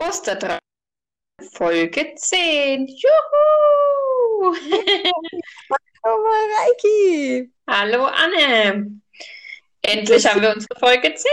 Ostertraum, 0.00 0.58
Folge 1.52 2.14
10. 2.16 2.86
Juhu! 2.86 4.54
Hallo 6.02 6.24
Mareiki. 6.24 7.52
Hallo 7.66 8.06
Anne. 8.06 9.02
Endlich 9.82 10.26
haben 10.26 10.40
wir 10.40 10.54
unsere 10.54 10.78
Folge 10.78 11.14
10. 11.14 11.28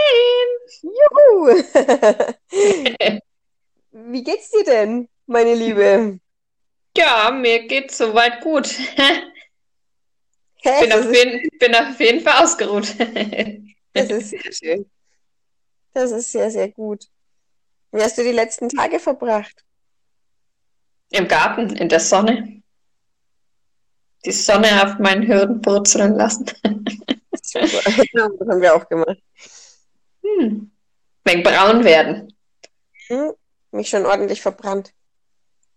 Juhu. 0.81 1.63
Wie 4.11 4.23
geht's 4.23 4.51
dir 4.51 4.65
denn, 4.65 5.07
meine 5.27 5.55
Liebe? 5.55 6.19
Ja, 6.97 7.31
mir 7.31 7.67
geht's 7.67 7.97
soweit 7.97 8.41
gut. 8.41 8.67
Hä, 10.61 10.81
Bin 10.81 10.91
auf 10.91 11.13
jeden, 11.13 11.47
bin 11.57 11.73
auf 11.73 11.97
jeden 12.01 12.19
Fall 12.19 12.43
ausgeruht. 12.43 12.93
das 13.93 14.09
ist 14.09 14.29
sehr 14.31 14.51
schön. 14.51 14.91
Das 15.93 16.11
ist 16.11 16.33
sehr, 16.33 16.51
sehr 16.51 16.69
gut. 16.69 17.07
Wie 17.97 18.03
hast 18.03 18.15
du 18.15 18.23
die 18.23 18.31
letzten 18.31 18.69
Tage 18.69 18.99
verbracht? 18.99 19.65
Im 21.09 21.27
Garten, 21.27 21.75
in 21.77 21.89
der 21.89 21.99
Sonne. 21.99 22.61
Die 24.23 24.31
Sonne 24.31 24.83
auf 24.83 24.99
meinen 24.99 25.27
Hürden 25.27 25.61
brutzeln 25.61 26.13
lassen. 26.15 26.45
Super. 27.41 27.65
Das 28.13 28.47
haben 28.49 28.61
wir 28.61 28.75
auch 28.75 28.87
gemacht. 28.87 29.17
Hm. 30.21 30.69
Wegen 31.23 31.41
braun 31.41 31.83
werden. 31.83 32.37
Hm, 33.07 33.33
mich 33.71 33.89
schon 33.89 34.05
ordentlich 34.05 34.43
verbrannt. 34.43 34.93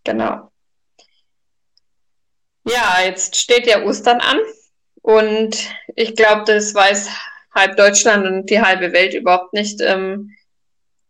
Genau. 0.03 0.51
Ja, 2.65 2.99
jetzt 3.03 3.35
steht 3.35 3.65
ja 3.65 3.81
Ostern 3.83 4.21
an 4.21 4.37
und 5.01 5.57
ich 5.95 6.15
glaube, 6.15 6.43
das 6.45 6.75
weiß 6.75 7.09
halb 7.55 7.77
Deutschland 7.77 8.27
und 8.27 8.45
die 8.51 8.61
halbe 8.61 8.93
Welt 8.93 9.15
überhaupt 9.15 9.53
nicht, 9.53 9.81
ähm, 9.81 10.35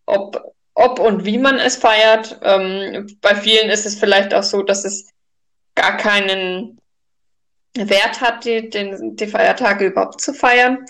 ob, 0.05 0.51
ob 0.74 1.00
und 1.00 1.26
wie 1.26 1.38
man 1.38 1.60
es 1.60 1.76
feiert. 1.76 2.40
Ähm, 2.44 3.18
bei 3.22 3.36
vielen 3.36 3.70
ist 3.70 3.86
es 3.86 3.96
vielleicht 3.96 4.34
auch 4.34 4.44
so, 4.44 4.64
dass 4.64 4.86
es 4.86 5.10
gar 5.76 5.98
keinen 5.98 6.80
Wert 7.74 8.22
hat, 8.22 8.46
die, 8.46 8.70
den, 8.70 9.16
die 9.16 9.28
Feiertage 9.28 9.88
überhaupt 9.88 10.22
zu 10.22 10.34
feiern. 10.34 10.86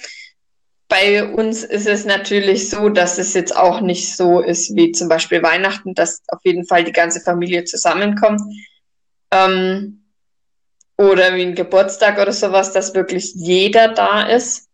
Bei 0.87 1.23
uns 1.23 1.63
ist 1.63 1.87
es 1.87 2.05
natürlich 2.05 2.69
so, 2.69 2.89
dass 2.89 3.17
es 3.17 3.33
jetzt 3.33 3.55
auch 3.55 3.79
nicht 3.79 4.15
so 4.15 4.41
ist 4.41 4.75
wie 4.75 4.91
zum 4.91 5.07
Beispiel 5.07 5.41
Weihnachten, 5.41 5.93
dass 5.93 6.21
auf 6.27 6.41
jeden 6.43 6.65
Fall 6.65 6.83
die 6.83 6.91
ganze 6.91 7.21
Familie 7.21 7.63
zusammenkommt. 7.63 8.41
Ähm, 9.31 10.03
oder 10.97 11.35
wie 11.35 11.43
ein 11.43 11.55
Geburtstag 11.55 12.19
oder 12.19 12.33
sowas, 12.33 12.73
dass 12.73 12.93
wirklich 12.93 13.33
jeder 13.35 13.89
da 13.89 14.23
ist, 14.23 14.67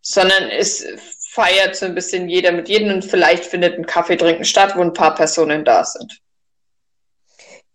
sondern 0.00 0.44
es 0.50 0.86
feiert 1.30 1.76
so 1.76 1.84
ein 1.84 1.94
bisschen 1.94 2.28
jeder 2.28 2.52
mit 2.52 2.68
jedem 2.68 2.94
und 2.94 3.04
vielleicht 3.04 3.44
findet 3.44 3.78
ein 3.78 3.86
Kaffee 3.86 4.16
trinken 4.16 4.44
statt, 4.44 4.74
wo 4.76 4.80
ein 4.80 4.94
paar 4.94 5.14
Personen 5.14 5.64
da 5.64 5.84
sind. 5.84 6.20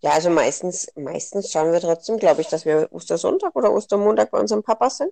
Ja, 0.02 0.12
also 0.12 0.30
meistens, 0.30 0.88
meistens 0.96 1.52
schauen 1.52 1.72
wir 1.72 1.80
trotzdem, 1.80 2.18
glaube 2.18 2.42
ich, 2.42 2.48
dass 2.48 2.66
wir 2.66 2.88
Ostersonntag 2.92 3.56
oder 3.56 3.72
Ostermontag 3.72 4.32
bei 4.32 4.40
unserem 4.40 4.64
Papa 4.64 4.90
sind. 4.90 5.12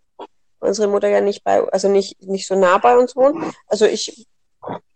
Unsere 0.59 0.88
Mutter 0.88 1.08
ja 1.08 1.22
nicht 1.22 1.44
bei, 1.44 1.62
also 1.72 1.88
nicht, 1.88 2.22
nicht 2.23 2.47
so 2.47 2.56
nah 2.56 2.78
bei 2.78 2.97
uns 2.97 3.16
wohnt. 3.16 3.56
Also 3.67 3.86
ich 3.86 4.28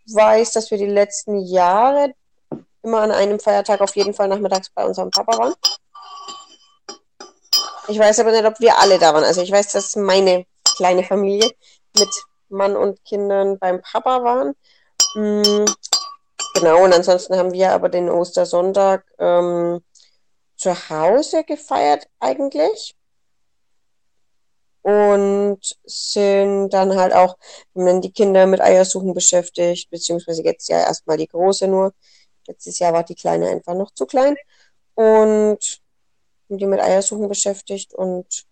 weiß, 0.07 0.51
dass 0.51 0.71
wir 0.71 0.77
die 0.77 0.85
letzten 0.85 1.39
Jahre 1.39 2.13
immer 2.83 3.01
an 3.01 3.11
einem 3.11 3.39
Feiertag 3.39 3.81
auf 3.81 3.95
jeden 3.95 4.13
Fall 4.13 4.27
nachmittags 4.27 4.69
bei 4.71 4.85
unserem 4.85 5.11
Papa 5.11 5.37
waren. 5.37 5.53
Ich 7.87 7.99
weiß 7.99 8.19
aber 8.19 8.31
nicht, 8.31 8.45
ob 8.45 8.59
wir 8.59 8.77
alle 8.79 8.97
da 8.97 9.13
waren. 9.13 9.23
Also 9.23 9.41
ich 9.41 9.51
weiß, 9.51 9.71
dass 9.71 9.95
meine 9.95 10.45
kleine 10.75 11.03
Familie 11.03 11.49
mit 11.97 12.09
Mann 12.49 12.75
und 12.75 13.03
Kindern 13.05 13.59
beim 13.59 13.81
Papa 13.81 14.23
waren. 14.23 14.53
Mm, 15.15 15.65
Genau, 16.55 16.83
und 16.85 16.93
ansonsten 16.93 17.35
haben 17.37 17.51
wir 17.51 17.71
aber 17.73 17.89
den 17.89 18.09
Ostersonntag 18.09 19.05
ähm, 19.19 19.81
zu 20.55 20.89
Hause 20.89 21.43
gefeiert 21.43 22.07
eigentlich. 22.19 22.95
Und 24.81 25.59
sind 25.83 26.69
dann 26.69 26.95
halt 26.95 27.13
auch, 27.13 27.37
haben 27.75 27.85
dann 27.85 28.01
die 28.01 28.11
Kinder 28.13 28.45
mit 28.45 28.61
Eiersuchen 28.61 29.13
beschäftigt, 29.13 29.89
beziehungsweise 29.89 30.43
jetzt 30.43 30.69
ja 30.69 30.79
erstmal 30.79 31.17
die 31.17 31.27
Große 31.27 31.67
nur. 31.67 31.93
Letztes 32.47 32.79
Jahr 32.79 32.93
war 32.93 33.03
die 33.03 33.15
Kleine 33.15 33.49
einfach 33.49 33.73
noch 33.75 33.91
zu 33.91 34.05
klein. 34.05 34.35
Und 34.93 35.81
haben 36.49 36.57
die 36.57 36.67
mit 36.67 36.79
Eiersuchen 36.79 37.27
beschäftigt 37.27 37.93
und 37.93 38.45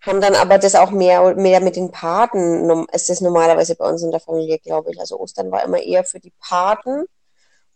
haben 0.00 0.20
dann 0.20 0.34
aber 0.34 0.58
das 0.58 0.74
auch 0.74 0.90
mehr, 0.90 1.34
mehr 1.34 1.60
mit 1.60 1.76
den 1.76 1.90
Paten. 1.90 2.86
Ist 2.92 3.20
normalerweise 3.20 3.74
bei 3.74 3.88
uns 3.88 4.02
in 4.02 4.10
der 4.10 4.20
Familie, 4.20 4.58
glaube 4.58 4.92
ich. 4.92 5.00
Also 5.00 5.18
Ostern 5.18 5.50
war 5.50 5.64
immer 5.64 5.82
eher 5.82 6.04
für 6.04 6.20
die 6.20 6.32
Paten 6.40 7.04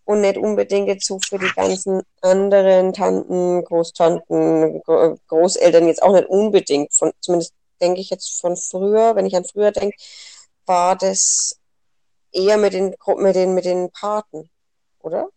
und 0.05 0.21
nicht 0.21 0.37
unbedingt 0.37 0.89
jetzt 0.89 1.07
so 1.07 1.19
für 1.21 1.39
die 1.39 1.53
ganzen 1.55 2.03
anderen 2.21 2.93
Tanten, 2.93 3.65
Großtanten, 3.65 4.83
Gro- 4.83 5.17
Großeltern 5.29 5.87
jetzt 5.87 6.03
auch 6.03 6.13
nicht 6.13 6.29
unbedingt. 6.29 6.93
Von, 6.95 7.13
zumindest 7.21 7.55
denke 7.81 8.01
ich 8.01 8.11
jetzt 8.11 8.41
von 8.41 8.57
früher, 8.57 9.17
wenn 9.17 9.27
ich 9.27 9.37
an 9.37 9.45
früher 9.45 9.73
denke, 9.73 9.97
war 10.67 10.97
das 10.97 11.57
eher 12.33 12.57
mit 12.57 12.73
den, 12.73 12.95
mit 13.17 13.37
den, 13.37 13.55
mit 13.55 13.65
den 13.65 13.91
Paten, 13.91 14.49
oder? 15.01 15.29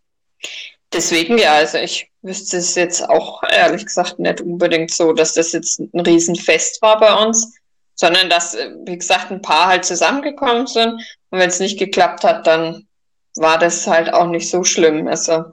Deswegen 0.93 1.37
ja, 1.37 1.55
also 1.55 1.77
ich 1.77 2.09
wüsste 2.21 2.57
es 2.57 2.75
jetzt 2.75 3.07
auch 3.09 3.43
ehrlich 3.43 3.85
gesagt 3.85 4.19
nicht 4.19 4.41
unbedingt 4.41 4.91
so, 4.91 5.13
dass 5.13 5.33
das 5.33 5.51
jetzt 5.51 5.79
ein 5.79 5.99
Riesenfest 5.99 6.81
war 6.81 6.99
bei 6.99 7.13
uns, 7.25 7.53
sondern 7.95 8.29
dass, 8.29 8.55
äh, 8.55 8.71
wie 8.85 8.97
gesagt, 8.97 9.31
ein 9.31 9.41
paar 9.41 9.67
halt 9.67 9.85
zusammengekommen 9.85 10.67
sind. 10.67 10.93
Und 11.29 11.39
wenn 11.39 11.49
es 11.49 11.59
nicht 11.59 11.79
geklappt 11.79 12.23
hat, 12.23 12.47
dann 12.47 12.87
war 13.35 13.57
das 13.57 13.87
halt 13.87 14.13
auch 14.13 14.27
nicht 14.27 14.49
so 14.49 14.63
schlimm. 14.63 15.07
Also 15.07 15.45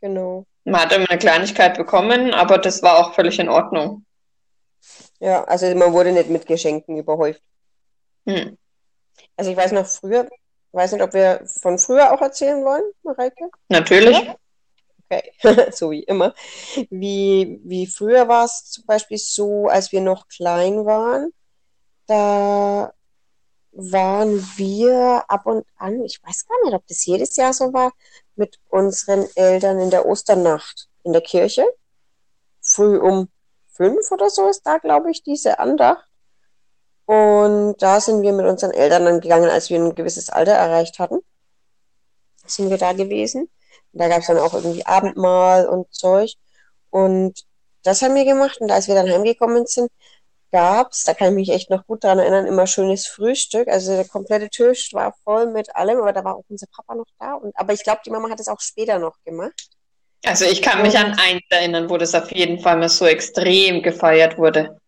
Genau. 0.00 0.44
man 0.64 0.82
hat 0.82 0.92
immer 0.92 1.08
eine 1.08 1.18
Kleinigkeit 1.18 1.76
bekommen, 1.76 2.32
aber 2.32 2.58
das 2.58 2.82
war 2.82 2.98
auch 2.98 3.14
völlig 3.14 3.38
in 3.38 3.48
Ordnung. 3.48 4.04
Ja, 5.20 5.44
also 5.44 5.72
man 5.74 5.92
wurde 5.92 6.12
nicht 6.12 6.30
mit 6.30 6.46
Geschenken 6.46 6.96
überhäuft. 6.96 7.42
Hm. 8.26 8.56
Also 9.36 9.50
ich 9.50 9.56
weiß 9.56 9.72
noch 9.72 9.86
früher, 9.86 10.28
weiß 10.72 10.92
nicht, 10.92 11.02
ob 11.02 11.12
wir 11.12 11.42
von 11.60 11.78
früher 11.78 12.12
auch 12.12 12.20
erzählen 12.20 12.64
wollen, 12.64 12.84
Mareike? 13.02 13.50
Natürlich. 13.68 14.16
Okay, 15.10 15.32
so 15.72 15.90
wie 15.90 16.04
immer. 16.04 16.34
Wie, 16.88 17.60
wie 17.64 17.86
früher 17.86 18.28
war 18.28 18.44
es 18.44 18.70
zum 18.70 18.86
Beispiel 18.86 19.18
so, 19.18 19.66
als 19.66 19.90
wir 19.90 20.00
noch 20.00 20.28
klein 20.28 20.84
waren, 20.84 21.32
da 22.06 22.92
waren 23.72 24.36
wir 24.56 25.24
ab 25.28 25.46
und 25.46 25.66
an, 25.76 26.04
ich 26.04 26.22
weiß 26.22 26.46
gar 26.46 26.64
nicht, 26.64 26.74
ob 26.74 26.86
das 26.86 27.04
jedes 27.06 27.36
Jahr 27.36 27.52
so 27.52 27.72
war, 27.72 27.92
mit 28.36 28.58
unseren 28.68 29.26
Eltern 29.34 29.80
in 29.80 29.90
der 29.90 30.06
Osternacht 30.06 30.88
in 31.02 31.12
der 31.12 31.22
Kirche. 31.22 31.64
Früh 32.60 32.98
um 32.98 33.28
fünf 33.68 34.10
oder 34.12 34.30
so 34.30 34.48
ist 34.48 34.62
da, 34.66 34.78
glaube 34.78 35.10
ich, 35.10 35.22
diese 35.22 35.58
Andacht. 35.58 36.06
Und 37.06 37.76
da 37.82 38.00
sind 38.00 38.22
wir 38.22 38.32
mit 38.32 38.46
unseren 38.46 38.70
Eltern 38.70 39.04
dann 39.04 39.20
gegangen, 39.20 39.50
als 39.50 39.70
wir 39.70 39.80
ein 39.80 39.94
gewisses 39.94 40.30
Alter 40.30 40.52
erreicht 40.52 41.00
hatten. 41.00 41.18
Sind 42.46 42.70
wir 42.70 42.78
da 42.78 42.92
gewesen. 42.92 43.48
Und 43.92 44.00
da 44.00 44.08
gab 44.08 44.20
es 44.20 44.26
dann 44.28 44.38
auch 44.38 44.54
irgendwie 44.54 44.86
Abendmahl 44.86 45.66
und 45.68 45.92
Zeug. 45.94 46.34
Und 46.90 47.44
das 47.84 48.02
haben 48.02 48.14
wir 48.14 48.24
gemacht. 48.24 48.60
Und 48.60 48.70
als 48.70 48.88
wir 48.88 48.94
dann 48.94 49.10
heimgekommen 49.10 49.66
sind, 49.66 49.90
gab's, 50.52 51.04
da 51.04 51.14
kann 51.14 51.28
ich 51.30 51.34
mich 51.34 51.50
echt 51.50 51.70
noch 51.70 51.86
gut 51.86 52.04
dran 52.04 52.18
erinnern, 52.20 52.46
immer 52.46 52.66
schönes 52.66 53.06
Frühstück. 53.06 53.68
Also 53.68 53.92
der 53.96 54.06
komplette 54.08 54.48
Tisch 54.50 54.92
war 54.94 55.14
voll 55.24 55.46
mit 55.52 55.74
allem, 55.76 55.98
aber 56.00 56.12
da 56.12 56.24
war 56.24 56.36
auch 56.36 56.44
unser 56.48 56.66
Papa 56.68 56.94
noch 56.94 57.06
da. 57.20 57.34
Und, 57.34 57.56
aber 57.58 57.72
ich 57.72 57.84
glaube, 57.84 58.02
die 58.06 58.10
Mama 58.10 58.30
hat 58.30 58.40
es 58.40 58.48
auch 58.48 58.60
später 58.60 58.98
noch 58.98 59.16
gemacht. 59.24 59.70
Also 60.24 60.46
ich 60.46 60.62
kann 60.62 60.80
mich 60.80 60.96
an 60.98 61.12
eins 61.18 61.42
erinnern, 61.50 61.90
wo 61.90 61.98
das 61.98 62.14
auf 62.14 62.32
jeden 62.32 62.58
Fall 62.60 62.78
mal 62.78 62.88
so 62.88 63.04
extrem 63.06 63.82
gefeiert 63.82 64.38
wurde. 64.38 64.78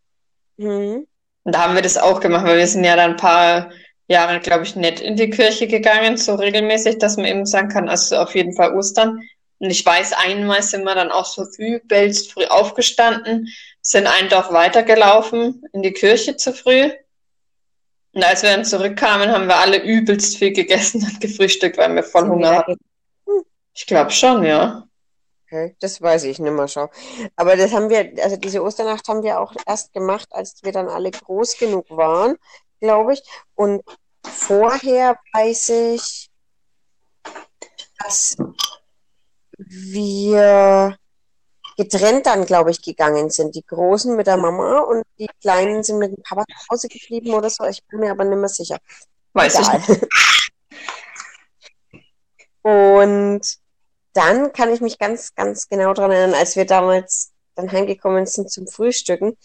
mhm, 0.59 1.05
Und 1.45 1.55
da 1.55 1.63
haben 1.65 1.75
wir 1.75 1.83
das 1.83 1.97
auch 1.99 2.21
gemacht, 2.21 2.47
weil 2.47 2.59
wir 2.59 2.67
sind 2.67 2.85
ja 2.85 2.97
dann 2.97 3.13
ein 3.13 3.17
paar 3.17 3.71
Jahre, 4.09 4.41
glaube 4.41 4.65
ich, 4.65 4.77
nicht 4.77 5.01
in 5.01 5.17
die 5.17 5.31
Kirche 5.31 5.67
gegangen, 5.67 6.17
so 6.17 6.35
regelmäßig, 6.35 6.99
dass 6.99 7.17
man 7.17 7.27
eben 7.27 7.47
sagen 7.47 7.69
kann, 7.69 7.89
also 7.89 8.17
auf 8.17 8.35
jeden 8.35 8.55
Fall 8.55 8.77
Ostern. 8.77 9.21
Und 9.59 9.71
ich 9.71 9.87
weiß, 9.87 10.13
einmal 10.15 10.63
sind 10.63 10.85
wir 10.85 10.95
dann 10.95 11.13
auch 11.13 11.25
so 11.25 11.45
übelst 11.57 12.33
früh 12.33 12.45
aufgestanden, 12.47 13.49
sind 13.81 14.07
ein 14.07 14.29
Dorf 14.29 14.53
weitergelaufen 14.53 15.63
in 15.73 15.83
die 15.83 15.93
Kirche 15.93 16.37
zu 16.37 16.53
früh. 16.53 16.91
Und 18.13 18.25
als 18.25 18.43
wir 18.43 18.51
dann 18.51 18.65
zurückkamen, 18.65 19.31
haben 19.31 19.47
wir 19.47 19.57
alle 19.57 19.83
übelst 19.83 20.37
viel 20.37 20.53
gegessen 20.53 21.03
und 21.03 21.21
gefrühstückt, 21.21 21.79
weil 21.79 21.95
wir 21.95 22.03
voll 22.03 22.29
Hunger 22.29 22.57
hatten. 22.57 22.77
Ich 23.73 23.87
glaube 23.87 24.11
schon, 24.11 24.45
ja. 24.45 24.87
Okay, 25.47 25.77
das 25.81 26.01
weiß 26.01 26.25
ich 26.25 26.39
nicht 26.39 26.53
mehr, 26.53 26.67
schau. 26.67 26.91
Aber 27.37 27.57
das 27.57 27.73
haben 27.73 27.89
wir, 27.89 28.13
also 28.23 28.37
diese 28.37 28.63
Osternacht 28.63 29.07
haben 29.09 29.23
wir 29.23 29.39
auch 29.39 29.55
erst 29.67 29.93
gemacht, 29.93 30.29
als 30.31 30.63
wir 30.63 30.73
dann 30.73 30.89
alle 30.89 31.11
groß 31.11 31.59
genug 31.59 31.87
waren, 31.91 32.37
glaube 32.83 33.15
ich. 33.15 33.23
Und 33.55 33.83
vorher 34.23 35.17
weiß 35.33 35.71
ich, 35.71 36.31
dass 37.99 38.37
wir 39.57 40.97
getrennt 41.77 42.27
dann, 42.27 42.45
glaube 42.45 42.71
ich, 42.71 42.83
gegangen 42.83 43.31
sind. 43.31 43.55
Die 43.55 43.65
Großen 43.65 44.15
mit 44.15 44.27
der 44.27 44.37
Mama 44.37 44.81
und 44.81 45.05
die 45.19 45.31
Kleinen 45.41 45.83
sind 45.83 45.99
mit 45.99 46.15
dem 46.15 46.23
Papa 46.23 46.45
zu 46.45 46.69
Hause 46.71 46.89
geblieben 46.89 47.33
oder 47.33 47.49
so. 47.49 47.65
Ich 47.65 47.83
bin 47.87 48.01
mir 48.01 48.11
aber 48.11 48.25
nicht 48.25 48.39
mehr 48.39 48.49
sicher. 48.49 48.79
Weiß 49.33 49.55
ich 49.55 49.69
Egal. 49.69 49.83
nicht. 49.89 50.09
Und 52.65 53.41
dann 54.13 54.53
kann 54.53 54.73
ich 54.73 54.81
mich 54.81 54.99
ganz, 54.99 55.35
ganz 55.35 55.69
genau 55.69 55.95
daran 55.95 56.13
erinnern, 56.13 56.39
als 56.39 56.55
wir 56.55 56.65
damals 56.65 57.33
dann 57.57 57.73
heimgekommen 57.73 58.27
sind 58.27 58.53
zum 58.53 58.69
Frühstücken, 58.69 59.37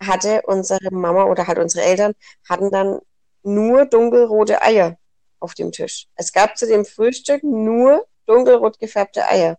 hatte 0.00 0.42
unsere 0.46 0.90
Mama 0.92 1.24
oder 1.24 1.46
halt 1.46 1.58
unsere 1.58 1.84
Eltern 1.84 2.14
hatten 2.48 2.70
dann 2.70 3.00
nur 3.42 3.86
dunkelrote 3.86 4.60
Eier 4.62 4.96
auf 5.40 5.54
dem 5.54 5.72
Tisch. 5.72 6.08
Es 6.16 6.32
gab 6.32 6.56
zu 6.56 6.66
dem 6.66 6.84
Frühstück 6.84 7.42
nur 7.42 8.06
dunkelrot 8.26 8.78
gefärbte 8.78 9.26
Eier. 9.28 9.56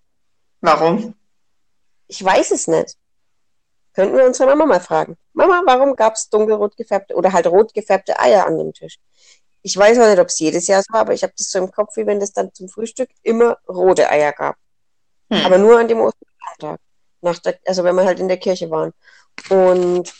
Warum? 0.61 1.15
Ich 2.07 2.23
weiß 2.23 2.51
es 2.51 2.67
nicht. 2.67 2.95
Könnten 3.93 4.15
wir 4.15 4.25
unsere 4.25 4.49
Mama 4.49 4.65
mal 4.65 4.79
fragen. 4.79 5.17
Mama, 5.33 5.63
warum 5.65 5.95
gab 5.95 6.15
es 6.15 6.29
dunkelrot 6.29 6.77
gefärbte 6.77 7.15
oder 7.15 7.33
halt 7.33 7.47
rot 7.47 7.73
gefärbte 7.73 8.19
Eier 8.19 8.45
an 8.45 8.57
dem 8.57 8.73
Tisch? 8.73 8.99
Ich 9.63 9.75
weiß 9.75 9.97
auch 9.99 10.07
nicht, 10.07 10.19
ob 10.19 10.27
es 10.27 10.39
jedes 10.39 10.67
Jahr 10.67 10.83
so 10.83 10.93
war, 10.93 11.01
aber 11.01 11.13
ich 11.13 11.23
habe 11.23 11.33
das 11.37 11.49
so 11.49 11.59
im 11.59 11.71
Kopf, 11.71 11.95
wie 11.97 12.05
wenn 12.05 12.19
das 12.19 12.31
dann 12.31 12.53
zum 12.53 12.69
Frühstück 12.69 13.09
immer 13.23 13.57
rote 13.67 14.09
Eier 14.09 14.33
gab. 14.33 14.55
Hm. 15.31 15.45
Aber 15.45 15.57
nur 15.57 15.79
an 15.79 15.87
dem 15.87 15.99
Ostertag. 15.99 16.79
Nach 17.21 17.39
der, 17.39 17.59
also 17.65 17.83
wenn 17.83 17.95
wir 17.95 18.05
halt 18.05 18.19
in 18.19 18.27
der 18.27 18.37
Kirche 18.37 18.69
waren. 18.69 18.93
Und 19.49 20.13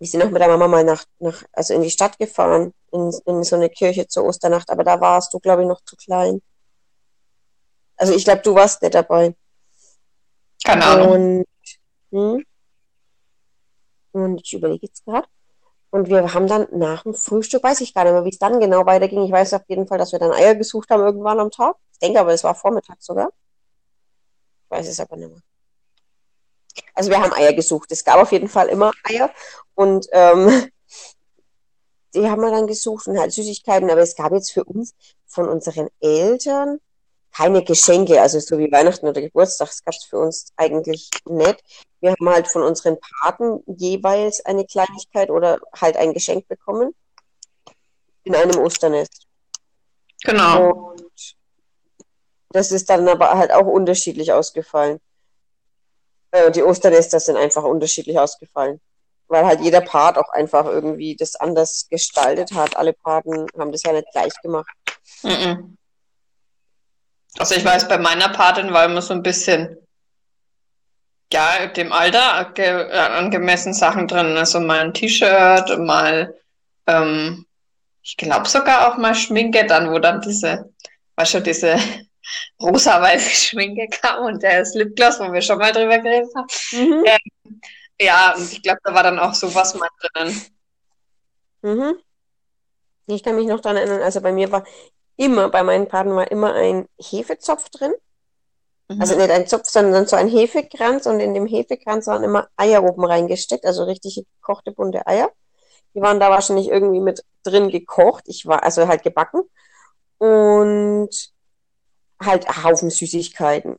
wir 0.00 0.06
sind 0.06 0.22
auch 0.22 0.30
mit 0.30 0.40
der 0.40 0.48
Mama 0.48 0.66
mal 0.66 0.82
nach, 0.82 1.04
nach, 1.18 1.44
also 1.52 1.74
in 1.74 1.82
die 1.82 1.90
Stadt 1.90 2.18
gefahren, 2.18 2.72
in, 2.90 3.12
in 3.26 3.44
so 3.44 3.56
eine 3.56 3.68
Kirche 3.68 4.08
zur 4.08 4.24
Osternacht, 4.24 4.70
aber 4.70 4.82
da 4.82 4.98
warst 4.98 5.34
du, 5.34 5.38
glaube 5.38 5.62
ich, 5.62 5.68
noch 5.68 5.82
zu 5.82 5.94
klein. 5.94 6.40
Also 7.96 8.14
ich 8.14 8.24
glaube, 8.24 8.40
du 8.40 8.54
warst 8.54 8.80
nicht 8.80 8.94
dabei. 8.94 9.34
Keine 10.64 10.84
Ahnung. 10.86 11.44
Und, 12.10 12.36
hm? 12.36 12.44
und 14.12 14.40
ich 14.42 14.54
überlege 14.54 14.86
jetzt 14.86 15.04
gerade. 15.04 15.28
Und 15.90 16.08
wir 16.08 16.32
haben 16.32 16.46
dann 16.46 16.66
nach 16.72 17.02
dem 17.02 17.12
Frühstück, 17.12 17.62
weiß 17.62 17.82
ich 17.82 17.92
gar 17.92 18.04
nicht 18.04 18.14
mehr, 18.14 18.24
wie 18.24 18.30
es 18.30 18.38
dann 18.38 18.58
genau 18.58 18.86
weiterging. 18.86 19.24
Ich 19.24 19.32
weiß 19.32 19.52
auf 19.52 19.68
jeden 19.68 19.86
Fall, 19.86 19.98
dass 19.98 20.12
wir 20.12 20.18
dann 20.18 20.32
Eier 20.32 20.54
gesucht 20.54 20.88
haben 20.88 21.02
irgendwann 21.02 21.40
am 21.40 21.50
Tag. 21.50 21.76
Ich 21.92 21.98
denke 21.98 22.20
aber, 22.20 22.32
es 22.32 22.42
war 22.42 22.54
Vormittag 22.54 23.02
sogar. 23.02 23.28
Ich 24.64 24.70
weiß 24.70 24.88
es 24.88 24.98
aber 25.00 25.16
nicht 25.16 25.28
mehr. 25.28 25.42
Also 26.94 27.10
wir 27.10 27.20
haben 27.20 27.32
Eier 27.32 27.52
gesucht. 27.52 27.90
Es 27.92 28.04
gab 28.04 28.20
auf 28.20 28.32
jeden 28.32 28.48
Fall 28.48 28.68
immer 28.68 28.92
Eier. 29.04 29.30
Und 29.74 30.06
ähm, 30.12 30.68
die 32.14 32.28
haben 32.28 32.42
wir 32.42 32.50
dann 32.50 32.66
gesucht 32.66 33.06
und 33.06 33.18
halt 33.18 33.32
Süßigkeiten. 33.32 33.90
Aber 33.90 34.00
es 34.00 34.16
gab 34.16 34.32
jetzt 34.32 34.52
für 34.52 34.64
uns 34.64 34.94
von 35.26 35.48
unseren 35.48 35.88
Eltern 36.00 36.80
keine 37.32 37.62
Geschenke, 37.62 38.20
also 38.20 38.40
so 38.40 38.58
wie 38.58 38.70
Weihnachten 38.72 39.06
oder 39.06 39.20
Geburtstag, 39.20 39.68
das 39.68 39.84
gab 39.84 39.94
es 39.94 40.04
für 40.04 40.18
uns 40.18 40.52
eigentlich 40.56 41.10
nicht. 41.26 41.62
Wir 42.00 42.10
haben 42.10 42.28
halt 42.28 42.48
von 42.48 42.62
unseren 42.62 42.98
Paten 43.00 43.62
jeweils 43.66 44.44
eine 44.44 44.66
Kleinigkeit 44.66 45.30
oder 45.30 45.60
halt 45.80 45.96
ein 45.96 46.12
Geschenk 46.12 46.48
bekommen 46.48 46.94
in 48.24 48.34
einem 48.34 48.58
Osternest. 48.58 49.26
Genau. 50.24 50.90
Und 50.90 51.36
das 52.50 52.72
ist 52.72 52.90
dann 52.90 53.08
aber 53.08 53.30
halt 53.30 53.52
auch 53.52 53.66
unterschiedlich 53.66 54.32
ausgefallen. 54.32 55.00
Äh, 56.32 56.50
die 56.50 56.62
Osternester 56.62 57.20
sind 57.20 57.36
einfach 57.36 57.64
unterschiedlich 57.64 58.18
ausgefallen. 58.18 58.80
Weil 59.28 59.46
halt 59.46 59.60
jeder 59.60 59.80
Part 59.80 60.18
auch 60.18 60.28
einfach 60.32 60.66
irgendwie 60.66 61.14
das 61.16 61.36
anders 61.36 61.86
gestaltet 61.88 62.52
hat. 62.52 62.76
Alle 62.76 62.92
Paten 62.92 63.46
haben 63.58 63.70
das 63.70 63.82
ja 63.84 63.92
nicht 63.92 64.10
gleich 64.12 64.32
gemacht. 64.42 64.70
Mm 65.22 65.28
-mm. 65.28 65.76
Also 67.38 67.54
ich 67.54 67.64
weiß, 67.64 67.88
bei 67.88 67.98
meiner 67.98 68.28
Patin 68.30 68.72
war 68.72 68.84
immer 68.84 69.02
so 69.02 69.14
ein 69.14 69.22
bisschen, 69.22 69.76
ja, 71.32 71.66
dem 71.68 71.92
Alter 71.92 72.52
äh, 72.56 72.98
angemessen 72.98 73.72
Sachen 73.72 74.08
drin. 74.08 74.36
Also 74.36 74.58
mal 74.58 74.80
ein 74.80 74.94
T-Shirt, 74.94 75.78
mal, 75.78 76.34
ähm, 76.88 77.46
ich 78.02 78.16
glaube 78.16 78.48
sogar 78.48 78.88
auch 78.88 78.98
mal 78.98 79.14
Schminke 79.14 79.64
dann, 79.64 79.92
wo 79.92 80.00
dann 80.00 80.20
diese, 80.20 80.72
weißt 81.14 81.34
du, 81.34 81.40
diese 81.40 81.76
rosa-weiße 82.60 83.30
Schminke 83.48 83.88
kam 83.88 84.24
und 84.24 84.42
der 84.42 84.64
Lipgloss, 84.74 85.20
wo 85.20 85.32
wir 85.32 85.42
schon 85.42 85.58
mal 85.58 85.72
drüber 85.72 85.98
geredet 85.98 86.30
haben. 86.34 86.46
Mhm. 86.72 87.04
Ähm, 87.06 87.60
ja, 88.00 88.34
und 88.34 88.52
ich 88.52 88.62
glaube, 88.62 88.80
da 88.82 88.94
war 88.94 89.02
dann 89.02 89.18
auch 89.18 89.34
sowas 89.34 89.74
mal 89.74 89.88
drinnen. 90.00 90.40
Mhm. 91.62 91.98
Ich 93.06 93.22
kann 93.22 93.36
mich 93.36 93.46
noch 93.46 93.60
daran 93.60 93.76
erinnern, 93.76 94.02
also 94.02 94.20
bei 94.20 94.32
mir 94.32 94.50
war 94.52 94.64
immer, 95.16 95.50
bei 95.50 95.62
meinen 95.62 95.88
Paten 95.88 96.14
war 96.14 96.30
immer 96.30 96.54
ein 96.54 96.88
Hefezopf 96.98 97.68
drin. 97.70 97.92
Mhm. 98.88 99.00
Also 99.00 99.16
nicht 99.16 99.30
ein 99.30 99.46
Zopf, 99.46 99.68
sondern 99.68 100.06
so 100.06 100.16
ein 100.16 100.28
Hefekranz 100.28 101.06
und 101.06 101.20
in 101.20 101.34
dem 101.34 101.46
Hefekranz 101.46 102.06
waren 102.06 102.24
immer 102.24 102.48
Eier 102.56 102.82
oben 102.82 103.04
reingesteckt, 103.04 103.64
also 103.64 103.84
richtig 103.84 104.24
gekochte 104.36 104.72
bunte 104.72 105.06
Eier. 105.06 105.30
Die 105.94 106.00
waren 106.00 106.20
da 106.20 106.30
wahrscheinlich 106.30 106.68
irgendwie 106.68 107.00
mit 107.00 107.24
drin 107.42 107.68
gekocht. 107.68 108.24
Ich 108.26 108.46
war 108.46 108.62
also 108.62 108.88
halt 108.88 109.02
gebacken 109.02 109.42
und 110.18 111.10
halt 112.22 112.46
Haufen 112.64 112.90
Süßigkeiten. 112.90 113.76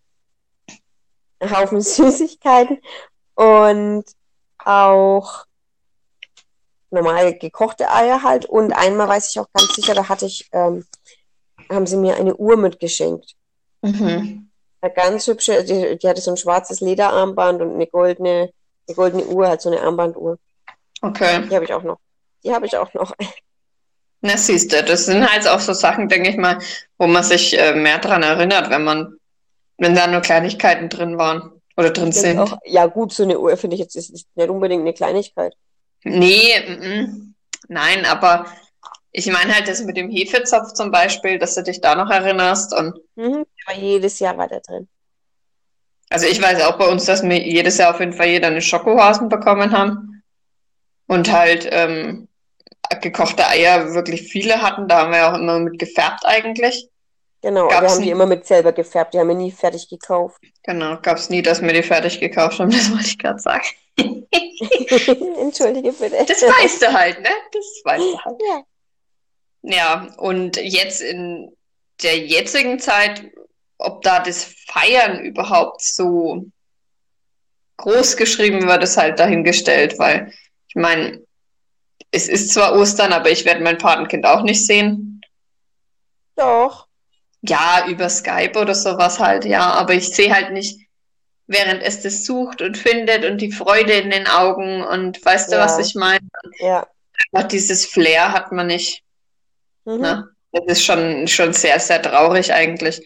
Haufen 1.44 1.82
Süßigkeiten 1.82 2.80
und 3.36 4.06
auch 4.60 5.46
normal 6.92 7.38
gekochte 7.38 7.90
Eier 7.92 8.24
halt. 8.24 8.46
Und 8.46 8.74
einmal 8.74 9.08
weiß 9.08 9.32
ich 9.32 9.40
auch 9.40 9.48
ganz 9.54 9.74
sicher, 9.76 9.94
da 9.94 10.10
hatte 10.10 10.26
ich 10.26 10.50
ähm, 10.52 10.86
haben 11.70 11.88
sie 11.88 11.98
mir 11.98 12.16
eine 12.18 12.36
Uhr 12.36 12.58
mitgeschenkt. 12.58 13.36
Mhm. 13.82 14.50
Eine 14.82 14.94
ganz 14.94 15.28
hübsche, 15.28 15.64
die, 15.64 15.98
die, 15.98 16.08
hatte 16.08 16.22
so 16.22 16.32
ein 16.32 16.38
schwarzes 16.38 16.82
Lederarmband 16.82 17.62
und 17.62 17.74
eine 17.74 17.88
goldene, 17.88 18.52
eine 18.88 18.96
goldene 18.96 19.26
Uhr, 19.26 19.48
halt 19.48 19.62
so 19.62 19.70
eine 19.70 19.82
Armbanduhr. 19.82 20.38
Okay. 21.02 21.48
Die 21.48 21.56
habe 21.56 21.66
ich 21.66 21.74
auch 21.74 21.84
noch. 21.84 22.00
Die 22.44 22.54
habe 22.54 22.66
ich 22.66 22.78
auch 22.78 22.94
noch. 22.94 23.14
Na, 24.22 24.38
siehst 24.38 24.72
du, 24.72 24.84
das 24.84 25.06
sind 25.06 25.30
halt 25.30 25.48
auch 25.48 25.60
so 25.60 25.74
Sachen, 25.74 26.08
denke 26.08 26.30
ich 26.30 26.38
mal, 26.38 26.60
wo 26.98 27.08
man 27.08 27.24
sich 27.24 27.58
äh, 27.58 27.74
mehr 27.74 27.98
dran 27.98 28.22
erinnert, 28.22 28.70
wenn 28.70 28.84
man, 28.84 29.16
wenn 29.78 29.96
da 29.96 30.06
nur 30.08 30.22
Kleinigkeiten 30.22 30.90
drin 30.90 31.18
waren 31.18 31.52
oder 31.76 31.90
drin 31.90 32.12
sind. 32.12 32.38
Auch, 32.38 32.58
ja, 32.66 32.86
gut, 32.86 33.14
so 33.14 33.24
eine 33.24 33.40
Uhr 33.40 33.58
finde 33.58 33.76
ich 33.76 33.82
jetzt 33.82 33.96
ist 33.96 34.12
nicht 34.12 34.50
unbedingt 34.50 34.82
eine 34.82 34.94
Kleinigkeit. 34.94 35.56
Nee, 36.04 36.54
m 36.54 36.82
-m. 36.82 37.34
nein, 37.68 38.06
aber 38.06 38.46
ich 39.12 39.28
meine 39.28 39.54
halt 39.54 39.68
das 39.68 39.84
mit 39.84 39.98
dem 39.98 40.10
Hefezopf 40.10 40.74
zum 40.74 40.92
Beispiel, 40.92 41.38
dass 41.38 41.56
du 41.56 41.64
dich 41.64 41.82
da 41.82 41.96
noch 41.96 42.10
erinnerst. 42.10 42.74
Und 42.74 43.00
mhm, 43.16 43.46
aber 43.66 43.78
jedes 43.78 44.20
Jahr 44.20 44.38
war 44.38 44.48
der 44.48 44.62
drin. 44.62 44.88
Also 46.10 46.28
ich 46.28 46.42
weiß 46.42 46.62
auch 46.64 46.78
bei 46.78 46.88
uns, 46.88 47.06
dass 47.06 47.24
wir 47.24 47.40
jedes 47.40 47.78
Jahr 47.78 47.94
auf 47.94 48.00
jeden 48.00 48.14
Fall 48.14 48.28
jeder 48.28 48.48
eine 48.48 48.62
Schokohasen 48.62 49.30
bekommen 49.30 49.72
haben. 49.72 50.24
Und 51.08 51.32
halt 51.32 51.68
ähm, 51.72 52.28
gekochte 53.00 53.48
Eier 53.48 53.94
wirklich 53.94 54.24
viele 54.24 54.62
hatten. 54.62 54.88
Da 54.88 55.02
haben 55.02 55.12
wir 55.12 55.30
auch 55.30 55.38
immer 55.38 55.60
mit 55.60 55.80
gefärbt 55.80 56.26
eigentlich. 56.26 56.90
Genau, 57.42 57.68
gab's 57.68 57.82
wir 57.82 57.90
haben 57.90 57.98
nie, 58.00 58.06
die 58.06 58.12
immer 58.12 58.26
mit 58.28 58.46
selber 58.46 58.72
gefärbt. 58.72 59.14
Die 59.14 59.20
haben 59.20 59.28
wir 59.28 59.36
nie 59.36 59.52
fertig 59.52 59.90
gekauft. 59.90 60.42
Genau, 60.64 60.98
gab 61.02 61.18
es 61.18 61.30
nie, 61.30 61.42
dass 61.42 61.62
wir 61.62 61.74
die 61.74 61.82
fertig 61.84 62.20
gekauft 62.20 62.60
haben. 62.60 62.70
Das 62.72 62.92
wollte 62.92 63.08
ich 63.08 63.18
gerade 63.18 63.40
sagen. 63.40 63.66
Entschuldige 65.40 65.92
bitte. 65.92 66.24
Das 66.28 66.42
weißt 66.42 66.82
du 66.82 66.94
halt, 66.94 67.20
ne? 67.22 67.30
Das 67.52 67.66
weißt 67.84 68.04
du 68.04 68.20
halt. 68.20 68.42
Ja. 68.48 68.64
Ja, 69.64 70.08
und 70.18 70.58
jetzt 70.58 71.02
in 71.02 71.56
der 72.02 72.18
jetzigen 72.18 72.80
Zeit, 72.80 73.24
ob 73.78 74.02
da 74.02 74.20
das 74.20 74.44
Feiern 74.68 75.20
überhaupt 75.20 75.82
so 75.82 76.46
groß 77.78 78.18
geschrieben 78.18 78.68
wird, 78.68 78.84
ist 78.84 78.98
halt 78.98 79.20
dahingestellt, 79.20 79.98
weil 80.00 80.32
ich 80.68 80.76
meine, 80.76 81.22
es 82.12 82.28
ist 82.28 82.54
zwar 82.54 82.76
Ostern, 82.76 83.14
aber 83.14 83.30
ich 83.32 83.46
werde 83.46 83.62
mein 83.62 83.78
Patenkind 83.78 84.26
auch 84.26 84.44
nicht 84.44 84.66
sehen. 84.66 85.22
Doch. 86.36 86.88
Ja, 87.42 87.86
über 87.88 88.10
Skype 88.10 88.60
oder 88.60 88.76
sowas 88.76 89.20
halt, 89.20 89.46
ja, 89.46 89.72
aber 89.72 89.94
ich 89.94 90.14
sehe 90.14 90.34
halt 90.34 90.52
nicht, 90.52 90.80
während 91.48 91.82
es 91.82 92.02
das 92.02 92.26
sucht 92.26 92.62
und 92.62 92.78
findet 92.78 93.26
und 93.26 93.40
die 93.40 93.52
Freude 93.52 93.94
in 93.94 94.12
den 94.12 94.28
Augen 94.28 94.84
und 94.84 95.24
weißt 95.26 95.52
du, 95.52 95.58
was 95.58 95.80
ich 95.80 95.96
meine? 95.96 96.28
Ja. 96.60 96.88
Einfach 97.32 97.48
dieses 97.48 97.86
Flair 97.86 98.32
hat 98.32 98.52
man 98.52 98.68
nicht. 98.68 99.04
Mhm. 99.86 100.02
Ne? 100.02 100.30
Das 100.52 100.66
ist 100.66 100.86
schon, 100.86 101.28
schon 101.28 101.54
sehr, 101.54 101.80
sehr 101.80 102.02
traurig 102.02 102.54
eigentlich. 102.54 103.02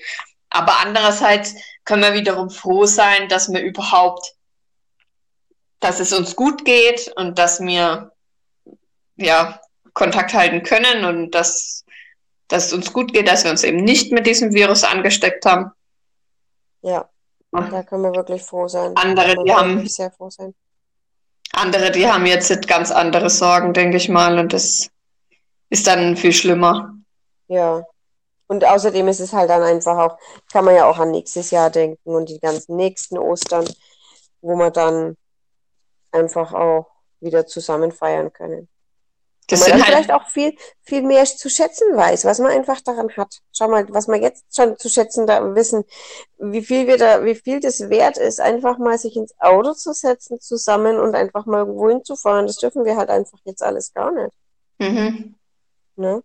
Aber 0.49 0.73
andererseits 0.81 1.55
können 1.85 2.01
wir 2.01 2.13
wiederum 2.13 2.49
froh 2.49 2.85
sein, 2.85 3.29
dass 3.29 3.51
wir 3.51 3.61
überhaupt, 3.61 4.33
dass 5.79 5.99
es 5.99 6.11
uns 6.13 6.35
gut 6.35 6.65
geht 6.65 7.11
und 7.15 7.37
dass 7.37 7.61
wir 7.61 8.11
ja 9.15 9.59
Kontakt 9.93 10.33
halten 10.33 10.63
können 10.63 11.05
und 11.05 11.31
dass, 11.31 11.85
dass 12.47 12.67
es 12.67 12.73
uns 12.73 12.93
gut 12.93 13.13
geht, 13.13 13.27
dass 13.27 13.43
wir 13.43 13.51
uns 13.51 13.63
eben 13.63 13.83
nicht 13.83 14.11
mit 14.11 14.27
diesem 14.27 14.53
Virus 14.53 14.83
angesteckt 14.83 15.45
haben. 15.45 15.71
Ja, 16.81 17.09
da 17.51 17.83
können 17.83 18.03
wir 18.03 18.13
wirklich 18.13 18.43
froh 18.43 18.67
sein. 18.67 18.95
Andere, 18.95 19.43
die 19.43 19.53
haben 19.53 19.87
sehr 19.87 20.11
froh 20.11 20.29
sein. 20.29 20.53
Andere, 21.53 21.91
die 21.91 22.07
haben 22.07 22.25
jetzt 22.25 22.67
ganz 22.67 22.91
andere 22.91 23.29
Sorgen, 23.29 23.73
denke 23.73 23.97
ich 23.97 24.09
mal, 24.09 24.37
und 24.39 24.51
das 24.51 24.89
ist 25.69 25.87
dann 25.87 26.17
viel 26.17 26.33
schlimmer. 26.33 26.93
Ja. 27.47 27.83
Und 28.47 28.63
außerdem 28.63 29.07
ist 29.07 29.21
es 29.21 29.33
halt 29.33 29.49
dann 29.49 29.63
einfach 29.63 29.97
auch, 29.97 30.19
kann 30.51 30.65
man 30.65 30.75
ja 30.75 30.85
auch 30.85 30.99
an 30.99 31.11
nächstes 31.11 31.49
Jahr 31.51 31.69
denken 31.71 32.13
und 32.13 32.29
die 32.29 32.39
ganzen 32.39 32.75
nächsten 32.75 33.17
Ostern, 33.17 33.65
wo 34.41 34.55
man 34.55 34.71
dann 34.71 35.17
einfach 36.11 36.53
auch 36.53 36.87
wieder 37.21 37.47
zusammen 37.47 37.91
feiern 37.91 38.31
können. 38.31 38.67
Das 39.47 39.61
man 39.61 39.73
halt 39.73 39.85
vielleicht 39.85 40.11
auch 40.11 40.27
viel, 40.29 40.55
viel 40.81 41.03
mehr 41.03 41.23
zu 41.25 41.49
schätzen 41.49 41.95
weiß, 41.95 42.25
was 42.25 42.39
man 42.39 42.51
einfach 42.51 42.81
daran 42.81 43.09
hat. 43.15 43.41
Schau 43.51 43.67
mal, 43.67 43.85
was 43.89 44.07
wir 44.07 44.17
jetzt 44.17 44.43
schon 44.55 44.77
zu 44.77 44.89
schätzen 44.89 45.27
da 45.27 45.53
wissen, 45.53 45.83
wie 46.39 46.63
viel 46.63 46.87
wir 46.87 46.97
da, 46.97 47.23
wie 47.23 47.35
viel 47.35 47.59
das 47.59 47.89
wert 47.89 48.17
ist, 48.17 48.41
einfach 48.41 48.79
mal 48.79 48.97
sich 48.97 49.15
ins 49.15 49.35
Auto 49.39 49.73
zu 49.73 49.93
setzen 49.93 50.39
zusammen 50.39 50.99
und 50.99 51.15
einfach 51.15 51.45
mal 51.45 51.59
irgendwo 51.59 51.89
hinzufahren. 51.89 52.47
Das 52.47 52.57
dürfen 52.57 52.85
wir 52.85 52.97
halt 52.97 53.09
einfach 53.09 53.37
jetzt 53.45 53.61
alles 53.61 53.93
gar 53.93 54.11
nicht. 54.11 54.33
Mhm. 54.79 55.35
Ne? 55.95 56.23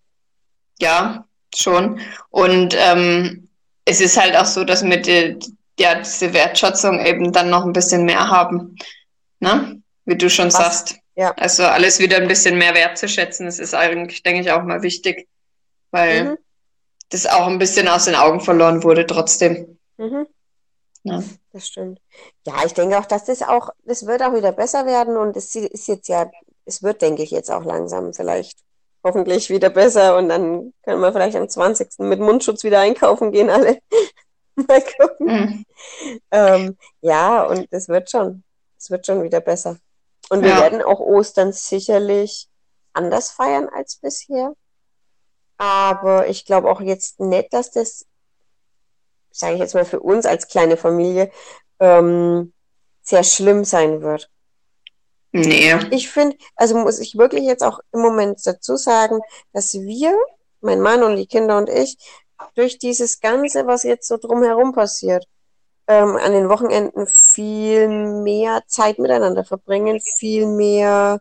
Ja, 0.78 1.26
schon. 1.54 2.00
Und 2.30 2.74
ähm, 2.78 3.48
es 3.84 4.00
ist 4.00 4.18
halt 4.18 4.36
auch 4.36 4.46
so, 4.46 4.64
dass 4.64 4.82
wir 4.82 5.00
die, 5.00 5.38
ja, 5.78 5.96
diese 5.96 6.32
Wertschätzung 6.32 7.04
eben 7.04 7.32
dann 7.32 7.50
noch 7.50 7.64
ein 7.64 7.72
bisschen 7.72 8.04
mehr 8.04 8.28
haben. 8.28 8.76
Ne? 9.40 9.82
Wie 10.04 10.16
du 10.16 10.30
schon 10.30 10.46
was? 10.46 10.54
sagst. 10.54 10.96
Ja. 11.16 11.32
Also 11.32 11.64
alles 11.64 11.98
wieder 11.98 12.16
ein 12.16 12.28
bisschen 12.28 12.56
mehr 12.56 12.74
wertzuschätzen, 12.74 13.46
das 13.46 13.58
ist 13.58 13.74
eigentlich, 13.74 14.22
denke 14.22 14.40
ich, 14.40 14.52
auch 14.52 14.62
mal 14.62 14.82
wichtig, 14.82 15.28
weil 15.90 16.24
mhm. 16.24 16.38
das 17.10 17.26
auch 17.26 17.46
ein 17.46 17.58
bisschen 17.58 17.88
aus 17.88 18.04
den 18.04 18.14
Augen 18.14 18.40
verloren 18.40 18.82
wurde 18.82 19.06
trotzdem. 19.06 19.78
Mhm. 19.96 20.26
Ja. 21.02 21.22
Das 21.52 21.66
stimmt. 21.66 22.00
Ja, 22.46 22.64
ich 22.64 22.74
denke 22.74 22.98
auch, 22.98 23.06
dass 23.06 23.24
das 23.24 23.42
auch, 23.42 23.70
das 23.84 24.06
wird 24.06 24.22
auch 24.22 24.34
wieder 24.34 24.52
besser 24.52 24.86
werden 24.86 25.16
und 25.16 25.36
es 25.36 25.54
ist 25.54 25.88
jetzt 25.88 26.08
ja, 26.08 26.30
es 26.64 26.82
wird, 26.82 27.02
denke 27.02 27.22
ich, 27.22 27.30
jetzt 27.30 27.50
auch 27.50 27.64
langsam 27.64 28.12
vielleicht 28.14 28.58
hoffentlich 29.02 29.50
wieder 29.50 29.70
besser 29.70 30.16
und 30.16 30.28
dann 30.28 30.74
können 30.84 31.00
wir 31.00 31.12
vielleicht 31.12 31.36
am 31.36 31.48
20. 31.48 31.98
mit 32.00 32.20
Mundschutz 32.20 32.64
wieder 32.64 32.80
einkaufen 32.80 33.32
gehen, 33.32 33.50
alle. 33.50 33.80
Mal 34.54 34.82
gucken. 34.98 35.26
Mhm. 35.26 35.66
Ähm, 36.30 36.76
ja, 37.00 37.44
und 37.44 37.66
es 37.70 37.88
wird 37.88 38.10
schon, 38.10 38.42
es 38.78 38.90
wird 38.90 39.06
schon 39.06 39.22
wieder 39.22 39.40
besser. 39.40 39.78
Und 40.30 40.42
wir 40.42 40.50
ja. 40.50 40.60
werden 40.60 40.80
auch 40.80 41.00
Ostern 41.00 41.52
sicherlich 41.52 42.48
anders 42.92 43.30
feiern 43.30 43.68
als 43.68 43.96
bisher. 43.96 44.54
Aber 45.58 46.28
ich 46.28 46.46
glaube 46.46 46.70
auch 46.70 46.80
jetzt 46.80 47.20
nicht, 47.20 47.52
dass 47.52 47.72
das, 47.72 48.06
sage 49.30 49.54
ich 49.54 49.60
jetzt 49.60 49.74
mal 49.74 49.84
für 49.84 50.00
uns 50.00 50.24
als 50.24 50.48
kleine 50.48 50.76
Familie, 50.76 51.30
ähm, 51.80 52.52
sehr 53.02 53.24
schlimm 53.24 53.64
sein 53.64 54.02
wird. 54.02 54.30
Nee. 55.32 55.74
Ich 55.90 56.10
finde, 56.10 56.36
also 56.56 56.76
muss 56.76 56.98
ich 56.98 57.18
wirklich 57.18 57.44
jetzt 57.44 57.62
auch 57.62 57.80
im 57.92 58.00
Moment 58.00 58.40
dazu 58.44 58.76
sagen, 58.76 59.20
dass 59.52 59.74
wir, 59.74 60.16
mein 60.60 60.80
Mann 60.80 61.02
und 61.02 61.16
die 61.16 61.26
Kinder 61.26 61.58
und 61.58 61.68
ich, 61.68 61.96
durch 62.54 62.78
dieses 62.78 63.20
Ganze, 63.20 63.66
was 63.66 63.82
jetzt 63.82 64.08
so 64.08 64.16
drumherum 64.16 64.72
passiert, 64.72 65.26
ähm, 65.90 66.16
an 66.16 66.30
den 66.30 66.48
Wochenenden 66.48 67.08
viel 67.08 67.88
mehr 67.88 68.62
Zeit 68.68 69.00
miteinander 69.00 69.44
verbringen, 69.44 70.00
viel 70.00 70.46
mehr 70.46 71.20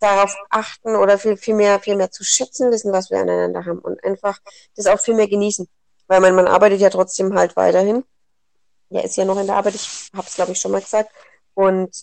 darauf 0.00 0.36
achten 0.50 0.94
oder 0.94 1.16
viel, 1.16 1.38
viel 1.38 1.54
mehr, 1.54 1.80
viel 1.80 1.96
mehr 1.96 2.10
zu 2.10 2.24
schätzen 2.24 2.70
wissen, 2.70 2.92
was 2.92 3.10
wir 3.10 3.18
aneinander 3.18 3.64
haben 3.64 3.78
und 3.78 4.04
einfach 4.04 4.38
das 4.76 4.86
auch 4.86 5.00
viel 5.00 5.14
mehr 5.14 5.28
genießen. 5.28 5.66
Weil 6.08 6.20
mein 6.20 6.34
Mann 6.34 6.46
arbeitet 6.46 6.80
ja 6.80 6.90
trotzdem 6.90 7.34
halt 7.34 7.56
weiterhin. 7.56 8.04
Er 8.90 9.04
ist 9.04 9.16
ja 9.16 9.24
noch 9.24 9.40
in 9.40 9.46
der 9.46 9.56
Arbeit, 9.56 9.76
ich 9.76 10.10
habe 10.14 10.26
es 10.26 10.34
glaube 10.34 10.52
ich 10.52 10.58
schon 10.58 10.72
mal 10.72 10.82
gesagt. 10.82 11.10
Und 11.54 11.96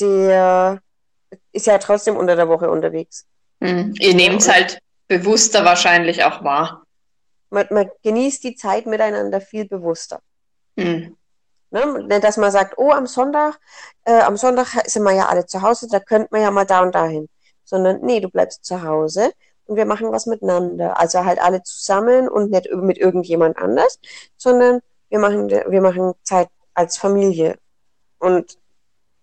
der 0.00 0.82
ist 1.52 1.66
ja 1.66 1.78
trotzdem 1.78 2.16
unter 2.16 2.34
der 2.34 2.48
Woche 2.48 2.68
unterwegs. 2.68 3.24
Mhm. 3.60 3.94
Ihr 4.00 4.14
nehmt 4.14 4.40
es 4.40 4.48
halt 4.48 4.80
bewusster 5.06 5.64
wahrscheinlich 5.64 6.24
auch 6.24 6.42
wahr 6.42 6.81
man, 7.52 7.66
man 7.70 7.90
genießt 8.02 8.42
die 8.44 8.56
Zeit 8.56 8.86
miteinander 8.86 9.40
viel 9.40 9.66
bewusster. 9.68 10.20
Mhm. 10.76 11.16
Ne? 11.70 12.20
Dass 12.20 12.36
man 12.36 12.50
sagt, 12.50 12.74
oh, 12.78 12.90
am 12.90 13.06
Sonntag, 13.06 13.58
äh, 14.04 14.20
am 14.20 14.36
Sonntag 14.36 14.68
sind 14.86 15.04
wir 15.04 15.12
ja 15.12 15.26
alle 15.26 15.46
zu 15.46 15.62
Hause, 15.62 15.86
da 15.88 16.00
könnte 16.00 16.28
man 16.30 16.42
ja 16.42 16.50
mal 16.50 16.66
da 16.66 16.82
und 16.82 16.94
dahin. 16.94 17.28
Sondern, 17.64 18.00
nee, 18.02 18.20
du 18.20 18.28
bleibst 18.28 18.64
zu 18.64 18.82
Hause 18.82 19.32
und 19.66 19.76
wir 19.76 19.86
machen 19.86 20.10
was 20.10 20.26
miteinander. 20.26 20.98
Also 20.98 21.24
halt 21.24 21.40
alle 21.40 21.62
zusammen 21.62 22.28
und 22.28 22.50
nicht 22.50 22.70
mit 22.72 22.98
irgendjemand 22.98 23.58
anders, 23.58 23.98
sondern 24.36 24.80
wir 25.08 25.18
machen, 25.18 25.50
wir 25.50 25.80
machen 25.80 26.14
Zeit 26.22 26.48
als 26.74 26.96
Familie. 26.96 27.58
Und 28.18 28.58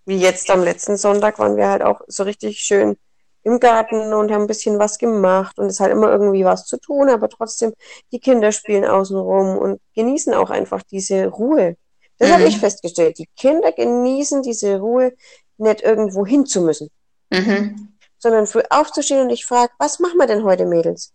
wie 0.06 0.18
jetzt 0.18 0.50
am 0.50 0.64
letzten 0.64 0.98
Sonntag 0.98 1.40
waren 1.40 1.58
wir 1.58 1.70
halt 1.70 1.82
auch 1.82 2.02
so 2.08 2.24
richtig 2.24 2.60
schön 2.60 2.98
im 3.44 3.60
Garten 3.60 4.14
und 4.14 4.32
haben 4.32 4.42
ein 4.42 4.48
bisschen 4.48 4.80
was 4.80 4.98
gemacht 4.98 5.58
und 5.58 5.68
es 5.68 5.80
hat 5.80 5.92
immer 5.92 6.12
irgendwie 6.12 6.44
was 6.44 6.66
zu 6.66 6.78
tun, 6.78 7.10
aber 7.10 7.30
trotzdem 7.30 7.74
die 8.12 8.20
Kinder 8.20 8.52
spielen 8.52 8.86
außenrum 8.86 9.58
und 9.58 9.82
genießen 9.96 10.34
auch 10.34 10.50
einfach 10.50 10.84
diese 10.84 11.28
Ruhe. 11.28 11.78
Das 12.18 12.30
mhm. 12.30 12.34
habe 12.34 12.44
ich 12.44 12.60
festgestellt. 12.60 13.18
Die 13.18 13.30
Kinder 13.38 13.72
genießen 13.72 14.42
diese 14.42 14.80
Ruhe, 14.80 15.14
nicht 15.58 15.82
irgendwo 15.82 16.26
hin 16.26 16.46
zu 16.46 16.62
müssen, 16.62 16.90
mhm. 17.30 17.94
sondern 18.18 18.48
früh 18.48 18.62
aufzustehen 18.70 19.22
und 19.22 19.30
ich 19.30 19.46
frage, 19.46 19.72
was 19.78 20.00
machen 20.00 20.18
wir 20.18 20.28
denn 20.28 20.44
heute, 20.44 20.66
Mädels? 20.66 21.14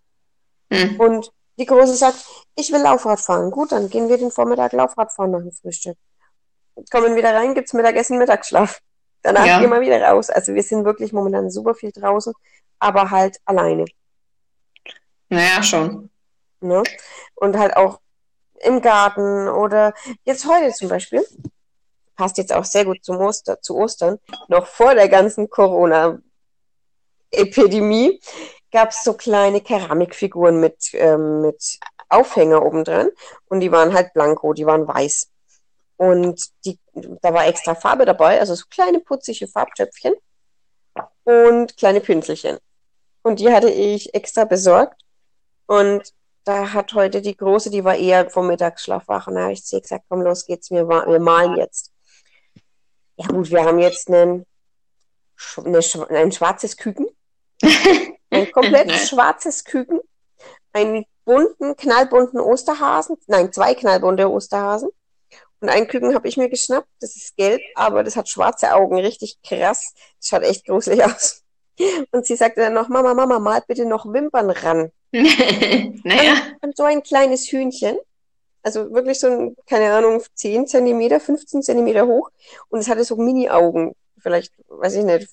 Mhm. 0.71 1.01
Und 1.01 1.33
die 1.59 1.67
Große 1.67 1.95
sagt, 1.95 2.25
ich 2.57 2.73
will 2.73 2.81
Laufrad 2.81 3.21
fahren. 3.21 3.51
Gut, 3.51 3.73
dann 3.73 3.89
gehen 3.89 4.09
wir 4.09 4.19
den 4.19 4.31
Vormittag 4.31 4.73
Laufrad 4.73 5.13
fahren 5.13 5.31
nach 5.31 5.41
dem 5.41 5.53
Frühstück. 5.53 5.97
Kommen 6.91 7.15
wieder 7.15 7.35
rein, 7.35 7.55
gibt's 7.55 7.73
Mittagessen, 7.73 8.19
Mittagsschlaf. 8.19 8.81
Danach 9.25 9.47
ja. 9.47 9.59
gehen 9.59 9.71
wir 9.71 9.81
wieder 9.81 10.01
raus. 10.03 10.31
Also 10.31 10.55
wir 10.55 10.63
sind 10.63 10.85
wirklich 10.85 11.13
momentan 11.15 11.51
super 11.51 11.75
viel 11.75 11.91
draußen, 11.91 12.33
aber 12.79 13.11
halt 13.11 13.41
alleine. 13.47 13.87
Naja, 15.31 15.63
schon. 15.63 16.11
Ne? 16.61 16.83
Und 17.35 17.57
halt 17.59 17.75
auch 17.77 18.01
im 18.61 18.83
Garten 18.83 19.49
oder 19.49 19.95
jetzt 20.25 20.47
heute 20.47 20.75
zum 20.75 20.91
Beispiel. 20.91 21.27
Passt 22.17 22.37
jetzt 22.37 22.53
auch 22.53 22.67
sehr 22.67 22.85
gut 22.85 23.03
zum 23.03 23.17
Oster, 23.17 23.63
zu 23.63 23.77
Ostern. 23.77 24.19
Noch 24.49 24.67
vor 24.67 24.95
der 24.95 25.09
ganzen 25.09 25.49
Corona-Epidemie 25.49 28.21
gab 28.71 28.91
es 28.91 29.05
so 29.05 29.15
kleine 29.15 29.63
Keramikfiguren 29.63 30.61
mit, 30.61 30.91
ähm, 30.93 31.41
mit 31.41 31.79
Aufhänger 32.11 32.63
oben 32.63 32.85
dran. 32.85 33.09
Und 33.47 33.61
die 33.61 33.73
waren 33.73 33.95
halt 33.95 34.13
blanko, 34.13 34.53
die 34.53 34.67
waren 34.67 34.87
weiß. 34.87 35.31
Und 35.97 36.51
die, 36.65 36.79
da 37.23 37.33
war 37.33 37.47
extra 37.47 37.75
Farbe 37.75 38.05
dabei, 38.05 38.41
also 38.41 38.55
so 38.55 38.65
kleine 38.69 39.01
putzige 39.01 39.47
Farbtöpfchen 39.47 40.15
und 41.25 41.77
kleine 41.77 42.01
Pinselchen. 42.01 42.59
Und 43.23 43.41
die 43.41 43.51
hatte 43.53 43.71
ich 43.71 44.15
extra 44.15 44.45
besorgt. 44.45 45.01
Und 45.67 46.13
da 46.45 46.73
hat 46.75 46.93
heute 46.93 47.23
die 47.23 47.37
Große, 47.37 47.71
die 47.71 47.85
war 47.85 47.97
eher 47.97 48.29
vom 48.29 48.49
Mittagsschlaf 48.49 49.09
wach. 49.09 49.27
Und 49.27 49.37
da 49.37 49.43
habe 49.45 49.53
ich 49.53 49.65
zu 49.65 49.77
ihr 49.77 49.83
gesagt, 49.83 50.05
komm, 50.09 50.23
los 50.23 50.45
geht's, 50.47 50.71
wir, 50.71 50.87
wir 50.87 51.21
malen 51.21 51.57
jetzt. 51.57 51.91
Ja 53.17 53.27
gut, 53.27 53.51
wir 53.51 53.65
haben 53.65 53.79
jetzt 53.79 54.09
einen, 54.09 54.45
eine, 55.57 55.81
ein 56.11 56.33
schwarzes 56.33 56.77
Küken. 56.77 57.09
Ein 58.31 58.51
komplett 58.51 58.91
schwarzes 58.91 59.65
Küken. 59.65 60.01
Einen 60.73 61.05
bunten, 61.25 61.77
knallbunten 61.77 62.41
Osterhasen. 62.41 63.17
Nein, 63.29 63.53
zwei 63.53 63.75
knallbunte 63.77 64.29
Osterhasen. 64.29 64.91
Und 65.65 65.71
einen 65.71 65.89
Küken 65.89 66.15
habe 66.15 66.29
ich 66.29 66.37
mir 66.37 66.51
geschnappt, 66.51 66.91
das 67.01 67.17
ist 67.17 67.39
gelb, 67.39 67.63
aber 67.75 68.05
das 68.05 68.17
hat 68.17 68.29
schwarze 68.29 68.75
Augen, 68.75 68.99
richtig 68.99 69.39
krass. 69.43 69.95
Das 70.19 70.29
schaut 70.29 70.43
echt 70.43 70.67
gruselig 70.67 71.03
aus. 71.07 71.43
Und 72.11 72.27
sie 72.27 72.37
sagte 72.37 72.61
dann 72.61 72.75
noch, 72.75 72.91
Mama, 72.91 73.15
Mama, 73.15 73.39
mal 73.39 73.63
bitte 73.67 73.87
noch 73.87 74.05
Wimpern 74.05 74.51
ran. 74.51 74.93
naja. 75.11 76.33
Und, 76.61 76.69
und 76.69 76.77
so 76.77 76.83
ein 76.83 77.03
kleines 77.03 77.51
Hühnchen, 77.51 77.97
also 78.63 78.93
wirklich 78.93 79.19
so 79.19 79.29
ein, 79.29 79.57
keine 79.67 79.91
Ahnung, 79.91 80.23
10 80.35 80.67
Zentimeter, 80.67 81.19
15 81.19 81.63
Zentimeter 81.63 82.07
hoch. 82.07 82.29
Und 82.69 82.81
es 82.81 82.89
hatte 82.91 83.05
so 83.05 83.17
Mini-Augen, 83.17 83.95
vielleicht, 84.19 84.53
weiß 84.69 84.97
ich 84.97 85.05
nicht, 85.05 85.31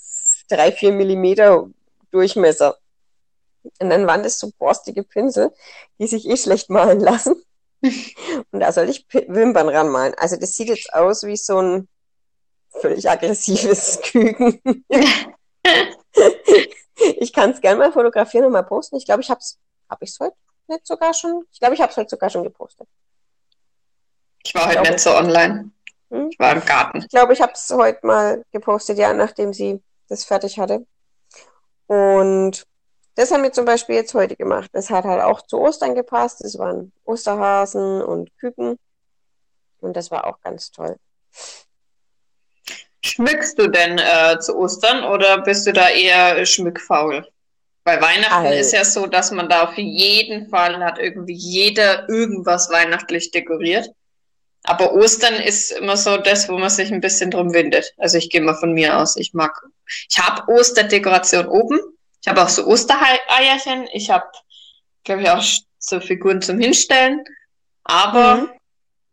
drei, 0.47 0.71
vier 0.71 0.93
Millimeter 0.93 1.69
Durchmesser. 2.11 2.77
Und 3.81 3.89
dann 3.89 4.07
waren 4.07 4.23
das 4.23 4.39
so 4.39 4.49
borstige 4.57 5.03
Pinsel, 5.03 5.51
die 5.99 6.07
sich 6.07 6.25
eh 6.25 6.37
schlecht 6.37 6.69
malen 6.69 7.01
lassen. 7.01 7.35
Und 7.81 8.59
da 8.59 8.71
soll 8.71 8.89
ich 8.89 9.05
Wimpern 9.11 9.69
ranmalen. 9.69 10.13
Also 10.17 10.35
das 10.35 10.53
sieht 10.53 10.69
jetzt 10.69 10.93
aus 10.93 11.23
wie 11.23 11.37
so 11.37 11.59
ein 11.59 11.87
völlig 12.69 13.09
aggressives 13.09 13.99
Küken. 14.03 14.61
ich 17.19 17.33
kann 17.33 17.51
es 17.51 17.61
gerne 17.61 17.79
mal 17.79 17.91
fotografieren 17.91 18.45
und 18.45 18.51
mal 18.51 18.63
posten. 18.63 18.97
Ich 18.97 19.05
glaube, 19.05 19.21
ich 19.21 19.29
habe 19.29 19.39
es, 19.39 19.57
habe 19.89 20.03
ich 20.03 20.11
es 20.11 20.19
heute 20.19 20.35
nicht 20.67 20.87
sogar 20.87 21.13
schon? 21.13 21.45
Ich 21.51 21.59
glaube, 21.59 21.75
ich 21.75 21.81
habe 21.81 21.91
es 21.91 21.97
heute 21.97 22.09
sogar 22.09 22.29
schon 22.29 22.43
gepostet. 22.43 22.87
Ich 24.43 24.55
war 24.55 24.67
heute 24.67 24.81
nicht 24.81 24.99
so 24.99 25.11
online. 25.11 25.71
Hm? 26.09 26.29
Ich 26.31 26.39
war 26.39 26.53
im 26.53 26.65
Garten. 26.65 26.99
Ich 26.99 27.09
glaube, 27.09 27.33
ich 27.33 27.41
habe 27.41 27.53
es 27.53 27.69
heute 27.69 28.05
mal 28.05 28.43
gepostet, 28.51 28.97
ja, 28.97 29.13
nachdem 29.13 29.53
sie 29.53 29.81
das 30.07 30.23
fertig 30.23 30.59
hatte. 30.59 30.85
Und 31.87 32.65
das 33.15 33.31
haben 33.31 33.43
wir 33.43 33.51
zum 33.51 33.65
Beispiel 33.65 33.95
jetzt 33.95 34.13
heute 34.13 34.35
gemacht. 34.35 34.69
Das 34.73 34.89
hat 34.89 35.05
halt 35.05 35.21
auch 35.21 35.41
zu 35.41 35.59
Ostern 35.59 35.95
gepasst. 35.95 36.43
Das 36.43 36.57
waren 36.57 36.91
Osterhasen 37.03 38.01
und 38.01 38.35
Küken. 38.37 38.77
Und 39.79 39.95
das 39.97 40.11
war 40.11 40.25
auch 40.25 40.39
ganz 40.41 40.71
toll. 40.71 40.97
Schmückst 43.03 43.57
du 43.57 43.67
denn 43.67 43.97
äh, 43.97 44.39
zu 44.39 44.55
Ostern 44.55 45.03
oder 45.03 45.41
bist 45.41 45.65
du 45.65 45.73
da 45.73 45.89
eher 45.89 46.45
schmückfaul? 46.45 47.27
Bei 47.83 47.99
Weihnachten 47.99 48.45
also. 48.45 48.59
ist 48.59 48.73
ja 48.73 48.85
so, 48.85 49.07
dass 49.07 49.31
man 49.31 49.49
da 49.49 49.63
auf 49.63 49.75
jeden 49.75 50.49
Fall 50.49 50.77
hat 50.83 50.99
irgendwie 50.99 51.33
jeder 51.33 52.07
irgendwas 52.09 52.69
weihnachtlich 52.69 53.31
dekoriert. 53.31 53.89
Aber 54.63 54.93
Ostern 54.93 55.33
ist 55.35 55.71
immer 55.71 55.97
so 55.97 56.17
das, 56.17 56.47
wo 56.47 56.57
man 56.59 56.69
sich 56.69 56.93
ein 56.93 57.01
bisschen 57.01 57.31
drum 57.31 57.53
windet. 57.53 57.93
Also 57.97 58.19
ich 58.19 58.29
gehe 58.29 58.41
mal 58.41 58.55
von 58.55 58.73
mir 58.73 58.99
aus. 58.99 59.17
Ich 59.17 59.33
mag, 59.33 59.59
ich 60.09 60.19
habe 60.19 60.51
Osterdekoration 60.51 61.47
oben. 61.47 61.79
Ich 62.21 62.27
habe 62.27 62.43
auch 62.43 62.49
so 62.49 62.65
Ostereierchen. 62.65 63.87
Ich 63.93 64.09
habe, 64.09 64.25
glaube 65.03 65.23
ich, 65.23 65.29
auch 65.29 65.43
so 65.79 65.99
Figuren 65.99 66.41
zum 66.41 66.59
Hinstellen. 66.59 67.23
Aber 67.83 68.35
mhm. 68.35 68.49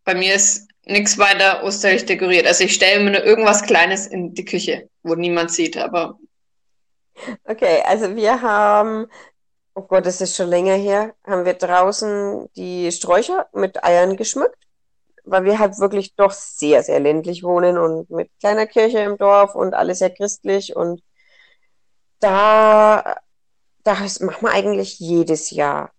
bei 0.05 0.15
mir 0.15 0.35
ist 0.35 0.69
nichts 0.85 1.19
weiter 1.19 1.65
osterlich 1.65 2.07
dekoriert. 2.07 2.47
Also 2.47 2.65
ich 2.65 2.75
stelle 2.75 3.03
mir 3.05 3.11
nur 3.12 3.25
irgendwas 3.25 3.62
Kleines 3.62 4.07
in 4.07 4.35
die 4.35 4.45
Küche, 4.45 4.88
wo 5.03 5.15
niemand 5.15 5.50
sieht. 5.50 5.77
Aber 5.77 6.19
Okay, 7.45 7.83
also 7.85 8.15
wir 8.17 8.43
haben, 8.43 9.07
oh 9.75 9.83
Gott, 9.83 10.07
das 10.07 10.21
ist 10.21 10.37
schon 10.37 10.49
länger 10.49 10.75
her, 10.75 11.15
haben 11.27 11.45
wir 11.45 11.55
draußen 11.55 12.49
die 12.57 12.91
Sträucher 12.93 13.49
mit 13.53 13.83
Eiern 13.85 14.17
geschmückt, 14.17 14.57
weil 15.25 15.45
wir 15.45 15.59
halt 15.59 15.79
wirklich 15.79 16.15
doch 16.15 16.33
sehr, 16.33 16.83
sehr 16.83 17.00
ländlich 17.00 17.43
wohnen 17.43 17.79
und 17.79 18.11
mit 18.11 18.31
kleiner 18.41 18.67
Kirche 18.67 19.00
im 19.00 19.19
Dorf 19.19 19.55
und 19.55 19.75
alles 19.75 19.99
sehr 19.99 20.11
christlich 20.11 20.77
und 20.77 21.03
da, 22.20 23.16
das 23.84 24.20
machen 24.20 24.42
wir 24.42 24.50
eigentlich 24.50 24.98
jedes 24.98 25.50
Jahr. 25.50 25.92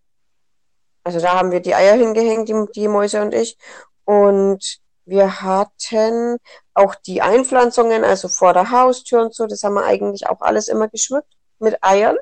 Also 1.03 1.19
da 1.19 1.37
haben 1.37 1.51
wir 1.51 1.59
die 1.59 1.75
Eier 1.75 1.95
hingehängt, 1.95 2.49
die, 2.49 2.65
die 2.75 2.87
Mäuse 2.87 3.21
und 3.21 3.33
ich. 3.33 3.57
Und 4.05 4.79
wir 5.05 5.41
hatten 5.41 6.37
auch 6.73 6.95
die 6.95 7.21
Einpflanzungen, 7.21 8.03
also 8.03 8.27
vor 8.27 8.53
der 8.53 8.69
Haustür 8.69 9.21
und 9.21 9.33
so, 9.33 9.47
das 9.47 9.63
haben 9.63 9.73
wir 9.73 9.85
eigentlich 9.85 10.27
auch 10.27 10.41
alles 10.41 10.67
immer 10.67 10.87
geschmückt 10.87 11.33
mit 11.59 11.83
Eiern. 11.83 12.17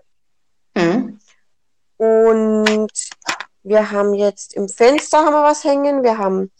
Mhm. 0.75 1.19
Und 1.97 2.91
wir 3.63 3.91
haben 3.91 4.13
jetzt 4.13 4.53
im 4.53 4.69
Fenster 4.69 5.19
haben 5.19 5.33
wir 5.33 5.43
was 5.43 5.63
hängen. 5.63 6.03
Wir 6.03 6.17
haben 6.17 6.51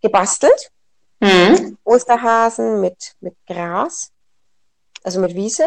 gebastelt. 0.00 0.70
Mhm. 1.20 1.78
Osterhasen 1.84 2.80
mit, 2.80 3.14
mit 3.20 3.36
Gras, 3.46 4.10
also 5.04 5.20
mit 5.20 5.34
Wiese 5.36 5.66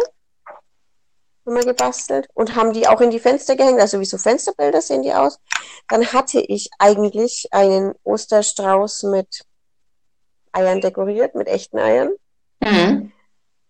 haben 1.45 1.55
wir 1.55 1.65
gebastelt 1.65 2.27
und 2.33 2.55
haben 2.55 2.73
die 2.73 2.87
auch 2.87 3.01
in 3.01 3.11
die 3.11 3.19
Fenster 3.19 3.55
gehängt, 3.55 3.79
also 3.79 3.99
wie 3.99 4.05
so 4.05 4.17
Fensterbilder 4.17 4.81
sehen 4.81 5.03
die 5.03 5.13
aus. 5.13 5.39
Dann 5.87 6.11
hatte 6.11 6.39
ich 6.39 6.69
eigentlich 6.79 7.47
einen 7.51 7.93
Osterstrauß 8.03 9.03
mit 9.03 9.45
Eiern 10.51 10.81
dekoriert, 10.81 11.35
mit 11.35 11.47
echten 11.47 11.77
Eiern. 11.77 12.13
Mhm. 12.61 13.11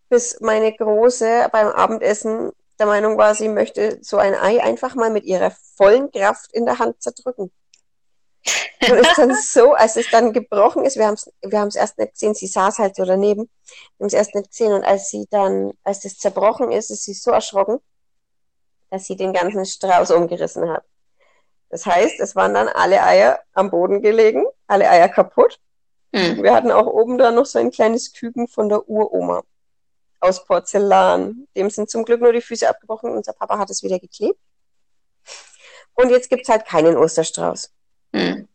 Bis 0.09 0.39
meine 0.39 0.71
Große 0.73 1.49
beim 1.51 1.67
Abendessen 1.67 2.51
der 2.79 2.85
Meinung 2.85 3.17
war, 3.17 3.35
sie 3.35 3.49
möchte 3.49 3.99
so 4.01 4.17
ein 4.17 4.35
Ei 4.35 4.61
einfach 4.61 4.95
mal 4.95 5.09
mit 5.09 5.23
ihrer 5.25 5.51
vollen 5.75 6.11
Kraft 6.11 6.51
in 6.53 6.65
der 6.65 6.79
Hand 6.79 7.01
zerdrücken. 7.01 7.51
Und 8.87 8.97
ist 8.97 9.17
dann 9.17 9.35
so, 9.35 9.73
als 9.73 9.95
es 9.95 10.09
dann 10.11 10.31
gebrochen 10.31 10.85
ist, 10.85 10.97
wir 10.97 11.07
haben 11.07 11.15
es 11.15 11.31
wir 11.41 11.59
haben's 11.59 11.75
erst 11.75 11.97
nicht 11.97 12.13
gesehen, 12.13 12.35
sie 12.35 12.47
saß 12.47 12.77
halt 12.77 12.95
so 12.95 13.03
daneben, 13.05 13.49
wir 13.97 14.03
haben 14.03 14.07
es 14.07 14.13
erst 14.13 14.35
nicht 14.35 14.49
gesehen 14.49 14.73
und 14.73 14.83
als 14.83 15.09
sie 15.09 15.25
dann, 15.31 15.73
als 15.83 16.05
es 16.05 16.19
zerbrochen 16.19 16.71
ist, 16.71 16.91
ist 16.91 17.03
sie 17.03 17.13
so 17.13 17.31
erschrocken, 17.31 17.79
dass 18.91 19.05
sie 19.05 19.15
den 19.15 19.33
ganzen 19.33 19.65
Strauß 19.65 20.11
umgerissen 20.11 20.69
hat. 20.69 20.83
Das 21.69 21.85
heißt, 21.85 22.19
es 22.19 22.35
waren 22.35 22.53
dann 22.53 22.67
alle 22.67 23.01
Eier 23.03 23.39
am 23.53 23.71
Boden 23.71 24.01
gelegen, 24.01 24.45
alle 24.67 24.89
Eier 24.89 25.09
kaputt. 25.09 25.59
Mhm. 26.11 26.43
Wir 26.43 26.53
hatten 26.53 26.71
auch 26.71 26.85
oben 26.85 27.17
da 27.17 27.31
noch 27.31 27.45
so 27.45 27.57
ein 27.59 27.71
kleines 27.71 28.13
Küken 28.13 28.47
von 28.47 28.69
der 28.69 28.87
Uroma 28.87 29.43
aus 30.19 30.45
Porzellan. 30.45 31.47
Dem 31.55 31.69
sind 31.69 31.89
zum 31.89 32.05
Glück 32.05 32.21
nur 32.21 32.33
die 32.33 32.41
Füße 32.41 32.67
abgebrochen. 32.67 33.11
Unser 33.11 33.33
Papa 33.33 33.57
hat 33.57 33.69
es 33.69 33.83
wieder 33.83 33.99
geklebt. 33.99 34.39
Und 35.93 36.09
jetzt 36.09 36.29
gibt 36.29 36.43
es 36.43 36.49
halt 36.49 36.65
keinen 36.65 36.97
Osterstrauß. 36.97 37.71
Mhm. 38.15 38.47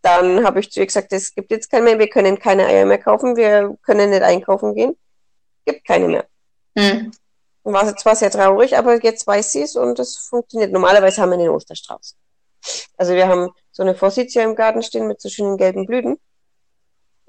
Dann 0.00 0.44
habe 0.44 0.60
ich 0.60 0.70
zu 0.70 0.80
ihr 0.80 0.86
gesagt, 0.86 1.12
es 1.12 1.34
gibt 1.34 1.50
jetzt 1.50 1.70
keinen 1.70 1.84
mehr, 1.84 1.98
wir 1.98 2.08
können 2.08 2.38
keine 2.38 2.66
Eier 2.66 2.86
mehr 2.86 2.98
kaufen, 2.98 3.36
wir 3.36 3.76
können 3.82 4.10
nicht 4.10 4.22
einkaufen 4.22 4.74
gehen. 4.74 4.96
Gibt 5.64 5.86
keine 5.86 6.08
mehr. 6.08 6.26
Mhm. 6.74 7.10
War 7.64 7.96
zwar 7.96 8.14
sehr 8.14 8.30
traurig, 8.30 8.78
aber 8.78 9.02
jetzt 9.02 9.26
weiß 9.26 9.52
sie 9.52 9.62
es 9.62 9.76
und 9.76 9.98
es 9.98 10.16
funktioniert. 10.16 10.72
Normalerweise 10.72 11.20
haben 11.20 11.30
wir 11.30 11.38
einen 11.38 11.48
Osterstrauß. 11.48 12.16
Also 12.96 13.14
wir 13.14 13.28
haben 13.28 13.50
so 13.72 13.82
eine 13.82 13.94
Forsythia 13.94 14.44
im 14.44 14.54
Garten 14.54 14.82
stehen 14.82 15.08
mit 15.08 15.20
so 15.20 15.28
schönen 15.28 15.56
gelben 15.56 15.86
Blüten. 15.86 16.18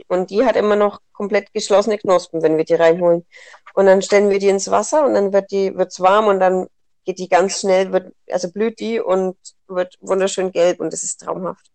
Und 0.07 0.29
die 0.29 0.45
hat 0.45 0.55
immer 0.55 0.75
noch 0.75 1.01
komplett 1.11 1.51
geschlossene 1.53 1.97
Knospen, 1.97 2.43
wenn 2.43 2.55
wir 2.55 2.63
die 2.63 2.75
reinholen. 2.75 3.25
Und 3.73 3.87
dann 3.87 4.03
stellen 4.03 4.29
wir 4.29 4.39
die 4.39 4.49
ins 4.49 4.69
Wasser 4.69 5.05
und 5.05 5.15
dann 5.15 5.33
wird 5.33 5.51
die, 5.51 5.75
wird's 5.75 5.99
warm 5.99 6.27
und 6.27 6.39
dann 6.39 6.67
geht 7.07 7.19
die 7.19 7.29
ganz 7.29 7.61
schnell, 7.61 7.93
wird, 7.93 8.13
also 8.29 8.51
blüht 8.51 8.79
die 8.81 8.99
und 8.99 9.37
wird 9.67 9.95
wunderschön 10.01 10.51
gelb 10.51 10.81
und 10.81 10.91
das 10.91 11.03
ist 11.03 11.21
traumhaft. 11.21 11.65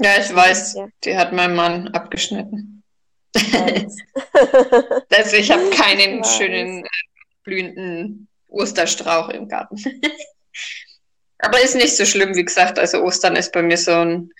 Ja, 0.00 0.18
ich 0.18 0.34
weiß, 0.34 0.74
ja. 0.74 0.88
die 1.04 1.16
hat 1.16 1.32
mein 1.32 1.54
Mann 1.54 1.88
abgeschnitten. 1.88 2.82
also 5.10 5.36
ich 5.36 5.50
habe 5.52 5.70
keinen 5.70 6.24
schönen 6.24 6.84
äh, 6.84 6.88
blühenden 7.44 8.28
Osterstrauch 8.48 9.28
im 9.28 9.48
Garten. 9.48 9.76
Aber 11.38 11.60
ist 11.60 11.76
nicht 11.76 11.96
so 11.96 12.04
schlimm, 12.04 12.34
wie 12.34 12.44
gesagt. 12.44 12.78
Also 12.78 13.02
Ostern 13.02 13.36
ist 13.36 13.52
bei 13.52 13.62
mir 13.62 13.78
so 13.78 13.92
ein, 13.92 14.30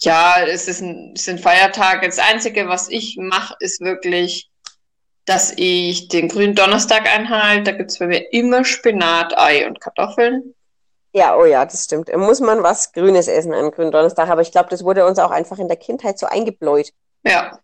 ja, 0.00 0.44
es 0.44 0.66
ist 0.66 0.80
ein, 0.80 1.12
es 1.14 1.24
sind 1.24 1.40
Feiertage. 1.40 2.06
Das 2.06 2.18
Einzige, 2.18 2.66
was 2.68 2.88
ich 2.88 3.16
mache, 3.18 3.54
ist 3.60 3.80
wirklich 3.80 4.47
dass 5.28 5.52
ich 5.56 6.08
den 6.08 6.28
grünen 6.28 6.54
Donnerstag 6.54 7.06
einhalte. 7.06 7.64
Da 7.64 7.72
gibt 7.72 7.90
es 7.90 7.98
bei 7.98 8.06
mir 8.06 8.32
immer 8.32 8.64
Spinat, 8.64 9.36
Ei 9.36 9.66
und 9.66 9.80
Kartoffeln. 9.80 10.54
Ja, 11.12 11.36
oh 11.36 11.44
ja, 11.44 11.64
das 11.64 11.84
stimmt. 11.84 12.14
Muss 12.16 12.40
man 12.40 12.62
was 12.62 12.92
Grünes 12.92 13.28
essen 13.28 13.52
am 13.52 13.70
grünen 13.70 13.90
Donnerstag, 13.90 14.28
aber 14.28 14.42
ich 14.42 14.52
glaube, 14.52 14.68
das 14.70 14.84
wurde 14.84 15.06
uns 15.06 15.18
auch 15.18 15.30
einfach 15.30 15.58
in 15.58 15.68
der 15.68 15.76
Kindheit 15.76 16.18
so 16.18 16.26
eingebläut. 16.26 16.92
Ja. 17.24 17.58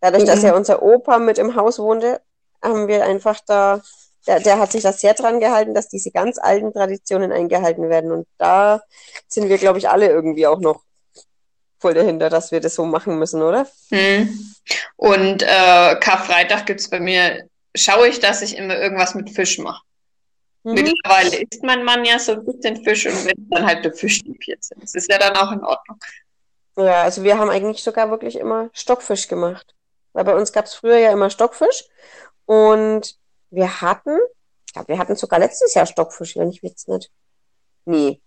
Dadurch, 0.00 0.24
dass 0.24 0.40
mhm. 0.40 0.46
ja 0.46 0.56
unser 0.56 0.82
Opa 0.82 1.18
mit 1.18 1.38
im 1.38 1.56
Haus 1.56 1.78
wohnte, 1.78 2.20
haben 2.62 2.88
wir 2.88 3.04
einfach 3.04 3.40
da, 3.46 3.80
der, 4.26 4.40
der 4.40 4.58
hat 4.58 4.72
sich 4.72 4.82
das 4.82 5.00
sehr 5.00 5.14
dran 5.14 5.40
gehalten, 5.40 5.74
dass 5.74 5.88
diese 5.88 6.10
ganz 6.10 6.38
alten 6.38 6.72
Traditionen 6.72 7.32
eingehalten 7.32 7.88
werden. 7.88 8.12
Und 8.12 8.26
da 8.38 8.82
sind 9.28 9.48
wir, 9.48 9.58
glaube 9.58 9.78
ich, 9.78 9.88
alle 9.88 10.08
irgendwie 10.08 10.46
auch 10.46 10.60
noch 10.60 10.82
voll 11.80 11.94
dahinter, 11.94 12.30
dass 12.30 12.52
wir 12.52 12.60
das 12.60 12.74
so 12.74 12.84
machen 12.84 13.18
müssen, 13.18 13.42
oder? 13.42 13.66
Hm. 13.90 14.54
Und 14.96 15.42
äh, 15.42 15.96
Karfreitag 16.00 16.66
gibt 16.66 16.80
es 16.80 16.90
bei 16.90 17.00
mir, 17.00 17.48
schaue 17.74 18.08
ich, 18.08 18.20
dass 18.20 18.42
ich 18.42 18.56
immer 18.56 18.78
irgendwas 18.78 19.14
mit 19.14 19.30
Fisch 19.30 19.58
mache. 19.58 19.82
Mhm. 20.62 20.74
Mittlerweile 20.74 21.36
isst 21.36 21.62
mein 21.62 21.84
Mann 21.84 22.04
ja 22.04 22.18
so 22.18 22.32
ein 22.32 22.44
bisschen 22.44 22.84
Fisch 22.84 23.06
und 23.06 23.24
wenn 23.24 23.48
dann 23.48 23.66
halt 23.66 23.84
der 23.84 23.94
Fisch 23.94 24.22
dipiert 24.22 24.62
sind. 24.62 24.82
Das 24.82 24.94
ist 24.94 25.10
ja 25.10 25.18
dann 25.18 25.36
auch 25.36 25.52
in 25.52 25.64
Ordnung. 25.64 25.98
Ja, 26.76 27.02
also 27.02 27.24
wir 27.24 27.38
haben 27.38 27.50
eigentlich 27.50 27.82
sogar 27.82 28.10
wirklich 28.10 28.36
immer 28.36 28.70
Stockfisch 28.72 29.28
gemacht. 29.28 29.74
Weil 30.12 30.24
bei 30.24 30.34
uns 30.34 30.52
gab 30.52 30.66
es 30.66 30.74
früher 30.74 30.98
ja 30.98 31.12
immer 31.12 31.30
Stockfisch. 31.30 31.84
Und 32.44 33.16
wir 33.50 33.80
hatten, 33.80 34.18
ich 34.66 34.72
glaube, 34.72 34.88
wir 34.88 34.98
hatten 34.98 35.16
sogar 35.16 35.38
letztes 35.38 35.74
Jahr 35.74 35.86
Stockfisch, 35.86 36.36
wenn 36.36 36.50
ich 36.50 36.60
jetzt 36.62 36.88
nicht. 36.88 37.10
Nee, 37.84 38.20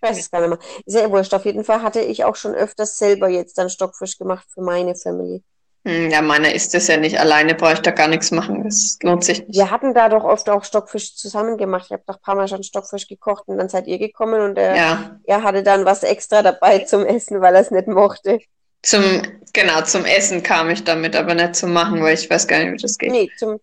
ich 0.00 0.08
weiß 0.08 0.18
es 0.18 0.30
gar 0.30 0.40
nicht 0.40 0.50
mehr. 0.50 0.58
Sehr 0.86 1.10
wurscht. 1.10 1.34
Auf 1.34 1.44
jeden 1.44 1.64
Fall 1.64 1.82
hatte 1.82 2.00
ich 2.00 2.24
auch 2.24 2.36
schon 2.36 2.54
öfters 2.54 2.98
selber 2.98 3.28
jetzt 3.28 3.58
dann 3.58 3.70
Stockfisch 3.70 4.18
gemacht 4.18 4.46
für 4.52 4.62
meine 4.62 4.94
Family. 4.94 5.42
Hm, 5.86 6.10
ja, 6.10 6.20
meine 6.20 6.52
ist 6.52 6.74
das 6.74 6.88
ja 6.88 6.96
nicht. 6.96 7.20
Alleine 7.20 7.54
brauche 7.54 7.74
ich 7.74 7.78
da 7.78 7.92
gar 7.92 8.08
nichts 8.08 8.32
machen. 8.32 8.64
Das 8.64 8.98
lohnt 9.02 9.22
sich 9.22 9.46
nicht. 9.46 9.56
Wir 9.56 9.70
hatten 9.70 9.94
da 9.94 10.08
doch 10.08 10.24
oft 10.24 10.50
auch 10.50 10.64
Stockfisch 10.64 11.14
zusammen 11.14 11.56
gemacht. 11.56 11.84
Ich 11.86 11.92
habe 11.92 12.02
doch 12.06 12.16
ein 12.16 12.22
paar 12.22 12.34
Mal 12.34 12.48
schon 12.48 12.64
Stockfisch 12.64 13.06
gekocht 13.06 13.44
und 13.46 13.56
dann 13.56 13.68
seid 13.68 13.86
ihr 13.86 13.98
gekommen 13.98 14.40
und 14.40 14.58
er, 14.58 14.76
ja. 14.76 15.20
er 15.24 15.42
hatte 15.44 15.62
dann 15.62 15.84
was 15.84 16.02
extra 16.02 16.42
dabei 16.42 16.80
zum 16.80 17.06
Essen, 17.06 17.40
weil 17.40 17.54
er 17.54 17.60
es 17.60 17.70
nicht 17.70 17.86
mochte. 17.86 18.40
Zum, 18.82 19.22
genau, 19.52 19.80
zum 19.82 20.04
Essen 20.04 20.42
kam 20.42 20.70
ich 20.70 20.82
damit, 20.82 21.14
aber 21.14 21.34
nicht 21.34 21.54
zum 21.54 21.72
Machen, 21.72 22.02
weil 22.02 22.14
ich 22.14 22.28
weiß 22.28 22.48
gar 22.48 22.58
nicht, 22.58 22.72
wie 22.72 22.82
das 22.82 22.98
geht. 22.98 23.12
Nee, 23.12 23.30
zum, 23.38 23.60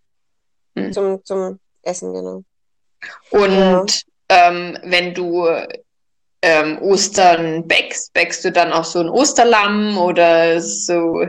hm. 0.78 0.93
zum, 0.93 1.26
zum 1.26 1.60
Essen, 1.82 2.13
genau. 2.13 2.43
Und 3.32 3.52
ja. 3.52 3.86
ähm, 4.30 4.78
wenn 4.84 5.13
du 5.13 5.46
ähm, 6.44 6.78
Ostern 6.82 7.66
bäckst, 7.68 8.12
bäckst 8.12 8.44
du 8.44 8.52
dann 8.52 8.74
auch 8.74 8.84
so 8.84 9.00
ein 9.00 9.10
Osterlamm 9.10 9.98
oder 9.98 10.60
so 10.60 11.26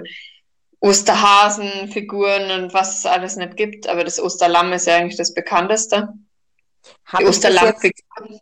Osterhasenfiguren 0.81 2.51
und 2.51 2.75
was 2.75 2.99
es 2.99 3.07
alles 3.07 3.37
nicht 3.37 3.57
gibt. 3.57 3.89
Aber 3.89 4.03
das 4.03 4.21
Osterlamm 4.21 4.73
ist 4.73 4.89
ja 4.89 4.97
eigentlich 4.97 5.17
das 5.17 5.33
bekannteste. 5.33 6.09
Hab 7.07 7.21
Die 7.21 7.27
Osterlammfiguren. 7.27 8.41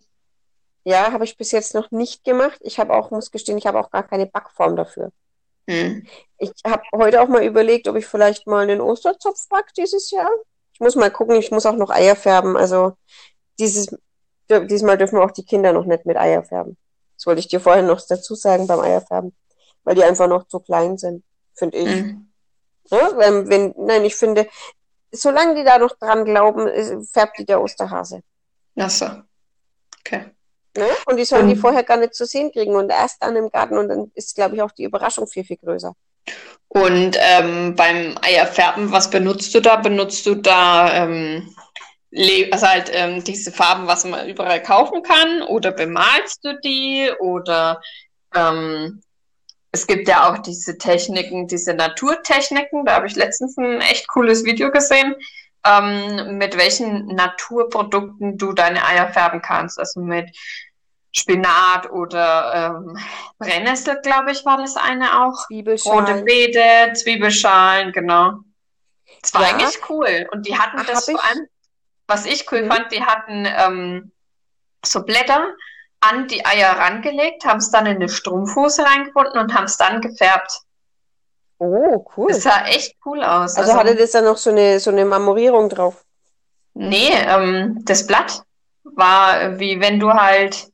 Ja, 0.84 1.12
habe 1.12 1.24
ich 1.24 1.36
bis 1.36 1.52
jetzt 1.52 1.74
noch 1.74 1.90
nicht 1.90 2.24
gemacht. 2.24 2.58
Ich 2.62 2.78
habe 2.78 2.94
auch, 2.94 3.10
muss 3.10 3.30
gestehen, 3.30 3.58
ich 3.58 3.66
habe 3.66 3.78
auch 3.78 3.90
gar 3.90 4.02
keine 4.02 4.26
Backform 4.26 4.74
dafür. 4.74 5.12
Hm. 5.68 6.06
Ich 6.38 6.52
habe 6.66 6.82
heute 6.94 7.20
auch 7.20 7.28
mal 7.28 7.44
überlegt, 7.44 7.86
ob 7.86 7.96
ich 7.96 8.06
vielleicht 8.06 8.46
mal 8.46 8.62
einen 8.62 8.80
Osterzopf 8.80 9.46
back 9.50 9.74
dieses 9.76 10.10
Jahr. 10.10 10.30
Ich 10.72 10.80
muss 10.80 10.96
mal 10.96 11.10
gucken, 11.10 11.36
ich 11.36 11.50
muss 11.50 11.66
auch 11.66 11.76
noch 11.76 11.90
Eier 11.90 12.16
färben. 12.16 12.56
Also 12.56 12.96
dieses 13.58 13.94
diesmal 14.60 14.98
dürfen 14.98 15.18
auch 15.18 15.30
die 15.30 15.44
Kinder 15.44 15.72
noch 15.72 15.84
nicht 15.84 16.06
mit 16.06 16.16
Eier 16.16 16.42
färben. 16.42 16.76
Das 17.16 17.26
wollte 17.26 17.40
ich 17.40 17.48
dir 17.48 17.60
vorhin 17.60 17.86
noch 17.86 18.00
dazu 18.06 18.34
sagen 18.34 18.66
beim 18.66 18.80
Eierfärben, 18.80 19.34
weil 19.84 19.94
die 19.94 20.04
einfach 20.04 20.28
noch 20.28 20.46
zu 20.48 20.60
klein 20.60 20.98
sind, 20.98 21.22
finde 21.54 21.78
ich. 21.78 21.86
Mhm. 21.86 22.28
Ja, 22.90 23.10
wenn, 23.16 23.48
wenn, 23.48 23.74
nein, 23.78 24.04
ich 24.04 24.16
finde, 24.16 24.48
solange 25.12 25.54
die 25.54 25.64
da 25.64 25.78
noch 25.78 25.96
dran 25.98 26.24
glauben, 26.24 26.68
färbt 27.12 27.38
die 27.38 27.46
der 27.46 27.62
Osterhase. 27.62 28.22
Ach 28.76 28.90
so. 28.90 29.06
Okay. 30.00 30.24
Ne? 30.76 30.86
Und 31.06 31.16
die 31.16 31.24
sollen 31.24 31.46
die 31.48 31.54
Und- 31.54 31.60
vorher 31.60 31.84
gar 31.84 31.98
nicht 31.98 32.14
zu 32.14 32.24
sehen 32.26 32.50
kriegen 32.50 32.74
und 32.74 32.90
erst 32.90 33.22
dann 33.22 33.36
im 33.36 33.50
Garten 33.50 33.78
und 33.78 33.88
dann 33.88 34.10
ist, 34.14 34.34
glaube 34.34 34.56
ich, 34.56 34.62
auch 34.62 34.72
die 34.72 34.84
Überraschung 34.84 35.26
viel, 35.26 35.44
viel 35.44 35.58
größer. 35.58 35.94
Und 36.68 37.16
ähm, 37.20 37.74
beim 37.76 38.14
Eierfärben, 38.22 38.90
was 38.90 39.10
benutzt 39.10 39.54
du 39.54 39.60
da? 39.60 39.76
Benutzt 39.76 40.24
du 40.24 40.34
da 40.36 41.04
ähm, 41.04 41.54
also 42.50 42.66
halt 42.66 42.90
ähm, 42.92 43.24
diese 43.24 43.52
Farben, 43.52 43.86
was 43.86 44.04
man 44.04 44.28
überall 44.28 44.62
kaufen 44.62 45.02
kann? 45.02 45.42
Oder 45.42 45.72
bemalst 45.72 46.44
du 46.44 46.58
die? 46.60 47.10
Oder 47.20 47.80
ähm, 48.34 49.02
es 49.72 49.86
gibt 49.86 50.06
ja 50.08 50.28
auch 50.30 50.38
diese 50.38 50.76
Techniken, 50.76 51.46
diese 51.48 51.72
Naturtechniken. 51.74 52.84
Da 52.84 52.94
habe 52.96 53.06
ich 53.06 53.16
letztens 53.16 53.56
ein 53.56 53.80
echt 53.80 54.08
cooles 54.08 54.44
Video 54.44 54.70
gesehen, 54.70 55.14
ähm, 55.66 56.36
mit 56.36 56.58
welchen 56.58 57.06
Naturprodukten 57.06 58.36
du 58.36 58.52
deine 58.52 58.84
Eier 58.86 59.08
färben 59.08 59.40
kannst. 59.40 59.78
Also 59.78 60.00
mit 60.00 60.30
Spinat 61.14 61.90
oder 61.90 62.74
ähm, 62.84 62.98
Brennnessel, 63.38 64.00
glaube 64.02 64.32
ich, 64.32 64.44
war 64.44 64.58
das 64.58 64.76
eine 64.76 65.22
auch. 65.22 65.32
Rote 65.32 65.46
Zwiebelschalen. 65.48 66.24
Beete, 66.24 66.92
Zwiebelschalen, 66.94 67.92
genau. 67.92 68.32
Das 69.22 69.34
war 69.34 69.42
Ja. 69.42 69.48
eigentlich 69.48 69.78
cool. 69.88 70.26
Und 70.32 70.46
die 70.46 70.58
hatten 70.58 70.78
Ach, 70.80 70.86
das 70.86 71.04
vor 71.04 71.22
allem, 71.22 71.46
was 72.12 72.26
ich 72.26 72.50
cool 72.52 72.62
Mhm. 72.62 72.70
fand, 72.70 72.92
die 72.92 73.02
hatten 73.02 73.46
ähm, 73.46 74.12
so 74.84 75.02
Blätter 75.02 75.46
an 76.00 76.26
die 76.28 76.44
Eier 76.44 76.70
rangelegt, 76.78 77.44
haben 77.44 77.58
es 77.58 77.70
dann 77.70 77.86
in 77.86 77.96
eine 77.96 78.08
Strumpfhose 78.08 78.84
reingebunden 78.84 79.38
und 79.38 79.54
haben 79.54 79.64
es 79.64 79.76
dann 79.76 80.00
gefärbt. 80.00 80.52
Oh, 81.58 82.04
cool. 82.16 82.28
Das 82.32 82.42
sah 82.42 82.66
echt 82.66 82.96
cool 83.06 83.22
aus. 83.22 83.56
Also 83.56 83.74
hatte 83.74 83.94
das 83.94 84.10
dann 84.10 84.24
noch 84.24 84.36
so 84.36 84.50
eine, 84.50 84.80
so 84.80 84.90
eine 84.90 85.04
Marmorierung 85.04 85.68
drauf. 85.68 86.04
Nee, 86.74 87.10
ähm, 87.12 87.80
das 87.84 88.06
Blatt 88.06 88.42
war 88.82 89.58
wie 89.60 89.80
wenn 89.80 90.00
du 90.00 90.12
halt, 90.12 90.66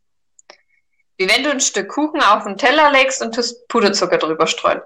wie 1.18 1.28
wenn 1.28 1.42
du 1.42 1.50
ein 1.50 1.60
Stück 1.60 1.88
Kuchen 1.90 2.22
auf 2.22 2.44
den 2.44 2.56
Teller 2.56 2.90
legst 2.90 3.20
und 3.20 3.34
tust 3.34 3.68
Puderzucker 3.68 4.16
drüber 4.16 4.46
streuen. 4.46 4.80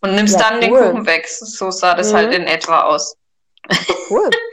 Und 0.00 0.14
nimmst 0.14 0.38
Ja, 0.38 0.48
dann 0.50 0.60
den 0.60 0.72
cool. 0.72 0.90
Kuchen 0.90 1.06
weg. 1.06 1.26
So 1.28 1.70
sah 1.72 1.94
das 1.94 2.12
Mhm. 2.12 2.16
halt 2.16 2.34
in 2.34 2.44
etwa 2.44 2.82
aus. 2.82 3.16
Cool. 4.10 4.30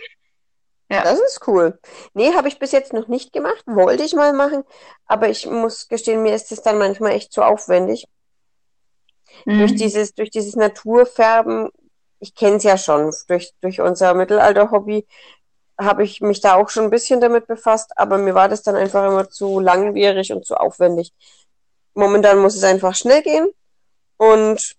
Ja. 0.92 1.04
Das 1.04 1.20
ist 1.20 1.48
cool. 1.48 1.80
Nee, 2.14 2.34
habe 2.34 2.48
ich 2.48 2.58
bis 2.60 2.72
jetzt 2.72 2.94
noch 2.94 3.08
nicht 3.08 3.32
gemacht. 3.32 3.64
Wollte 3.68 4.04
ich 4.04 4.14
mal 4.14 4.34
machen. 4.34 4.64
Aber 5.06 5.30
ich 5.30 5.46
muss 5.46 5.88
gestehen, 5.88 6.24
mir 6.24 6.34
ist 6.34 6.52
es 6.52 6.62
dann 6.62 6.80
manchmal 6.80 7.12
echt 7.12 7.32
zu 7.32 7.44
aufwendig. 7.44 8.06
Durch 9.46 9.72
Mhm. 9.72 9.76
dieses, 9.78 10.14
durch 10.16 10.32
dieses 10.32 10.56
Naturfärben, 10.56 11.70
ich 12.20 12.34
kenne 12.36 12.58
es 12.58 12.64
ja 12.64 12.78
schon, 12.78 13.14
durch, 13.28 13.54
durch 13.62 13.80
unser 13.82 14.14
Mittelalter-Hobby 14.14 15.06
habe 15.80 16.04
ich 16.04 16.20
mich 16.20 16.42
da 16.42 16.56
auch 16.56 16.70
schon 16.70 16.86
ein 16.86 16.90
bisschen 16.90 17.22
damit 17.22 17.48
befasst, 17.48 17.92
aber 17.96 18.18
mir 18.18 18.36
war 18.36 18.50
das 18.50 18.64
dann 18.64 18.76
einfach 18.76 19.08
immer 19.08 19.30
zu 19.30 19.60
langwierig 19.60 20.34
und 20.34 20.46
zu 20.46 20.56
aufwendig. 20.56 21.14
Momentan 21.94 22.40
muss 22.40 22.56
es 22.56 22.64
einfach 22.64 22.96
schnell 22.96 23.22
gehen 23.22 23.48
und 24.18 24.76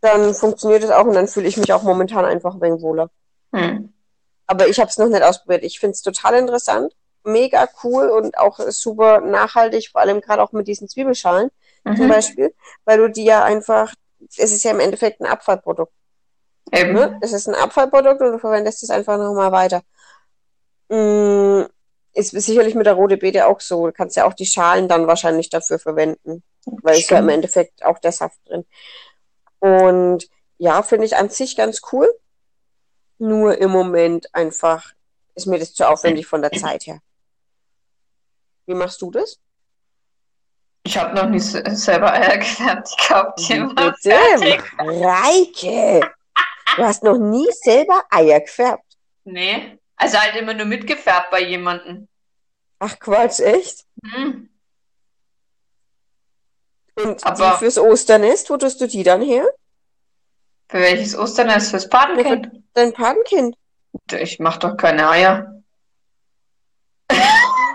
dann 0.00 0.34
funktioniert 0.34 0.82
es 0.82 0.90
auch 0.90 1.04
und 1.04 1.14
dann 1.14 1.28
fühle 1.28 1.46
ich 1.46 1.56
mich 1.56 1.72
auch 1.72 1.82
momentan 1.82 2.24
einfach 2.24 2.54
ein 2.54 2.60
wenig 2.60 2.82
wohler. 2.82 3.10
Hm. 3.52 3.92
Aber 4.48 4.66
ich 4.66 4.80
habe 4.80 4.90
es 4.90 4.98
noch 4.98 5.08
nicht 5.08 5.22
ausprobiert. 5.22 5.62
Ich 5.62 5.78
finde 5.78 5.92
es 5.92 6.02
total 6.02 6.34
interessant, 6.34 6.94
mega 7.22 7.68
cool 7.84 8.08
und 8.08 8.36
auch 8.38 8.58
super 8.70 9.20
nachhaltig, 9.20 9.90
vor 9.90 10.00
allem 10.00 10.20
gerade 10.20 10.42
auch 10.42 10.52
mit 10.52 10.66
diesen 10.66 10.88
Zwiebelschalen 10.88 11.50
zum 11.84 12.06
Mhm. 12.06 12.08
Beispiel, 12.08 12.54
weil 12.84 12.98
du 12.98 13.08
die 13.08 13.24
ja 13.24 13.44
einfach, 13.44 13.94
es 14.36 14.52
ist 14.52 14.64
ja 14.64 14.72
im 14.72 14.80
Endeffekt 14.80 15.20
ein 15.20 15.26
Abfallprodukt. 15.26 15.92
Eben. 16.72 16.92
Ne? 16.94 17.18
Es 17.22 17.32
ist 17.32 17.48
ein 17.48 17.54
Abfallprodukt 17.54 18.20
und 18.20 18.32
du 18.32 18.38
verwendest 18.38 18.82
es 18.82 18.90
einfach 18.90 19.16
nochmal 19.16 19.52
weiter. 19.52 19.82
Mm, 20.88 21.62
Ist 22.14 22.30
sicherlich 22.30 22.74
mit 22.74 22.86
der 22.86 22.94
rote 22.94 23.16
Beete 23.16 23.46
auch 23.46 23.60
so. 23.60 23.86
Du 23.86 23.92
kannst 23.92 24.16
ja 24.16 24.24
auch 24.26 24.34
die 24.34 24.46
Schalen 24.46 24.88
dann 24.88 25.06
wahrscheinlich 25.06 25.50
dafür 25.50 25.78
verwenden, 25.78 26.42
weil 26.82 26.98
es 26.98 27.08
ja 27.08 27.18
im. 27.18 27.28
Endeffekt 27.28 27.84
auch 27.84 27.98
der 28.00 28.12
Saft 28.12 28.38
drin. 28.48 28.64
Und 29.60 30.28
ja, 30.56 30.82
finde 30.82 31.06
ich 31.06 31.16
an 31.16 31.28
sich 31.30 31.56
ganz 31.56 31.80
cool. 31.92 32.12
Nur 33.18 33.58
im 33.58 33.70
Moment 33.70 34.32
einfach 34.34 34.92
ist 35.34 35.46
mir 35.46 35.58
das 35.58 35.74
zu 35.74 35.88
aufwendig 35.88 36.26
von 36.26 36.42
der 36.42 36.52
Zeit 36.52 36.86
her. 36.86 37.00
Wie 38.66 38.74
machst 38.74 39.00
du 39.02 39.10
das? 39.10 39.38
Ich 40.84 40.96
habe 40.96 41.14
noch 41.14 41.28
nie 41.28 41.40
se- 41.40 41.62
selber 41.76 42.12
Eier 42.12 42.38
gefärbt. 42.38 42.88
Ich 42.96 43.08
kaufe 43.08 43.32
die 43.38 43.60
Bitte? 43.60 43.94
fertig. 44.00 44.62
Reike! 44.78 46.00
Du 46.76 46.84
hast 46.84 47.02
noch 47.02 47.18
nie 47.18 47.48
selber 47.52 48.04
Eier 48.10 48.40
gefärbt. 48.40 48.84
Nee. 49.24 49.78
Also 49.96 50.18
halt 50.18 50.36
immer 50.36 50.54
nur 50.54 50.66
mitgefärbt 50.66 51.30
bei 51.30 51.42
jemandem. 51.42 52.08
Ach 52.78 52.98
Quatsch, 53.00 53.40
echt? 53.40 53.84
Hm. 54.04 54.48
Und 56.96 57.24
Aber- 57.24 57.50
die 57.52 57.58
fürs 57.58 57.78
Osternest, 57.78 58.48
wo 58.50 58.56
tust 58.56 58.80
du 58.80 58.86
die 58.88 59.02
dann 59.02 59.22
her? 59.22 59.46
Für 60.68 60.80
welches 60.80 61.16
Osternest? 61.16 61.70
Fürs 61.70 61.88
Patenkind? 61.88 62.50
Dein 62.74 62.92
Patenkind. 62.92 63.56
Ich 64.12 64.38
mach 64.38 64.58
doch 64.58 64.76
keine 64.76 65.08
Eier. 65.08 65.62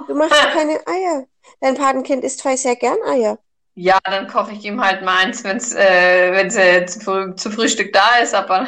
Du 0.08 0.16
machst 0.16 0.42
keine 0.52 0.80
Eier. 0.86 1.26
Dein 1.60 1.76
Patenkind 1.76 2.24
isst 2.24 2.40
zwar 2.40 2.56
sehr 2.58 2.76
gern 2.76 2.98
Eier. 3.06 3.40
Ja, 3.76 3.98
dann 4.04 4.28
koche 4.28 4.52
ich 4.52 4.64
ihm 4.66 4.80
halt 4.84 5.02
mal 5.02 5.24
eins, 5.26 5.44
wenn's, 5.44 5.74
äh, 5.74 6.32
wenn 6.34 6.52
sie 6.52 6.86
zu, 6.86 7.00
früh, 7.00 7.36
zu 7.36 7.50
Frühstück 7.50 7.92
da 7.92 8.18
ist, 8.22 8.36
aber 8.36 8.68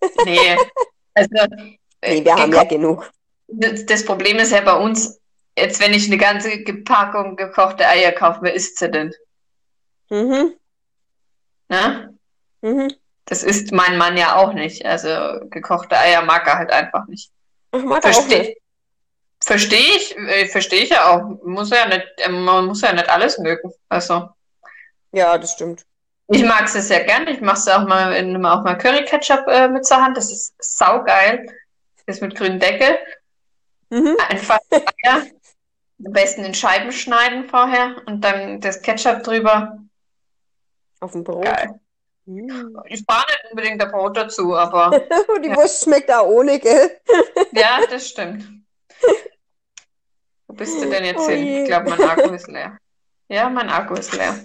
nee. 0.24 0.56
Also, 1.14 1.28
äh, 1.34 2.14
Nee, 2.20 2.24
wir 2.24 2.34
haben 2.34 2.52
ja 2.54 2.64
genug. 2.64 3.10
das, 3.48 3.84
das 3.84 4.04
Problem 4.06 4.38
ist 4.38 4.52
ja 4.52 4.62
bei 4.62 4.74
uns, 4.74 5.20
jetzt 5.58 5.80
wenn 5.80 5.92
ich 5.92 6.06
eine 6.06 6.16
ganze 6.16 6.50
Packung 6.84 7.36
gekochte 7.36 7.86
Eier 7.86 8.12
kaufe, 8.12 8.38
wer 8.42 8.54
isst 8.54 8.78
sie 8.78 8.90
denn? 8.90 9.12
Mhm. 10.08 10.54
Ne? 11.68 12.18
Mhm. 12.62 12.90
Das 13.30 13.44
isst 13.44 13.70
mein 13.70 13.96
Mann 13.96 14.16
ja 14.16 14.34
auch 14.36 14.52
nicht. 14.52 14.84
Also 14.84 15.08
gekochte 15.50 15.96
Eier 15.96 16.22
mag 16.22 16.44
er 16.48 16.58
halt 16.58 16.72
einfach 16.72 17.06
nicht. 17.06 17.30
Ach, 17.70 17.78
mag 17.82 18.04
er 18.04 18.10
auch 18.10 18.14
Verstehe 18.14 18.38
nicht. 18.40 18.58
versteh 19.42 19.76
ich, 19.76 20.16
äh, 20.18 20.46
verstehe 20.48 20.82
ich 20.82 20.90
ja 20.90 21.06
auch. 21.10 21.38
Muss 21.44 21.70
ja 21.70 21.86
nicht, 21.86 22.06
äh, 22.18 22.28
man 22.28 22.66
muss 22.66 22.80
ja 22.82 22.92
nicht 22.92 23.08
alles 23.08 23.38
mögen. 23.38 23.72
Also, 23.88 24.30
Ja, 25.12 25.38
das 25.38 25.52
stimmt. 25.52 25.86
ich 26.26 26.42
mag 26.42 26.64
es 26.64 26.72
sehr 26.88 27.04
gerne. 27.04 27.30
Ich 27.30 27.40
mache 27.40 27.58
es 27.58 27.68
auch 27.68 27.86
mal, 27.86 28.12
in, 28.14 28.44
auch 28.44 28.64
mal 28.64 28.74
Curry 28.76 29.04
Ketchup 29.04 29.46
äh, 29.46 29.68
mit 29.68 29.86
zur 29.86 30.02
Hand. 30.02 30.16
Das 30.16 30.32
ist 30.32 30.52
saugeil. 30.58 31.46
Das 32.06 32.20
mit 32.20 32.34
grünem 32.36 32.58
Deckel. 32.58 32.98
Mhm. 33.90 34.16
Einfach 34.28 34.58
Eier. 34.72 35.22
Am 36.04 36.12
besten 36.12 36.42
in 36.44 36.54
Scheiben 36.54 36.90
schneiden 36.90 37.48
vorher 37.48 37.94
und 38.06 38.22
dann 38.24 38.60
das 38.60 38.82
Ketchup 38.82 39.22
drüber. 39.22 39.78
Auf 40.98 41.12
dem 41.12 41.22
Brot. 41.22 41.44
Geil. 41.44 41.78
Mhm. 42.30 42.80
Ich 42.86 43.02
fahre 43.04 43.26
nicht 43.26 43.50
unbedingt 43.50 43.82
der 43.82 43.86
Brot 43.86 44.16
dazu, 44.16 44.54
aber 44.56 44.90
Die 45.42 45.48
Ja. 45.48 45.56
Wurst 45.56 45.82
schmeckt 45.82 46.10
auch 46.12 46.26
ohne, 46.28 46.60
gell? 46.60 47.00
ja, 47.52 47.80
das 47.90 48.08
stimmt. 48.08 48.44
Wo 50.46 50.54
bist 50.54 50.80
du 50.80 50.88
denn 50.88 51.04
jetzt 51.04 51.18
Oh 51.18 51.28
hin? 51.28 51.44
je. 51.44 51.62
Ich 51.62 51.68
glaube, 51.68 51.90
mein 51.90 52.00
Akku 52.00 52.30
ist 52.32 52.46
leer. 52.46 52.78
Ja, 53.28 53.48
mein 53.50 53.68
Akku 53.68 53.94
ist 53.94 54.12
leer. 54.14 54.44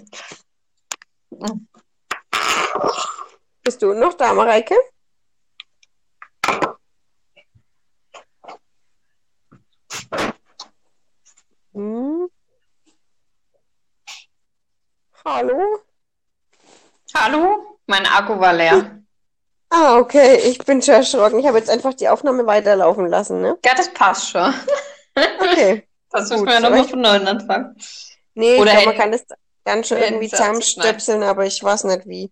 Bist 3.62 3.82
du 3.82 3.92
noch 3.94 4.14
da, 4.14 4.32
Mareike? 4.34 4.74
Hm. 11.74 12.26
Hallo? 15.24 15.82
Hallo? 17.14 17.75
Mein 17.86 18.06
Akku 18.06 18.38
war 18.38 18.52
leer. 18.52 18.92
Ah, 19.68 19.98
okay. 19.98 20.36
Ich 20.44 20.58
bin 20.58 20.80
schon 20.80 20.94
erschrocken. 20.94 21.40
Ich 21.40 21.46
habe 21.46 21.58
jetzt 21.58 21.68
einfach 21.68 21.92
die 21.92 22.08
Aufnahme 22.08 22.46
weiterlaufen 22.46 23.08
lassen, 23.08 23.40
ne? 23.40 23.58
Ja, 23.64 23.74
das 23.74 23.92
passt 23.92 24.30
schon. 24.30 24.54
Okay. 25.16 25.86
Das 26.10 26.30
müssen 26.30 26.46
wir 26.46 26.54
ja 26.54 26.60
nochmal 26.60 26.84
von 26.84 27.00
neuem 27.00 27.26
anfangen. 27.26 27.76
Nee, 28.34 28.58
Oder 28.58 28.74
ich 28.74 28.78
glaube, 28.78 28.86
man 28.86 28.96
kann 28.96 29.12
das 29.12 29.24
dann 29.64 29.82
schon 29.82 29.98
irgendwie 29.98 30.28
zusammenstöpseln, 30.28 31.22
aber 31.24 31.44
ich 31.44 31.62
weiß 31.62 31.84
nicht 31.84 32.06
wie. 32.06 32.30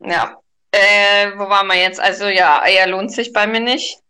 Ja. 0.00 0.38
Äh, 0.72 1.32
wo 1.36 1.48
waren 1.48 1.66
wir 1.66 1.76
jetzt? 1.76 2.00
Also 2.00 2.26
ja, 2.26 2.62
Eier 2.62 2.86
lohnt 2.86 3.12
sich 3.12 3.32
bei 3.32 3.46
mir 3.46 3.60
nicht. 3.60 4.00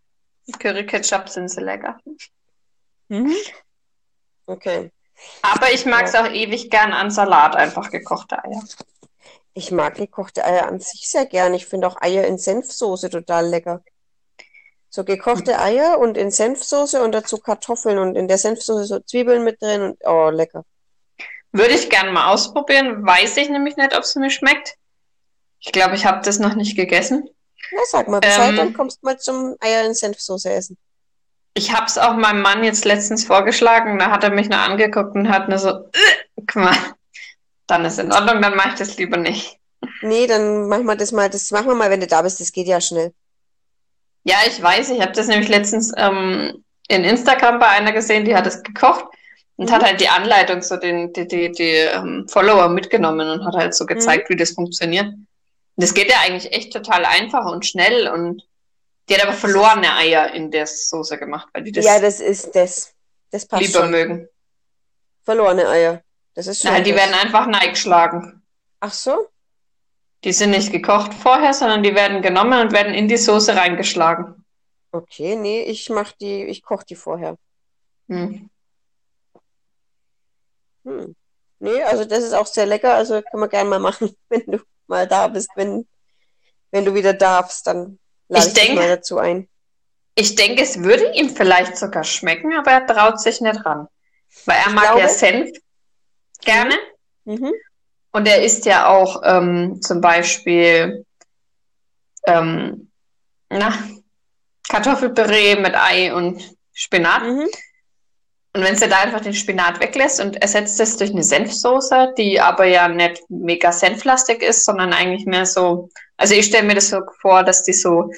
Curry 0.58 0.86
Ketchup 0.86 1.28
sind 1.28 1.48
sie 1.48 1.60
lecker. 1.60 1.98
Mhm. 3.08 3.34
Okay. 4.46 4.90
Aber 5.42 5.72
ich 5.72 5.84
mag 5.86 6.04
es 6.04 6.14
auch 6.14 6.28
ewig 6.28 6.70
gern 6.70 6.92
an 6.92 7.10
Salat, 7.10 7.56
einfach 7.56 7.90
gekochte 7.90 8.42
Eier. 8.42 8.62
Ich 9.54 9.72
mag 9.72 9.96
gekochte 9.96 10.44
Eier 10.44 10.68
an 10.68 10.80
sich 10.80 11.08
sehr 11.08 11.26
gern. 11.26 11.54
Ich 11.54 11.66
finde 11.66 11.86
auch 11.86 12.00
Eier 12.00 12.26
in 12.26 12.38
Senfsoße 12.38 13.10
total 13.10 13.48
lecker. 13.48 13.82
So 14.88 15.04
gekochte 15.04 15.58
Eier 15.58 15.98
und 15.98 16.16
in 16.16 16.30
Senfsoße 16.30 17.02
und 17.02 17.12
dazu 17.12 17.38
Kartoffeln 17.38 17.98
und 17.98 18.16
in 18.16 18.28
der 18.28 18.38
Senfsoße 18.38 18.84
so 18.84 19.00
Zwiebeln 19.00 19.44
mit 19.44 19.62
drin 19.62 19.82
und 19.82 19.98
oh, 20.04 20.30
lecker. 20.30 20.64
Würde 21.52 21.74
ich 21.74 21.90
gern 21.90 22.12
mal 22.12 22.32
ausprobieren. 22.32 23.04
Weiß 23.04 23.36
ich 23.36 23.50
nämlich 23.50 23.76
nicht, 23.76 23.96
ob 23.96 24.02
es 24.02 24.14
mir 24.16 24.30
schmeckt. 24.30 24.74
Ich 25.60 25.72
glaube, 25.72 25.94
ich 25.94 26.06
habe 26.06 26.24
das 26.24 26.38
noch 26.38 26.54
nicht 26.54 26.76
gegessen. 26.76 27.28
Na, 27.72 27.80
sag 27.86 28.08
mal 28.08 28.20
Bescheid, 28.20 28.50
Ähm. 28.50 28.56
dann 28.56 28.72
kommst 28.74 29.02
du 29.02 29.06
mal 29.06 29.18
zum 29.18 29.56
Eier 29.60 29.84
in 29.84 29.94
Senfsoße 29.94 30.50
essen. 30.50 30.76
Ich 31.54 31.72
habe 31.72 31.86
es 31.86 31.98
auch 31.98 32.14
meinem 32.14 32.42
Mann 32.42 32.64
jetzt 32.64 32.84
letztens 32.84 33.24
vorgeschlagen, 33.24 33.98
da 33.98 34.10
hat 34.10 34.24
er 34.24 34.30
mich 34.30 34.48
nur 34.48 34.60
angeguckt 34.60 35.14
und 35.16 35.28
hat 35.28 35.48
nur 35.48 35.58
so, 35.58 35.68
äh, 35.68 36.42
guck 36.46 36.56
mal, 36.56 36.76
dann 37.70 37.84
ist 37.84 37.98
in 37.98 38.12
Ordnung, 38.12 38.42
dann 38.42 38.56
mache 38.56 38.70
ich 38.70 38.74
das 38.74 38.96
lieber 38.96 39.16
nicht. 39.16 39.58
Nee, 40.02 40.26
dann 40.26 40.68
machen 40.68 40.84
wir 40.86 40.96
das 40.96 41.12
mal, 41.12 41.30
das 41.30 41.50
machen 41.50 41.66
wir 41.68 41.74
mal, 41.74 41.90
wenn 41.90 42.00
du 42.00 42.06
da 42.06 42.22
bist, 42.22 42.40
das 42.40 42.52
geht 42.52 42.66
ja 42.66 42.80
schnell. 42.80 43.12
Ja, 44.24 44.36
ich 44.46 44.60
weiß, 44.62 44.90
ich 44.90 45.00
habe 45.00 45.12
das 45.12 45.26
nämlich 45.28 45.48
letztens 45.48 45.92
ähm, 45.96 46.64
in 46.88 47.04
Instagram 47.04 47.58
bei 47.58 47.68
einer 47.68 47.92
gesehen, 47.92 48.24
die 48.24 48.34
hat 48.36 48.46
es 48.46 48.62
gekocht 48.62 49.04
und 49.56 49.68
Mhm. 49.70 49.74
hat 49.74 49.82
halt 49.84 50.00
die 50.00 50.08
Anleitung, 50.08 50.60
so 50.62 50.76
den, 50.76 51.12
die, 51.12 51.26
die, 51.26 51.50
die 51.52 51.70
ähm, 51.70 52.26
Follower 52.28 52.68
mitgenommen 52.68 53.28
und 53.28 53.46
hat 53.46 53.54
halt 53.54 53.74
so 53.74 53.86
gezeigt, 53.86 54.28
wie 54.28 54.36
das 54.36 54.50
funktioniert. 54.52 55.06
Und 55.06 55.26
das 55.76 55.94
geht 55.94 56.10
ja 56.10 56.16
eigentlich 56.26 56.52
echt 56.52 56.72
total 56.72 57.04
einfach 57.06 57.46
und 57.50 57.64
schnell 57.64 58.08
und 58.08 58.42
die 59.08 59.14
hat 59.14 59.22
aber 59.22 59.32
verlorene 59.32 59.94
Eier 59.96 60.32
in 60.34 60.50
der 60.50 60.66
Soße 60.66 61.18
gemacht, 61.18 61.48
weil 61.52 61.64
die 61.64 61.72
das, 61.72 61.84
Ja, 61.84 61.98
das 61.98 62.20
ist 62.20 62.54
das. 62.54 62.92
Das 63.30 63.46
passt 63.46 63.62
lieber 63.62 63.80
schon. 63.80 63.90
mögen. 63.90 64.28
Verlorene 65.24 65.68
Eier. 65.68 66.02
Das 66.34 66.46
ist. 66.46 66.62
Ja, 66.62 66.80
die 66.80 66.94
werden 66.94 67.14
einfach 67.14 67.46
neigeschlagen. 67.46 68.42
Ach 68.80 68.92
so? 68.92 69.28
Die 70.24 70.32
sind 70.32 70.50
nicht 70.50 70.70
gekocht 70.72 71.14
vorher, 71.14 71.54
sondern 71.54 71.82
die 71.82 71.94
werden 71.94 72.22
genommen 72.22 72.60
und 72.60 72.72
werden 72.72 72.94
in 72.94 73.08
die 73.08 73.16
Soße 73.16 73.56
reingeschlagen. 73.56 74.44
Okay, 74.92 75.36
nee, 75.36 75.62
ich 75.62 75.88
mach 75.88 76.12
die, 76.12 76.44
ich 76.44 76.62
koche 76.62 76.84
die 76.84 76.96
vorher. 76.96 77.36
Hm. 78.08 78.50
Hm. 80.84 81.14
Nee, 81.58 81.82
also 81.82 82.04
das 82.04 82.24
ist 82.24 82.32
auch 82.32 82.46
sehr 82.46 82.66
lecker, 82.66 82.94
also 82.94 83.20
können 83.22 83.42
wir 83.42 83.48
gerne 83.48 83.68
mal 83.70 83.78
machen, 83.78 84.14
wenn 84.28 84.44
du 84.46 84.58
mal 84.86 85.06
da 85.06 85.28
bist, 85.28 85.50
wenn, 85.56 85.86
wenn 86.70 86.84
du 86.84 86.94
wieder 86.94 87.12
darfst, 87.12 87.66
dann 87.66 87.98
lade 88.28 88.46
Ich 88.46 88.48
ich 88.48 88.54
dich 88.54 88.64
denk- 88.66 88.78
mal 88.78 88.88
dazu 88.88 89.18
ein. 89.18 89.48
Ich 90.16 90.34
denke, 90.34 90.62
es 90.62 90.82
würde 90.82 91.12
ihm 91.14 91.30
vielleicht 91.30 91.76
sogar 91.76 92.04
schmecken, 92.04 92.52
aber 92.54 92.72
er 92.72 92.86
traut 92.86 93.20
sich 93.20 93.40
nicht 93.40 93.64
ran. 93.64 93.86
Weil 94.44 94.56
er 94.58 94.66
Ich 94.68 94.72
mag 94.74 94.84
glaube- 94.84 95.00
ja 95.00 95.08
Senf 95.08 95.50
gerne. 96.40 96.74
Mhm. 97.24 97.52
Und 98.12 98.26
er 98.26 98.42
isst 98.42 98.66
ja 98.66 98.88
auch 98.88 99.22
ähm, 99.24 99.80
zum 99.82 100.00
Beispiel 100.00 101.04
ähm, 102.26 102.90
na, 103.48 103.72
Kartoffelpüree 104.68 105.56
mit 105.56 105.74
Ei 105.76 106.12
und 106.12 106.56
Spinat. 106.72 107.22
Mhm. 107.22 107.48
Und 108.52 108.64
wenn 108.64 108.76
du 108.76 108.88
da 108.88 108.98
einfach 108.98 109.20
den 109.20 109.34
Spinat 109.34 109.80
weglässt 109.80 110.20
und 110.20 110.42
ersetzt 110.42 110.80
es 110.80 110.96
durch 110.96 111.10
eine 111.10 111.22
Senfsoße, 111.22 112.14
die 112.18 112.40
aber 112.40 112.64
ja 112.64 112.88
nicht 112.88 113.22
mega 113.28 113.70
senflastig 113.70 114.42
ist, 114.42 114.64
sondern 114.64 114.92
eigentlich 114.92 115.24
mehr 115.24 115.46
so, 115.46 115.88
also 116.16 116.34
ich 116.34 116.46
stelle 116.46 116.66
mir 116.66 116.74
das 116.74 116.88
so 116.88 117.00
vor, 117.20 117.44
dass 117.44 117.62
die 117.62 117.72
so 117.72 118.10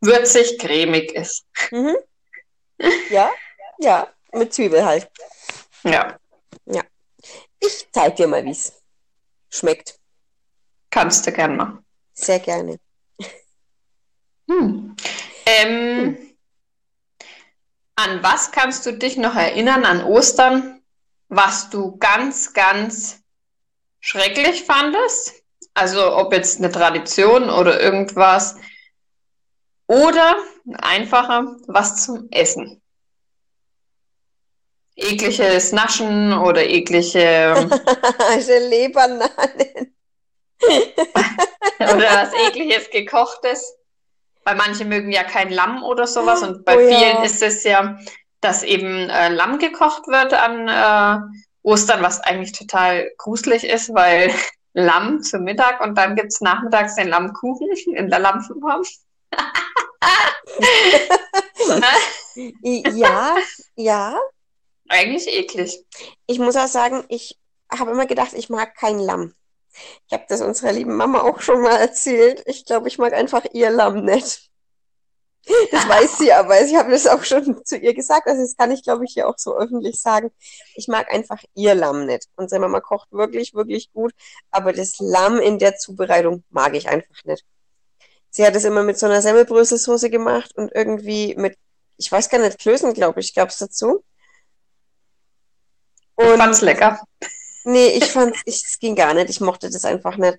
würzig, 0.00 0.58
cremig 0.58 1.12
ist. 1.12 1.44
Mhm. 1.70 1.96
Ja, 3.10 3.30
ja, 3.78 4.08
mit 4.32 4.54
Zwiebel 4.54 4.84
halt. 4.84 5.08
Ja, 5.84 6.16
Ich 7.64 7.86
zeig 7.92 8.16
dir 8.16 8.26
mal, 8.26 8.44
wie's 8.44 8.72
schmeckt. 9.48 9.98
kannst 10.90 11.26
du 11.26 11.32
gern 11.32 11.56
machen. 11.56 11.84
Sehr 12.12 12.40
gerne. 12.40 12.78
Hm. 14.48 14.96
Ähm, 15.46 16.18
an 17.94 18.22
was 18.22 18.50
kannst 18.50 18.84
du 18.84 18.92
dich 18.92 19.16
noch 19.16 19.36
erinnern 19.36 19.84
an 19.84 20.02
Ostern, 20.02 20.82
was 21.28 21.70
du 21.70 21.96
ganz, 21.98 22.52
ganz 22.52 23.20
schrecklich 24.00 24.64
fandest? 24.64 25.44
Also 25.74 26.16
ob 26.16 26.32
jetzt 26.32 26.58
eine 26.58 26.72
Tradition 26.72 27.48
oder 27.48 27.80
irgendwas. 27.80 28.56
Oder 29.86 30.36
einfacher, 30.78 31.56
was 31.68 32.04
zum 32.04 32.28
Essen. 32.30 32.81
Ekliges 34.96 35.72
Naschen 35.72 36.32
oder 36.32 36.64
eklige 36.64 37.68
Gelee-Bananen. 38.46 39.96
oder 41.78 42.04
was 42.04 42.32
ekliges 42.48 42.90
gekochtes. 42.90 43.74
Weil 44.44 44.56
manche 44.56 44.84
mögen 44.84 45.12
ja 45.12 45.22
kein 45.22 45.50
Lamm 45.50 45.82
oder 45.84 46.06
sowas 46.06 46.42
und 46.42 46.64
bei 46.64 46.76
Oh 46.76 46.80
ja. 46.80 46.98
vielen 46.98 47.22
ist 47.22 47.42
es 47.42 47.62
ja, 47.64 47.96
dass 48.40 48.64
eben 48.64 49.08
äh, 49.08 49.28
Lamm 49.28 49.58
gekocht 49.58 50.08
wird 50.08 50.34
an 50.34 50.68
äh, 50.68 51.20
Ostern, 51.62 52.02
was 52.02 52.20
eigentlich 52.20 52.52
total 52.52 53.08
gruselig 53.18 53.64
ist, 53.64 53.94
weil 53.94 54.32
Lamm 54.74 55.22
zu 55.22 55.38
Mittag 55.38 55.80
und 55.80 55.96
dann 55.96 56.16
gibt's 56.16 56.40
nachmittags 56.40 56.96
den 56.96 57.08
Lammkuchen 57.08 57.68
in 57.94 58.10
der 58.10 58.18
Lammform. 58.18 58.82
Ja, 62.62 63.36
ja. 63.76 64.18
Eigentlich 64.88 65.28
eklig. 65.28 65.84
Ich 66.26 66.38
muss 66.38 66.56
auch 66.56 66.68
sagen, 66.68 67.04
ich 67.08 67.38
habe 67.70 67.92
immer 67.92 68.06
gedacht, 68.06 68.32
ich 68.34 68.48
mag 68.48 68.74
kein 68.74 68.98
Lamm. 68.98 69.34
Ich 70.06 70.12
habe 70.12 70.24
das 70.28 70.42
unserer 70.42 70.72
lieben 70.72 70.96
Mama 70.96 71.22
auch 71.22 71.40
schon 71.40 71.62
mal 71.62 71.76
erzählt. 71.76 72.42
Ich 72.46 72.66
glaube, 72.66 72.88
ich 72.88 72.98
mag 72.98 73.12
einfach 73.14 73.44
ihr 73.52 73.70
Lamm 73.70 74.04
nicht. 74.04 74.50
Das 75.72 75.88
weiß 75.88 76.18
sie 76.18 76.32
aber. 76.32 76.60
Ich 76.62 76.76
habe 76.76 76.90
das 76.90 77.06
auch 77.06 77.24
schon 77.24 77.64
zu 77.64 77.76
ihr 77.76 77.94
gesagt. 77.94 78.28
Also 78.28 78.42
das 78.42 78.56
kann 78.56 78.70
ich, 78.70 78.82
glaube 78.84 79.04
ich, 79.04 79.14
hier 79.14 79.28
auch 79.28 79.38
so 79.38 79.56
öffentlich 79.56 80.00
sagen. 80.00 80.30
Ich 80.74 80.88
mag 80.88 81.12
einfach 81.12 81.42
ihr 81.54 81.74
Lamm 81.74 82.06
nicht. 82.06 82.28
Unsere 82.36 82.60
Mama 82.60 82.80
kocht 82.80 83.10
wirklich, 83.10 83.54
wirklich 83.54 83.92
gut. 83.92 84.12
Aber 84.50 84.72
das 84.72 84.98
Lamm 84.98 85.38
in 85.38 85.58
der 85.58 85.76
Zubereitung 85.76 86.44
mag 86.50 86.74
ich 86.74 86.88
einfach 86.88 87.24
nicht. 87.24 87.44
Sie 88.30 88.46
hat 88.46 88.54
es 88.54 88.64
immer 88.64 88.82
mit 88.82 88.98
so 88.98 89.06
einer 89.06 89.20
Semmelbröselsoße 89.20 90.10
gemacht 90.10 90.56
und 90.56 90.72
irgendwie 90.74 91.34
mit, 91.36 91.58
ich 91.96 92.10
weiß 92.10 92.30
gar 92.30 92.38
nicht, 92.38 92.58
Klößen, 92.58 92.94
glaube 92.94 93.20
ich, 93.20 93.34
gab 93.34 93.50
es 93.50 93.58
dazu. 93.58 94.04
Ich 96.18 96.26
Und 96.26 96.38
fand's 96.38 96.60
lecker. 96.60 97.00
Nee, 97.64 97.88
ich 97.88 98.06
fand 98.12 98.34
ich, 98.44 98.64
es 98.64 98.78
ging 98.78 98.94
gar 98.96 99.14
nicht. 99.14 99.30
Ich 99.30 99.40
mochte 99.40 99.70
das 99.70 99.84
einfach 99.84 100.16
nicht. 100.16 100.38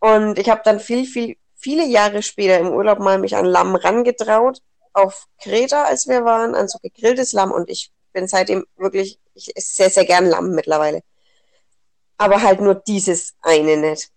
Und 0.00 0.38
ich 0.38 0.48
habe 0.48 0.62
dann 0.64 0.80
viel, 0.80 1.04
viel, 1.06 1.36
viele 1.54 1.84
Jahre 1.84 2.22
später 2.22 2.58
im 2.58 2.68
Urlaub 2.70 2.98
mal 2.98 3.18
mich 3.18 3.36
an 3.36 3.44
Lamm 3.46 3.74
rangetraut, 3.76 4.60
auf 4.92 5.26
Kreta, 5.42 5.84
als 5.84 6.06
wir 6.08 6.24
waren, 6.24 6.54
an 6.54 6.68
so 6.68 6.78
gegrilltes 6.78 7.32
Lamm. 7.32 7.52
Und 7.52 7.68
ich 7.70 7.90
bin 8.12 8.26
seitdem 8.28 8.64
wirklich, 8.76 9.18
ich 9.34 9.54
esse 9.56 9.74
sehr, 9.74 9.90
sehr 9.90 10.04
gern 10.06 10.26
Lamm 10.26 10.52
mittlerweile. 10.52 11.02
Aber 12.18 12.42
halt 12.42 12.60
nur 12.60 12.74
dieses 12.74 13.34
eine 13.42 13.76
nicht. 13.76 14.10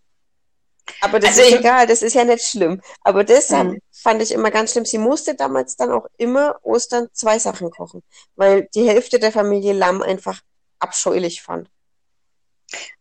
Aber 1.02 1.20
das 1.20 1.32
Also 1.32 1.42
ist 1.42 1.48
ich- 1.50 1.60
egal, 1.60 1.86
das 1.86 2.02
ist 2.02 2.14
ja 2.16 2.24
nicht 2.24 2.44
schlimm. 2.48 2.82
Aber 3.02 3.24
deshalb 3.24 3.68
Mhm. 3.68 3.80
fand 3.92 4.22
ich 4.22 4.32
immer 4.32 4.50
ganz 4.52 4.72
schlimm. 4.72 4.86
Sie 4.86 4.98
musste 4.98 5.36
damals 5.36 5.76
dann 5.76 5.92
auch 5.92 6.08
immer 6.18 6.58
Ostern 6.64 7.10
zwei 7.14 7.38
Sachen 7.38 7.70
kochen, 7.70 8.02
weil 8.36 8.68
die 8.74 8.88
Hälfte 8.88 9.20
der 9.20 9.32
Familie 9.32 9.74
Lamm 9.74 10.02
einfach 10.02 10.40
abscheulich 10.80 11.42
fand. 11.42 11.70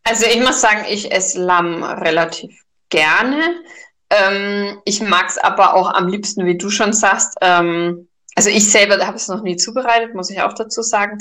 Also 0.04 0.26
ich 0.26 0.40
muss 0.40 0.60
sagen, 0.60 0.84
ich 0.88 1.12
esse 1.12 1.42
Lamm 1.42 1.82
relativ 1.82 2.62
gerne. 2.88 3.62
Ähm, 4.10 4.80
ich 4.84 5.00
mag 5.02 5.28
es 5.28 5.38
aber 5.38 5.74
auch 5.74 5.92
am 5.92 6.08
liebsten, 6.08 6.46
wie 6.46 6.56
du 6.56 6.70
schon 6.70 6.92
sagst. 6.92 7.36
Ähm, 7.42 8.08
also 8.34 8.50
ich 8.50 8.70
selber 8.70 9.04
habe 9.06 9.16
es 9.16 9.28
noch 9.28 9.42
nie 9.42 9.56
zubereitet, 9.56 10.14
muss 10.14 10.30
ich 10.30 10.40
auch 10.40 10.54
dazu 10.54 10.82
sagen. 10.82 11.18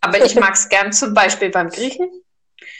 Aber 0.00 0.24
ich 0.24 0.34
mag 0.40 0.54
es 0.54 0.68
gern 0.68 0.92
zum 0.92 1.12
Beispiel 1.12 1.50
beim 1.50 1.68
Griechen. 1.68 2.08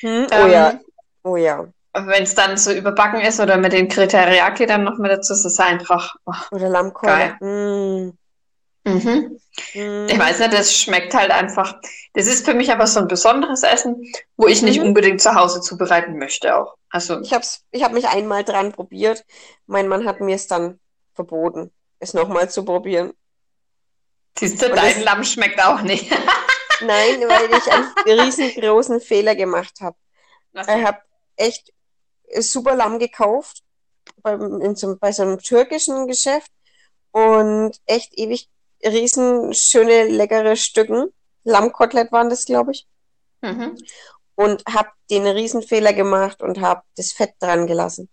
Hm? 0.00 0.26
Oh 0.30 0.34
Ähm, 0.34 0.50
ja, 0.50 0.80
oh 1.24 1.36
ja. 1.36 1.66
Wenn 1.92 2.24
es 2.24 2.34
dann 2.34 2.56
so 2.56 2.72
überbacken 2.72 3.20
ist 3.20 3.38
oder 3.38 3.56
mit 3.56 3.72
den 3.72 3.88
Kriteriaki 3.88 4.66
dann 4.66 4.82
noch 4.82 4.98
mit 4.98 5.12
dazu, 5.12 5.32
ist 5.32 5.44
es 5.44 5.60
einfach. 5.60 6.16
Oh, 6.24 6.32
Oder 6.50 6.68
Lammkeule. 6.68 7.36
Mm, 7.40 8.18
mhm. 8.84 9.38
mm. 9.74 10.06
Ich 10.08 10.18
weiß 10.18 10.38
nicht, 10.40 10.52
das 10.52 10.76
schmeckt 10.76 11.14
halt 11.14 11.30
einfach. 11.30 11.80
Das 12.14 12.26
ist 12.26 12.44
für 12.44 12.54
mich 12.54 12.70
aber 12.70 12.86
so 12.86 13.00
ein 13.00 13.08
besonderes 13.08 13.62
Essen, 13.62 14.12
wo 14.36 14.46
ich 14.46 14.62
nicht 14.62 14.80
Mhm. 14.80 14.86
unbedingt 14.88 15.20
zu 15.20 15.34
Hause 15.34 15.60
zubereiten 15.60 16.18
möchte 16.18 16.56
auch. 16.56 16.74
Also 16.90 17.20
Ich 17.20 17.32
hab's, 17.32 17.64
ich 17.72 17.82
hab 17.82 17.92
mich 17.92 18.06
einmal 18.08 18.44
dran 18.44 18.72
probiert. 18.72 19.24
Mein 19.66 19.88
Mann 19.88 20.06
hat 20.06 20.20
mir 20.20 20.36
es 20.36 20.46
dann 20.46 20.78
verboten, 21.14 21.72
es 21.98 22.14
nochmal 22.14 22.50
zu 22.50 22.64
probieren. 22.64 23.12
siehst 24.38 24.60
du, 24.62 24.66
Und 24.66 24.76
dein 24.76 24.94
das- 24.94 25.04
Lamm 25.04 25.24
schmeckt 25.24 25.62
auch 25.64 25.80
nicht. 25.82 26.10
Nein, 26.80 27.20
weil 27.28 27.50
ich 27.56 27.72
einen 27.72 28.20
riesengroßen 28.20 29.00
Fehler 29.00 29.34
gemacht 29.36 29.80
habe. 29.80 29.96
Ich 30.52 30.68
habe 30.68 30.98
echt 31.36 31.72
super 32.38 32.74
Lamm 32.74 32.98
gekauft 32.98 33.62
beim, 34.22 34.60
in 34.60 34.74
so, 34.76 34.96
bei 34.96 35.12
so 35.12 35.22
einem 35.22 35.38
türkischen 35.38 36.06
Geschäft 36.08 36.50
und 37.12 37.72
echt 37.86 38.12
ewig 38.18 38.48
riesen 38.84 39.54
schöne 39.54 40.04
leckere 40.04 40.56
Stücken. 40.56 41.08
Lammkotelett 41.44 42.12
waren 42.12 42.30
das, 42.30 42.44
glaube 42.44 42.72
ich. 42.72 42.86
Mhm. 43.40 43.76
Und 44.34 44.64
habe 44.66 44.90
den 45.10 45.26
Riesenfehler 45.26 45.92
gemacht 45.92 46.42
und 46.42 46.60
habe 46.60 46.82
das 46.96 47.12
Fett 47.12 47.34
dran 47.38 47.66
gelassen. 47.66 48.08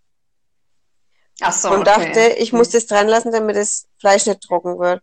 Ach 1.41 1.53
so, 1.53 1.69
und 1.71 1.87
okay. 1.87 2.13
dachte, 2.13 2.19
ich 2.37 2.53
muss 2.53 2.69
das 2.69 2.85
dran 2.85 3.07
lassen, 3.07 3.31
damit 3.31 3.55
das 3.55 3.87
Fleisch 3.99 4.25
nicht 4.27 4.41
trocken 4.41 4.77
wird. 4.77 5.01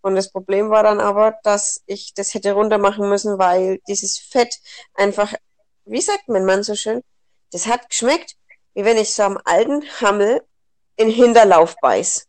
Und 0.00 0.14
das 0.14 0.30
Problem 0.30 0.70
war 0.70 0.82
dann 0.82 1.00
aber, 1.00 1.38
dass 1.42 1.82
ich 1.86 2.14
das 2.14 2.34
hätte 2.34 2.52
runter 2.52 2.78
machen 2.78 3.08
müssen, 3.08 3.38
weil 3.38 3.80
dieses 3.88 4.18
Fett 4.18 4.54
einfach, 4.94 5.32
wie 5.84 6.00
sagt 6.00 6.28
mein 6.28 6.44
Mann 6.44 6.62
so 6.62 6.74
schön, 6.74 7.02
das 7.52 7.66
hat 7.66 7.88
geschmeckt, 7.88 8.36
wie 8.74 8.84
wenn 8.84 8.96
ich 8.96 9.14
so 9.14 9.22
am 9.22 9.38
alten 9.44 9.82
Hammel 10.00 10.42
in 10.96 11.08
Hinterlauf 11.08 11.76
beiß. 11.80 12.26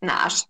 Na, 0.00 0.24
Arsch. 0.24 0.44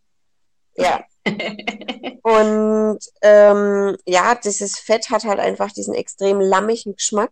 Ja, 0.77 1.05
Und 2.23 2.99
ähm, 3.23 3.97
ja, 4.07 4.35
dieses 4.35 4.79
Fett 4.79 5.11
hat 5.11 5.25
halt 5.25 5.39
einfach 5.41 5.71
diesen 5.73 5.95
extrem 5.95 6.41
lammigen 6.41 6.95
Geschmack. 6.97 7.31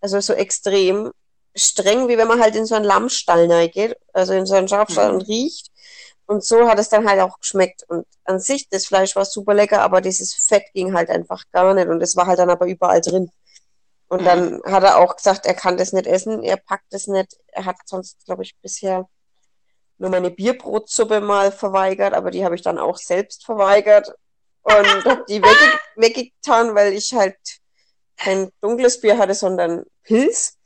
Also 0.00 0.20
so 0.20 0.32
extrem 0.32 1.10
streng, 1.54 2.08
wie 2.08 2.16
wenn 2.16 2.28
man 2.28 2.40
halt 2.40 2.56
in 2.56 2.66
so 2.66 2.74
einen 2.74 2.84
Lammstall 2.84 3.68
geht, 3.68 3.96
also 4.12 4.32
in 4.32 4.46
so 4.46 4.54
einen 4.54 4.68
Schafstall 4.68 5.08
Mhm. 5.10 5.14
und 5.16 5.22
riecht. 5.28 5.68
Und 6.26 6.44
so 6.44 6.68
hat 6.68 6.78
es 6.78 6.88
dann 6.88 7.08
halt 7.08 7.20
auch 7.20 7.38
geschmeckt. 7.40 7.84
Und 7.88 8.06
an 8.24 8.38
sich, 8.38 8.68
das 8.68 8.86
Fleisch 8.86 9.16
war 9.16 9.24
super 9.24 9.52
lecker, 9.52 9.82
aber 9.82 10.00
dieses 10.00 10.34
Fett 10.34 10.64
ging 10.74 10.94
halt 10.94 11.10
einfach 11.10 11.42
gar 11.52 11.74
nicht. 11.74 11.88
Und 11.88 12.02
es 12.02 12.16
war 12.16 12.26
halt 12.26 12.38
dann 12.38 12.50
aber 12.50 12.66
überall 12.66 13.00
drin. 13.00 13.30
Und 14.08 14.20
Mhm. 14.22 14.24
dann 14.24 14.62
hat 14.64 14.82
er 14.84 14.98
auch 14.98 15.16
gesagt, 15.16 15.44
er 15.46 15.54
kann 15.54 15.76
das 15.76 15.92
nicht 15.92 16.06
essen, 16.06 16.42
er 16.42 16.56
packt 16.56 16.92
es 16.94 17.06
nicht. 17.06 17.36
Er 17.48 17.64
hat 17.64 17.76
sonst, 17.84 18.24
glaube 18.26 18.42
ich, 18.44 18.54
bisher 18.62 19.08
nur 20.00 20.10
meine 20.10 20.30
Bierbrotsuppe 20.30 21.20
mal 21.20 21.52
verweigert, 21.52 22.14
aber 22.14 22.30
die 22.30 22.44
habe 22.44 22.54
ich 22.54 22.62
dann 22.62 22.78
auch 22.78 22.96
selbst 22.96 23.44
verweigert 23.44 24.14
und 24.62 25.04
habe 25.04 25.24
die 25.28 25.42
wegge 25.42 25.78
weggetan, 25.96 26.74
weil 26.74 26.94
ich 26.94 27.12
halt 27.12 27.36
kein 28.16 28.50
dunkles 28.62 29.00
Bier 29.00 29.18
hatte, 29.18 29.34
sondern 29.34 29.84
Pilz. 30.02 30.56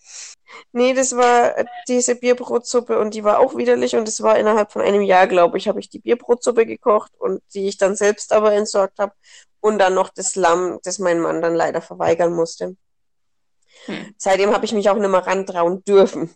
Nee, 0.73 0.95
das 0.95 1.17
war 1.17 1.55
diese 1.89 2.15
Bierbrotsuppe 2.15 2.99
und 2.99 3.15
die 3.15 3.25
war 3.25 3.41
auch 3.41 3.57
widerlich 3.57 3.97
und 3.97 4.07
es 4.07 4.23
war 4.23 4.39
innerhalb 4.39 4.71
von 4.71 4.83
einem 4.83 5.03
Jahr, 5.03 5.27
glaube 5.27 5.59
ich, 5.59 5.67
habe 5.67 5.81
ich 5.81 5.89
die 5.89 5.99
Bierbrotsuppe 5.99 6.65
gekocht 6.65 7.11
und 7.19 7.43
die 7.55 7.67
ich 7.67 7.77
dann 7.77 7.97
selbst 7.97 8.33
aber 8.33 8.53
entsorgt 8.53 9.01
habe 9.01 9.15
und 9.59 9.79
dann 9.79 9.95
noch 9.95 10.11
das 10.11 10.37
Lamm, 10.37 10.79
das 10.85 11.01
mein 11.01 11.19
Mann 11.19 11.43
dann 11.43 11.57
leider 11.57 11.81
verweigern 11.81 12.33
musste. 12.33 12.77
Hm. 13.87 14.15
Seitdem 14.17 14.53
habe 14.55 14.65
ich 14.65 14.73
mich 14.73 14.89
auch 14.91 14.97
nicht 14.97 15.11
mehr 15.11 15.27
rantrauen 15.27 15.83
dürfen. 15.85 16.33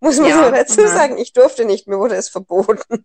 Muss 0.00 0.18
man 0.18 0.28
Ja, 0.28 0.44
so 0.46 0.50
dazu 0.50 0.86
sagen, 0.88 1.18
ich 1.18 1.32
durfte 1.32 1.64
nicht, 1.64 1.86
mir 1.86 1.98
wurde 1.98 2.16
es 2.16 2.28
verboten. 2.28 3.04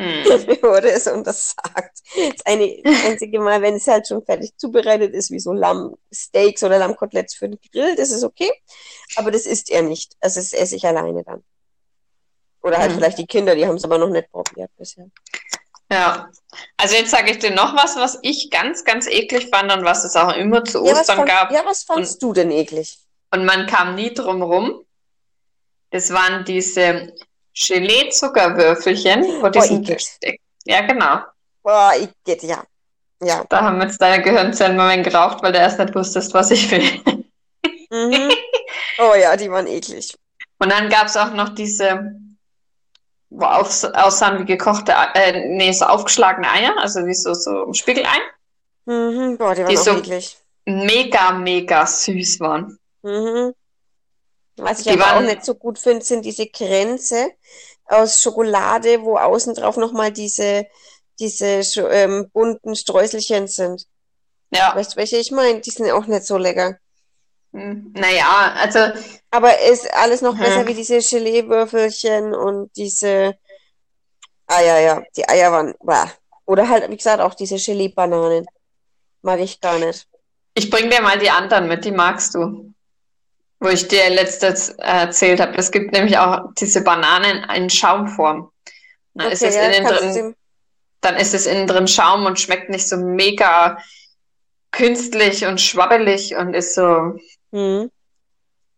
Hm. 0.00 0.22
Mir 0.46 0.62
wurde 0.62 0.90
es 0.92 1.08
untersagt. 1.08 1.98
Das 2.14 2.46
eine 2.46 2.80
einzige 3.04 3.40
Mal, 3.40 3.60
wenn 3.62 3.74
es 3.74 3.88
halt 3.88 4.06
schon 4.06 4.24
fertig 4.24 4.52
zubereitet 4.56 5.12
ist, 5.12 5.32
wie 5.32 5.40
so 5.40 5.52
Lammsteaks 5.52 6.62
oder 6.62 6.78
Lammkoteletts 6.78 7.34
für 7.34 7.48
den 7.48 7.58
Grill, 7.72 7.96
das 7.96 8.12
ist 8.12 8.22
okay. 8.22 8.48
Aber 9.16 9.32
das 9.32 9.44
isst 9.44 9.70
er 9.70 9.82
nicht. 9.82 10.14
Also 10.20 10.38
das 10.38 10.52
esse 10.52 10.76
ich 10.76 10.86
alleine 10.86 11.24
dann. 11.24 11.42
Oder 12.62 12.78
halt 12.78 12.92
Hm. 12.92 12.98
vielleicht 12.98 13.18
die 13.18 13.26
Kinder, 13.26 13.56
die 13.56 13.66
haben 13.66 13.74
es 13.74 13.82
aber 13.84 13.98
noch 13.98 14.08
nicht 14.10 14.30
probiert 14.30 14.70
bisher. 14.76 15.06
Ja, 15.90 16.30
also 16.76 16.94
jetzt 16.94 17.10
sage 17.10 17.30
ich 17.32 17.38
dir 17.40 17.50
noch 17.50 17.74
was, 17.74 17.96
was 17.96 18.18
ich 18.22 18.50
ganz, 18.50 18.84
ganz 18.84 19.08
eklig 19.08 19.48
fand 19.52 19.72
und 19.72 19.84
was 19.84 20.04
es 20.04 20.14
auch 20.14 20.32
immer 20.36 20.62
zu 20.62 20.84
Ja, 20.84 20.92
Ostern 20.92 21.16
fand, 21.16 21.28
gab 21.28 21.50
ja, 21.50 21.62
was 21.64 21.82
fandst 21.82 22.22
du 22.22 22.32
denn 22.32 22.50
eklig? 22.52 22.98
und 23.32 23.44
man 23.44 23.66
kam 23.66 23.94
nie 23.96 24.14
drum 24.14 24.42
rum. 24.42 24.84
Das 25.90 26.12
waren 26.12 26.44
diese 26.44 27.12
Gelee-Zuckerwürfelchen, 27.54 29.42
wo 29.42 29.48
diesen 29.48 29.82
Igitt. 29.82 30.18
Ja, 30.64 30.82
genau. 30.86 31.20
Boah, 31.62 31.92
ich 31.98 32.08
geht, 32.24 32.42
ja. 32.42 32.62
Ja. 33.22 33.44
Da 33.48 33.62
haben 33.62 33.80
jetzt 33.80 34.00
deine 34.00 34.22
Gehirnzellen 34.22 34.76
mal 34.76 35.02
geraucht, 35.02 35.42
weil 35.42 35.52
du 35.52 35.58
erst 35.58 35.78
nicht 35.78 35.94
wusstest, 35.94 36.32
was 36.34 36.50
ich 36.50 36.70
will. 36.70 36.84
Mhm. 37.90 38.30
Oh 38.98 39.14
ja, 39.14 39.36
die 39.36 39.50
waren 39.50 39.66
eklig. 39.66 40.14
Und 40.58 40.70
dann 40.70 40.88
gab 40.88 41.06
es 41.06 41.16
auch 41.16 41.32
noch 41.32 41.48
diese, 41.50 42.12
wo 43.30 43.46
aus, 43.46 43.84
aussahen 43.84 44.40
wie 44.40 44.44
gekochte, 44.44 44.92
äh, 45.14 45.48
nee, 45.48 45.72
so 45.72 45.86
aufgeschlagene 45.86 46.50
Eier, 46.50 46.74
also 46.78 47.06
wie 47.06 47.14
so, 47.14 47.32
so 47.34 47.64
ein 47.66 47.74
Spiegelei, 47.74 48.18
Mhm. 48.84 49.36
Boah, 49.36 49.54
die 49.54 49.62
waren 49.62 49.70
Die 49.70 49.76
auch 49.78 49.82
so- 49.82 49.98
eklig. 49.98 50.36
mega, 50.64 51.32
mega 51.32 51.86
süß 51.86 52.40
waren. 52.40 52.78
Mhm. 53.02 53.52
Was 54.58 54.80
ich 54.80 54.86
Die 54.86 54.92
aber 54.92 55.16
auch 55.16 55.20
nicht 55.22 55.44
so 55.44 55.54
gut 55.54 55.78
finde, 55.78 56.04
sind 56.04 56.24
diese 56.24 56.46
Kränze 56.48 57.30
aus 57.86 58.20
Schokolade, 58.20 59.02
wo 59.02 59.16
außen 59.16 59.54
drauf 59.54 59.76
nochmal 59.76 60.12
diese, 60.12 60.66
diese 61.18 61.62
ähm, 61.90 62.30
bunten 62.32 62.76
Streuselchen 62.76 63.46
sind. 63.48 63.86
Ja, 64.50 64.74
Weißt 64.74 64.92
du, 64.94 64.96
welche 64.98 65.18
ich 65.18 65.30
meine? 65.32 65.60
Die 65.60 65.70
sind 65.70 65.90
auch 65.92 66.06
nicht 66.06 66.24
so 66.24 66.38
lecker. 66.38 66.78
hm, 67.52 67.92
naja, 67.94 68.52
also, 68.56 68.78
Aber 69.30 69.58
ist 69.60 69.90
alles 69.94 70.20
noch 70.22 70.34
Mhm. 70.34 70.40
besser 70.40 70.66
wie 70.66 70.74
diese 70.74 70.98
Gelee-Würfelchen 70.98 72.34
und 72.34 72.70
diese 72.76 73.38
Eier, 74.48 74.80
ja. 74.80 75.02
Die 75.16 75.28
Eier 75.28 75.52
waren, 75.52 75.74
bah. 75.80 76.10
Oder 76.44 76.68
halt, 76.68 76.90
wie 76.90 76.96
gesagt, 76.96 77.20
auch 77.22 77.34
diese 77.34 77.56
Gelee-Bananen. 77.56 78.46
Mag 79.22 79.40
ich 79.40 79.60
gar 79.60 79.78
nicht. 79.78 80.08
ich 80.54 80.68
bring 80.70 80.90
dir 80.90 81.00
mal 81.00 81.18
die 81.18 81.30
anderen 81.30 81.68
mit, 81.68 81.84
die 81.86 81.90
magst 81.90 82.34
du. 82.34 82.67
Wo 83.60 83.68
ich 83.68 83.88
dir 83.88 84.10
letztes 84.10 84.70
äh, 84.70 84.82
erzählt 84.82 85.40
habe. 85.40 85.56
Es 85.56 85.70
gibt 85.70 85.92
nämlich 85.92 86.16
auch 86.18 86.52
diese 86.58 86.82
Bananen 86.82 87.48
in 87.50 87.68
Schaumform. 87.68 88.50
Dann 89.14 89.32
ist 89.32 89.42
Okay, 89.42 89.48
es 89.48 89.56
ja, 89.56 89.62
innen 89.62 89.86
drin, 89.86 90.36
dann 91.00 91.16
ist 91.16 91.34
es 91.34 91.46
innen 91.46 91.66
drin 91.66 91.88
Schaum 91.88 92.26
und 92.26 92.38
schmeckt 92.38 92.70
nicht 92.70 92.88
so 92.88 92.96
mega 92.96 93.78
künstlich 94.70 95.44
und 95.44 95.60
schwabbelig 95.60 96.36
und 96.36 96.54
ist 96.54 96.74
so 96.74 97.16
hm. 97.52 97.90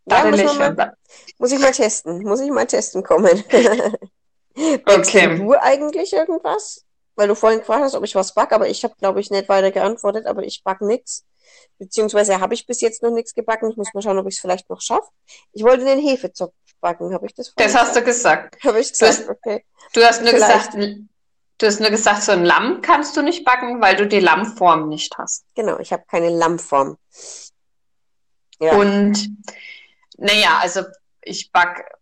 Ja, 0.07 0.25
muss 0.25 0.59
mal, 0.59 0.95
muss 1.38 1.53
ich 1.53 1.59
mal 1.59 1.73
testen. 1.73 2.23
Muss 2.23 2.40
ich 2.40 2.51
mal 2.51 2.66
testen 2.66 3.03
kommen. 3.03 3.45
Okay. 4.85 5.38
du 5.38 5.55
eigentlich 5.55 6.12
irgendwas? 6.12 6.85
Weil 7.14 7.29
du 7.29 7.35
vorhin 7.35 7.61
gefragt 7.61 7.83
hast, 7.83 7.95
ob 7.95 8.05
ich 8.05 8.14
was 8.14 8.35
back, 8.35 8.53
aber 8.53 8.69
ich 8.69 8.83
habe, 8.83 8.95
glaube 8.99 9.21
ich, 9.21 9.31
nicht 9.31 9.49
weiter 9.49 9.71
geantwortet, 9.71 10.27
aber 10.27 10.43
ich 10.43 10.62
back 10.64 10.81
nix. 10.83 11.25
Beziehungsweise 11.81 12.38
habe 12.40 12.55
ich 12.55 12.66
bis 12.66 12.81
jetzt 12.81 13.03
noch 13.03 13.11
nichts 13.11 13.35
gebacken. 13.35 13.71
Ich 13.71 13.77
muss 13.77 13.93
mal 13.95 14.03
schauen, 14.03 14.19
ob 14.19 14.27
ich 14.29 14.35
es 14.37 14.40
vielleicht 14.40 14.71
noch 14.71 14.81
schaffe. 14.81 15.09
Ich 15.53 15.64
wollte 15.64 15.85
den 15.85 15.99
Hefezopf 15.99 16.53
backen. 16.81 17.12
Habe 17.12 17.27
ich 17.27 17.35
das 17.35 17.53
Das 17.57 17.73
vorhin 17.73 17.81
hast 17.88 17.97
du 17.97 18.03
gesagt. 18.05 18.53
gesagt? 18.53 18.64
Habe 18.64 18.81
ich 18.81 18.93
Du 18.93 19.07
hast- 19.07 19.19
gesagt, 19.19 19.31
okay. 19.45 19.64
Du 19.95 20.03
hast 20.05 20.21
nur 20.23 20.31
Vielleicht. 20.31 20.73
gesagt, 20.73 20.99
du 21.59 21.66
hast 21.66 21.81
nur 21.81 21.90
gesagt, 21.90 22.23
so 22.23 22.33
ein 22.33 22.45
Lamm 22.45 22.81
kannst 22.83 23.16
du 23.16 23.23
nicht 23.23 23.45
backen, 23.45 23.81
weil 23.83 23.97
du 23.97 24.07
die 24.07 24.21
Lammform 24.21 24.88
nicht 24.88 25.16
hast. 25.19 25.45
Genau, 25.57 25.79
ich 25.81 25.93
habe 25.93 26.05
keine 26.09 26.29
Lammform. 26.31 26.97
Ja. 28.61 28.75
Und 28.77 29.31
naja, 30.19 30.59
also 30.61 30.83
ich 31.23 31.51
back 31.51 31.93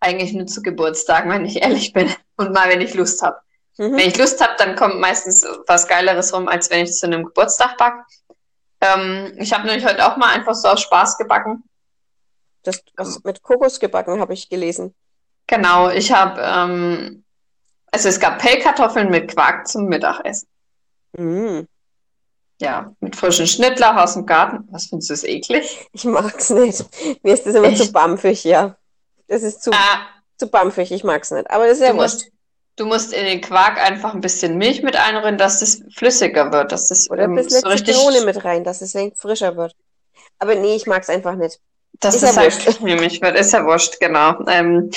eigentlich 0.00 0.32
nur 0.32 0.46
zu 0.46 0.62
Geburtstagen, 0.62 1.30
wenn 1.30 1.44
ich 1.44 1.60
ehrlich 1.62 1.92
bin. 1.92 2.08
Und 2.36 2.52
mal, 2.52 2.68
wenn 2.68 2.80
ich 2.80 2.94
Lust 2.94 3.20
habe. 3.22 3.38
Mhm. 3.78 3.92
Wenn 3.96 4.08
ich 4.08 4.16
Lust 4.18 4.40
habe, 4.40 4.54
dann 4.58 4.76
kommt 4.76 5.00
meistens 5.00 5.44
was 5.66 5.88
Geileres 5.88 6.32
rum, 6.32 6.46
als 6.48 6.70
wenn 6.70 6.84
ich 6.84 6.92
zu 6.92 7.06
einem 7.06 7.24
Geburtstag 7.24 7.76
back. 7.78 7.94
Ähm, 8.80 9.32
ich 9.36 9.52
habe 9.52 9.66
nämlich 9.66 9.84
heute 9.84 10.06
auch 10.06 10.16
mal 10.16 10.32
einfach 10.34 10.54
so 10.54 10.68
aus 10.68 10.80
Spaß 10.80 11.18
gebacken. 11.18 11.64
Das, 12.62 12.82
was 12.96 13.22
mit 13.24 13.42
Kokos 13.42 13.80
gebacken, 13.80 14.20
habe 14.20 14.34
ich 14.34 14.48
gelesen. 14.48 14.94
Genau, 15.46 15.88
ich 15.88 16.12
habe, 16.12 16.40
ähm, 16.44 17.24
also 17.90 18.08
es 18.08 18.20
gab 18.20 18.38
Pellkartoffeln 18.38 19.10
mit 19.10 19.32
Quark 19.32 19.66
zum 19.66 19.86
Mittagessen. 19.86 20.48
Mm. 21.12 21.60
Ja, 22.60 22.92
mit 23.00 23.16
frischen 23.16 23.46
Schnittlauch 23.46 23.94
aus 23.96 24.14
dem 24.14 24.26
Garten. 24.26 24.68
Was 24.70 24.86
findest 24.86 25.10
du 25.10 25.14
das 25.14 25.24
eklig? 25.24 25.88
Ich 25.92 26.04
mag's 26.04 26.50
nicht. 26.50 26.84
Mir 27.22 27.34
ist 27.34 27.46
das 27.46 27.54
immer 27.54 27.68
Echt? 27.68 27.84
zu 27.84 27.92
bampfig, 27.92 28.44
ja. 28.44 28.76
Das 29.28 29.42
ist 29.42 29.62
zu, 29.62 29.70
Ah, 29.72 30.06
zu 30.36 30.48
bampfig, 30.48 30.90
ich 30.90 31.04
mag's 31.04 31.30
nicht. 31.30 31.50
Aber 31.50 31.66
das 31.66 31.78
ist 31.78 31.86
ja 31.86 31.96
wurscht. 31.96 32.26
Du 32.78 32.86
musst 32.86 33.12
in 33.12 33.24
den 33.24 33.40
Quark 33.40 33.78
einfach 33.78 34.14
ein 34.14 34.20
bisschen 34.20 34.56
Milch 34.56 34.82
mit 34.82 34.96
einrühren, 34.96 35.38
dass 35.38 35.60
das 35.60 35.82
flüssiger 35.94 36.52
wird, 36.52 36.72
dass 36.72 36.88
das 36.88 37.10
Oder 37.10 37.24
ein 37.24 37.30
ähm, 37.30 37.36
bisschen 37.36 37.60
so 37.60 37.68
richtig, 37.68 37.94
Zitrone 37.94 38.22
mit 38.22 38.44
rein, 38.44 38.64
dass 38.64 38.80
es 38.80 38.96
frischer 39.16 39.56
wird. 39.56 39.74
Aber 40.38 40.54
nee, 40.54 40.76
ich 40.76 40.86
mag's 40.86 41.08
einfach 41.08 41.34
nicht. 41.34 41.60
dass 42.00 42.14
Ist 42.14 42.22
es 42.22 42.36
ja 42.36 42.42
halt 42.42 42.66
wurscht. 42.66 42.78
cremig 42.80 43.20
wird. 43.20 43.36
Ist 43.36 43.52
ja 43.52 43.64
wurscht, 43.64 43.98
genau. 44.00 44.44
Ähm, 44.46 44.90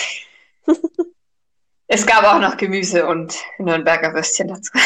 es 1.87 2.05
gab 2.05 2.23
auch 2.23 2.39
noch 2.39 2.57
Gemüse 2.57 3.07
und 3.07 3.35
Nürnberger 3.57 4.13
Würstchen 4.13 4.47
dazu. 4.47 4.71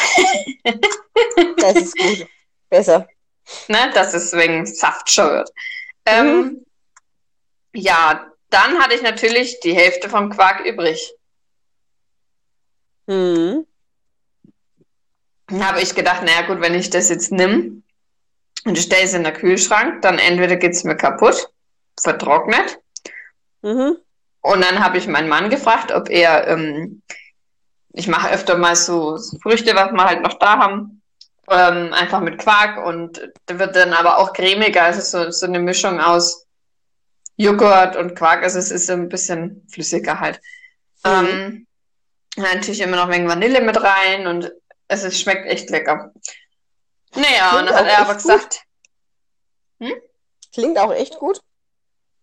Das 1.58 1.76
ist 1.76 1.98
gut. 1.98 2.28
Besser. 2.70 3.08
ne, 3.68 3.92
dass 3.94 4.14
es 4.14 4.34
wegen 4.34 4.66
Saft 4.66 5.12
schon 5.12 5.30
wird. 5.30 5.50
Ähm, 6.06 6.66
ja, 7.74 8.32
dann 8.50 8.80
hatte 8.80 8.96
ich 8.96 9.02
natürlich 9.02 9.60
die 9.62 9.74
Hälfte 9.74 10.10
vom 10.10 10.30
Quark 10.30 10.66
übrig. 10.66 11.14
Hm. 13.08 13.66
Dann 15.48 15.68
habe 15.68 15.82
ich 15.82 15.94
gedacht, 15.94 16.24
naja 16.24 16.48
gut, 16.48 16.62
wenn 16.62 16.74
ich 16.74 16.90
das 16.90 17.10
jetzt 17.10 17.32
nimm 17.32 17.84
und 18.66 18.78
stelle 18.78 19.04
es 19.04 19.14
in 19.14 19.24
den 19.24 19.34
Kühlschrank, 19.34 20.02
dann 20.02 20.18
entweder 20.18 20.56
geht's 20.56 20.84
mir 20.84 20.96
kaputt, 20.96 21.50
vertrocknet. 22.00 22.80
Mhm. 23.62 23.98
Und 24.42 24.62
dann 24.62 24.84
habe 24.84 24.98
ich 24.98 25.08
meinen 25.08 25.30
Mann 25.30 25.50
gefragt, 25.50 25.92
ob 25.92 26.10
er, 26.10 26.48
ähm, 26.48 27.02
ich 27.94 28.08
mache 28.08 28.32
öfter 28.32 28.58
mal 28.58 28.76
so 28.76 29.18
Früchte, 29.42 29.76
was 29.76 29.92
wir 29.92 30.04
halt 30.04 30.22
noch 30.22 30.38
da 30.40 30.58
haben, 30.58 31.02
ähm, 31.50 31.94
einfach 31.94 32.22
mit 32.22 32.40
Quark 32.40 32.84
und 32.86 33.22
der 33.48 33.60
wird 33.60 33.76
dann 33.76 33.94
aber 33.94 34.18
auch 34.18 34.34
cremiger, 34.34 34.84
also 34.84 35.02
so, 35.02 35.32
so 35.32 35.46
eine 35.46 35.60
Mischung 35.60 36.00
aus 36.00 36.46
Joghurt 37.38 37.96
und 37.96 38.16
Quark, 38.16 38.44
also 38.44 38.60
es 38.60 38.72
ist 38.72 38.90
ein 38.90 39.10
bisschen 39.10 39.66
flüssiger 39.70 40.20
halt. 40.20 40.40
Mhm. 41.04 41.12
Ähm, 41.12 41.68
natürlich 42.36 42.82
immer 42.82 42.98
noch 42.98 43.10
wegen 43.10 43.28
Vanille 43.28 43.62
mit 43.62 43.82
rein 43.82 44.28
und 44.28 44.52
es 44.88 45.04
ist, 45.04 45.20
schmeckt 45.20 45.48
echt 45.48 45.70
lecker. 45.70 46.14
Naja, 47.16 47.50
Klingt 47.50 47.62
und 47.62 47.66
dann 47.70 47.76
hat 47.76 47.88
er 47.88 48.00
aber 48.00 48.16
gesagt, 48.16 48.62
Klingt 50.54 50.78
auch 50.78 50.94
echt 50.94 51.18
gut. 51.18 51.42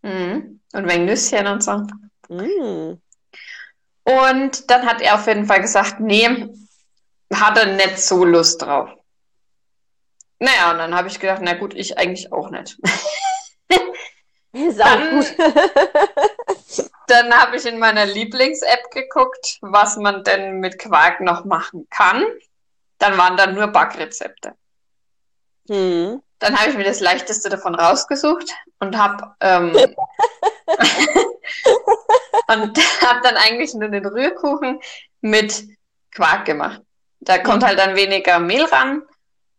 mhm, 0.02 0.60
und 0.72 0.88
wegen 0.88 1.04
Nüsschen 1.04 1.46
und 1.46 1.62
so. 1.62 1.86
Mm. 2.28 2.98
Und 4.04 4.70
dann 4.70 4.86
hat 4.86 5.02
er 5.02 5.16
auf 5.16 5.26
jeden 5.26 5.44
Fall 5.44 5.60
gesagt, 5.60 6.00
nee, 6.00 6.48
hatte 7.32 7.66
nicht 7.74 7.98
so 7.98 8.24
Lust 8.24 8.62
drauf. 8.62 8.88
Naja, 10.38 10.72
und 10.72 10.78
dann 10.78 10.94
habe 10.94 11.08
ich 11.08 11.20
gedacht, 11.20 11.40
na 11.42 11.54
gut, 11.54 11.74
ich 11.74 11.98
eigentlich 11.98 12.32
auch 12.32 12.50
nicht. 12.50 12.78
Dann-. 14.78 15.24
Dann 17.09 17.32
habe 17.34 17.57
ich 17.57 17.66
in 17.66 17.78
meiner 17.78 18.07
Lieblings-App 18.07 18.90
geguckt, 18.90 19.59
was 19.61 19.96
man 19.96 20.24
denn 20.24 20.61
mit 20.61 20.78
Quark 20.78 21.20
noch 21.20 21.44
machen 21.44 21.86
kann. 21.90 22.24
Dann 22.98 23.18
waren 23.18 23.36
da 23.36 23.46
nur 23.46 23.66
Backrezepte. 23.66 24.55
hm. 25.68 26.22
Dann 26.38 26.59
habe 26.59 26.70
ich 26.70 26.76
mir 26.76 26.84
das 26.84 27.00
leichteste 27.00 27.48
davon 27.50 27.74
rausgesucht 27.74 28.53
und 28.80 28.96
habe 28.98 29.34
ähm, 29.40 29.72
und 32.48 32.78
habe 33.03 33.20
dann 33.22 33.36
eigentlich 33.36 33.74
nur 33.74 33.88
den 33.88 34.07
Rührkuchen 34.07 34.80
mit 35.20 35.64
Quark 36.12 36.46
gemacht. 36.46 36.82
Da 37.20 37.38
kommt 37.38 37.64
halt 37.64 37.78
dann 37.78 37.94
weniger 37.94 38.40
Mehl 38.40 38.64
ran, 38.64 39.03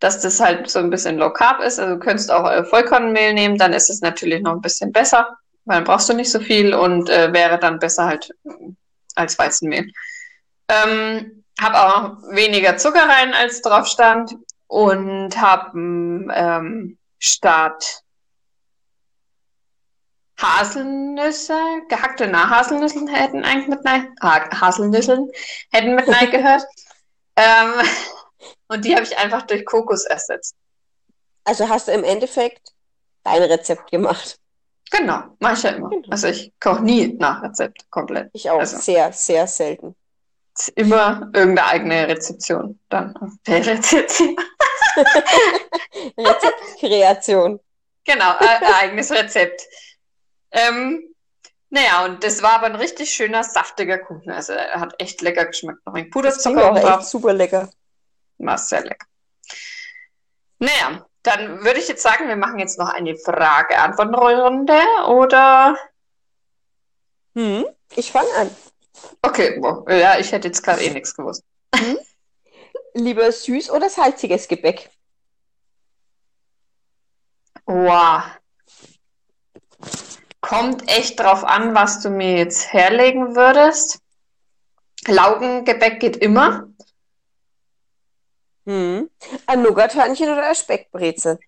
dass 0.03 0.19
das 0.19 0.41
halt 0.41 0.69
so 0.69 0.79
ein 0.79 0.89
bisschen 0.89 1.17
low 1.17 1.31
carb 1.31 1.61
ist. 1.61 1.79
Also 1.79 1.93
du 1.93 1.99
könntest 1.99 2.29
auch 2.29 2.45
äh, 2.51 2.65
Vollkornmehl 2.65 3.33
nehmen, 3.33 3.57
dann 3.57 3.71
ist 3.71 3.89
es 3.89 4.01
natürlich 4.01 4.41
noch 4.41 4.51
ein 4.51 4.59
bisschen 4.59 4.91
besser, 4.91 5.37
weil 5.63 5.77
dann 5.77 5.85
brauchst 5.85 6.09
du 6.09 6.13
nicht 6.13 6.29
so 6.29 6.41
viel 6.41 6.73
und 6.73 7.09
äh, 7.09 7.31
wäre 7.31 7.57
dann 7.57 7.79
besser 7.79 8.05
halt 8.05 8.29
äh, 8.43 8.49
als 9.15 9.39
Weizenmehl. 9.39 9.89
Ähm, 10.67 11.45
habe 11.61 11.79
auch 11.79 12.17
weniger 12.35 12.75
Zucker 12.75 13.07
rein, 13.07 13.33
als 13.33 13.61
drauf 13.61 13.87
stand 13.87 14.35
und 14.67 15.39
habe 15.39 15.71
ähm, 15.77 16.97
statt 17.17 18.03
Haselnüsse, 20.37 21.57
gehackte 21.87 22.29
Haselnüsse 22.29 23.05
hätten 23.09 23.45
eigentlich 23.45 23.69
mit 23.69 23.85
rein, 23.85 24.13
ha 24.21 24.49
Haselnüsseln 24.59 25.29
hätten 25.71 25.95
mit 25.95 26.07
rein 26.13 26.29
gehört. 26.29 26.63
ähm, 27.37 27.71
und 28.67 28.85
die 28.85 28.95
habe 28.95 29.03
ich 29.03 29.17
einfach 29.17 29.43
durch 29.43 29.65
Kokos 29.65 30.05
ersetzt. 30.05 30.55
Also 31.43 31.67
hast 31.69 31.87
du 31.87 31.91
im 31.91 32.03
Endeffekt 32.03 32.73
dein 33.23 33.41
Rezept 33.43 33.91
gemacht. 33.91 34.39
Genau, 34.91 35.23
mache 35.39 35.53
ich 35.53 35.63
ja 35.63 35.71
immer. 35.71 35.89
Genau. 35.89 36.07
Also 36.09 36.27
ich 36.27 36.53
koche 36.59 36.83
nie 36.83 37.13
nach 37.13 37.41
Rezept 37.43 37.89
komplett. 37.89 38.29
Ich 38.33 38.49
auch 38.49 38.59
Also. 38.59 38.77
sehr, 38.77 39.11
sehr 39.11 39.47
selten. 39.47 39.95
Immer 40.75 41.31
irgendeine 41.33 41.65
eigene 41.67 42.07
Rezeption 42.07 42.79
dann. 42.89 43.15
Rezeption. 43.47 44.35
Rezeptkreation. 46.17 47.59
Genau, 48.05 48.31
äh, 48.39 48.45
ein 48.47 48.73
eigenes 48.81 49.11
Rezept. 49.11 49.61
Ähm, 50.51 51.13
naja, 51.69 52.05
und 52.05 52.23
das 52.23 52.43
war 52.43 52.53
aber 52.53 52.67
ein 52.67 52.75
richtig 52.75 53.11
schöner, 53.11 53.43
saftiger 53.43 53.97
Kuchen. 53.97 54.31
Also 54.31 54.53
er 54.53 54.79
hat 54.79 54.93
echt 54.99 55.21
lecker 55.21 55.45
geschmeckt. 55.45 55.83
Noch 55.87 55.95
ein 55.95 56.09
Puderzucker 56.11 56.71
drauf. 56.73 57.03
super 57.03 57.33
lecker. 57.33 57.69
Lecker. 58.45 59.07
Naja, 60.59 61.05
dann 61.23 61.63
würde 61.63 61.79
ich 61.79 61.87
jetzt 61.87 62.03
sagen, 62.03 62.27
wir 62.27 62.35
machen 62.35 62.59
jetzt 62.59 62.77
noch 62.77 62.89
eine 62.89 63.15
Frage-Antwort-Runde 63.15 64.79
oder? 65.07 65.77
Hm. 67.35 67.65
Ich 67.95 68.11
fange 68.11 68.29
an. 68.37 68.55
Okay, 69.21 69.59
boah, 69.59 69.89
ja, 69.91 70.17
ich 70.17 70.31
hätte 70.31 70.47
jetzt 70.47 70.63
gerade 70.63 70.83
eh 70.83 70.89
nichts 70.89 71.15
gewusst. 71.15 71.43
Lieber 72.93 73.31
süß 73.31 73.71
oder 73.71 73.89
salziges 73.89 74.47
Gebäck? 74.47 74.91
Wow. 77.65 78.23
Kommt 80.41 80.87
echt 80.89 81.19
drauf 81.19 81.43
an, 81.43 81.73
was 81.73 82.01
du 82.01 82.09
mir 82.09 82.37
jetzt 82.37 82.71
herlegen 82.71 83.35
würdest. 83.35 83.99
Laugengebäck 85.07 85.99
geht 85.99 86.17
immer. 86.17 86.67
Hm. 88.65 89.09
Ein 89.45 89.61
Nougathörnchen 89.61 90.29
oder 90.31 90.47
ein 90.49 90.55
Speckbrezel? 90.55 91.39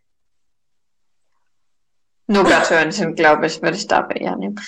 Nougathörnchen, 2.28 3.16
glaube 3.16 3.45
ich, 3.47 3.61
würde 3.61 3.78
ich 3.78 3.88
dabei 3.88 4.16
eher 4.16 4.36
nehmen. 4.36 4.59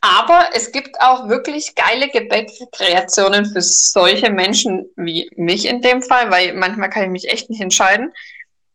Aber 0.00 0.50
es 0.54 0.70
gibt 0.72 1.00
auch 1.00 1.28
wirklich 1.28 1.74
geile 1.74 2.08
Gebäckkreationen 2.08 3.46
für 3.46 3.60
solche 3.62 4.30
Menschen 4.30 4.86
wie 4.96 5.30
mich 5.36 5.66
in 5.66 5.80
dem 5.82 6.02
Fall, 6.02 6.30
weil 6.30 6.54
manchmal 6.54 6.90
kann 6.90 7.04
ich 7.04 7.10
mich 7.10 7.28
echt 7.32 7.50
nicht 7.50 7.60
entscheiden. 7.60 8.12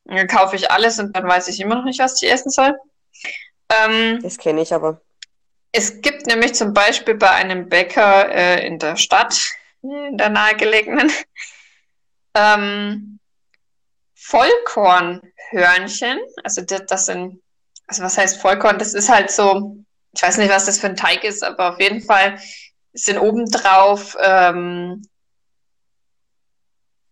Dann 0.05 0.27
kaufe 0.27 0.55
ich 0.57 0.69
alles 0.71 0.99
und 0.99 1.15
dann 1.15 1.27
weiß 1.27 1.47
ich 1.47 1.59
immer 1.61 1.75
noch 1.75 1.85
nicht, 1.85 1.99
was 1.99 2.21
ich 2.21 2.29
essen 2.31 2.49
soll. 2.51 2.77
Ähm, 3.69 4.19
Das 4.21 4.37
kenne 4.37 4.61
ich 4.61 4.73
aber. 4.73 5.01
es 5.71 6.01
gibt 6.01 6.27
nämlich 6.27 6.53
zum 6.55 6.73
Beispiel 6.73 7.15
bei 7.15 7.29
einem 7.31 7.69
Bäcker 7.69 8.29
äh, 8.33 8.65
in 8.67 8.79
der 8.79 8.95
Stadt, 8.97 9.35
in 9.81 10.17
der 10.17 10.29
nahegelegenen, 10.29 11.11
ähm, 12.33 13.19
Vollkornhörnchen. 14.15 16.19
Also 16.43 16.61
das, 16.61 16.83
das 16.87 17.05
sind, 17.07 17.41
also 17.87 18.03
was 18.03 18.17
heißt 18.17 18.41
Vollkorn? 18.41 18.79
Das 18.79 18.93
ist 18.93 19.09
halt 19.09 19.31
so, 19.31 19.77
ich 20.13 20.23
weiß 20.23 20.37
nicht, 20.37 20.51
was 20.51 20.65
das 20.65 20.79
für 20.79 20.87
ein 20.87 20.95
Teig 20.95 21.23
ist, 21.23 21.43
aber 21.43 21.73
auf 21.73 21.79
jeden 21.79 22.01
Fall 22.01 22.39
sind 22.93 23.17
obendrauf 23.17 24.15
ähm, 24.21 25.03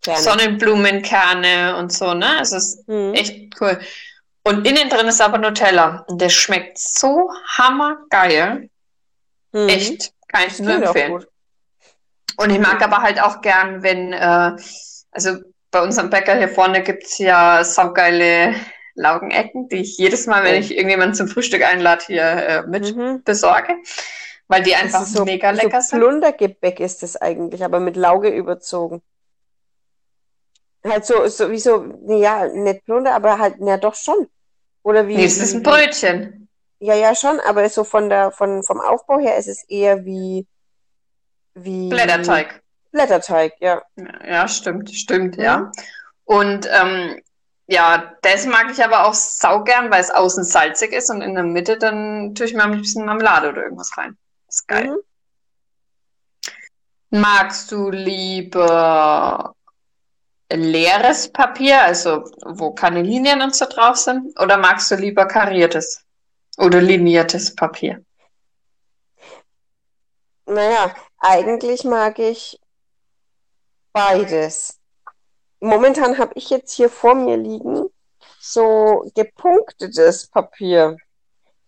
Gerne. 0.04 0.20
Sonnenblumenkerne 0.20 1.76
und 1.78 1.94
so, 1.94 2.16
ne? 2.16 2.38
Also 2.40 2.56
es 2.58 2.74
ist 2.76 2.88
Hm. 2.88 3.14
echt 3.14 3.62
cool. 3.62 3.80
Und 4.44 4.66
innen 4.66 4.90
drin 4.90 5.08
ist 5.08 5.22
aber 5.22 5.38
Nutella. 5.38 6.04
Und 6.08 6.20
der 6.20 6.30
schmeckt 6.30 6.80
so 6.80 7.30
hammergeil. 7.58 8.70
Hm. 9.54 9.70
Echt. 9.70 10.12
Kann 10.28 10.48
ich 10.48 10.58
nur 10.60 10.74
empfehlen. 10.74 11.24
Und 12.38 12.50
ich 12.50 12.58
mag 12.60 12.82
aber 12.82 13.04
halt 13.04 13.22
auch 13.22 13.42
gern, 13.42 13.84
wenn, 13.84 14.12
äh, 14.14 14.54
also 15.12 15.38
bei 15.72 15.82
unserem 15.82 16.09
Bäcker 16.09 16.36
hier 16.38 16.49
vorne 16.49 16.84
gibt's 16.84 17.18
ja 17.18 17.64
saugeile 17.64 18.55
Laugenecken, 18.95 19.70
die 19.70 19.78
ich 19.78 19.97
jedes 19.97 20.28
Mal, 20.28 20.43
wenn 20.43 20.55
Oh. 20.55 20.59
ich 20.59 20.72
irgendjemanden 20.72 21.16
zum 21.16 21.28
Frühstück 21.28 21.64
einlade, 21.64 22.03
hier 22.07 22.24
äh, 22.24 22.64
mit 22.68 22.95
Mhm. 22.95 23.24
besorge, 23.24 23.76
weil 24.47 24.64
die 24.64 24.76
einfach 24.76 25.05
so, 25.05 25.24
mega 25.24 25.51
lecker 25.51 25.82
so 25.82 25.91
sind. 25.91 25.99
Plundergebäck 25.99 26.80
ist 26.82 27.01
das 27.03 27.16
eigentlich, 27.16 27.64
aber 27.64 27.80
mit 27.80 27.95
Lauge 27.95 28.30
überzogen. 28.30 29.01
Halt 30.84 31.05
so, 31.05 31.28
so 31.28 31.51
wie 31.51 31.59
so, 31.59 31.86
ja, 32.07 32.47
nicht 32.47 32.84
Plunder, 32.86 33.14
aber 33.14 33.38
halt, 33.39 33.55
ja 33.59 33.78
doch 33.78 33.95
schon. 33.95 34.28
Oder 34.84 35.07
wie, 35.07 35.16
Nee, 35.16 35.26
es 35.26 35.38
ist 35.38 35.53
ein 35.53 35.64
Brötchen. 35.64 36.49
Ja, 36.80 36.95
ja, 36.95 37.14
schon, 37.16 37.39
aber 37.39 37.70
so 37.70 37.84
von 37.84 38.09
der, 38.09 38.32
von, 38.32 38.64
vom 38.64 38.82
Aufbau 38.82 39.20
her 39.20 39.38
ist 39.38 39.47
es 39.47 39.64
eher 39.70 40.03
wie, 40.03 40.47
wie 41.53 41.89
Blätterteig. 41.89 42.62
Blätterteig, 42.92 43.54
ja. 43.60 43.82
Ja, 43.96 44.26
ja, 44.28 44.48
stimmt, 44.48 44.92
stimmt, 44.92 45.38
Mhm. 45.38 45.44
ja. 45.44 45.72
Und 46.26 46.68
ähm, 46.72 47.22
ja, 47.68 48.16
das 48.22 48.46
mag 48.46 48.72
ich 48.72 48.84
aber 48.84 49.06
auch 49.08 49.14
saugern, 49.14 49.92
weil 49.92 50.02
es 50.02 50.12
außen 50.12 50.44
salzig 50.44 50.94
ist 50.94 51.10
und 51.10 51.22
in 51.22 51.36
der 51.36 51.44
Mitte 51.44 51.78
dann 51.78 52.36
tue 52.36 52.46
ich 52.48 52.54
mir 52.54 52.64
ein 52.64 52.82
bisschen 52.82 53.06
Marmelade 53.06 53.50
oder 53.50 53.64
irgendwas 53.64 53.98
rein. 53.98 54.18
ist 54.48 54.68
geil. 54.68 54.89
Mhm. 54.89 54.98
Magst 57.12 57.72
du 57.72 57.89
lieber 57.92 59.56
leeres 60.52 61.32
Papier, 61.32 61.82
also 61.82 62.24
wo 62.46 62.72
keine 62.74 63.02
Linien 63.02 63.42
und 63.42 63.56
so 63.56 63.66
drauf 63.66 63.98
sind, 63.98 64.38
oder 64.39 64.58
magst 64.58 64.92
du 64.92 64.96
lieber 64.96 65.26
kariertes 65.26 66.04
oder 66.58 66.82
liniertes 66.82 67.56
Papier? 67.56 68.04
Naja, 70.46 70.96
eigentlich 71.20 71.84
mag 71.84 72.20
ich 72.20 72.61
beides. 73.94 74.80
Momentan 75.60 76.18
habe 76.18 76.34
ich 76.36 76.50
jetzt 76.50 76.74
hier 76.74 76.89
vor 76.89 77.16
mir 77.16 77.38
liegen 77.38 77.89
so 78.42 79.06
gepunktetes 79.16 80.28
Papier. 80.28 80.98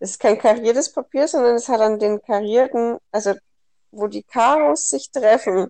Das 0.00 0.10
ist 0.10 0.20
kein 0.20 0.38
kariertes 0.38 0.92
Papier, 0.92 1.28
sondern 1.28 1.54
es 1.54 1.68
hat 1.68 1.80
an 1.80 1.98
den 1.98 2.20
karierten, 2.20 2.98
also 3.12 3.34
wo 3.90 4.08
die 4.08 4.24
Karos 4.24 4.90
sich 4.90 5.10
treffen. 5.10 5.68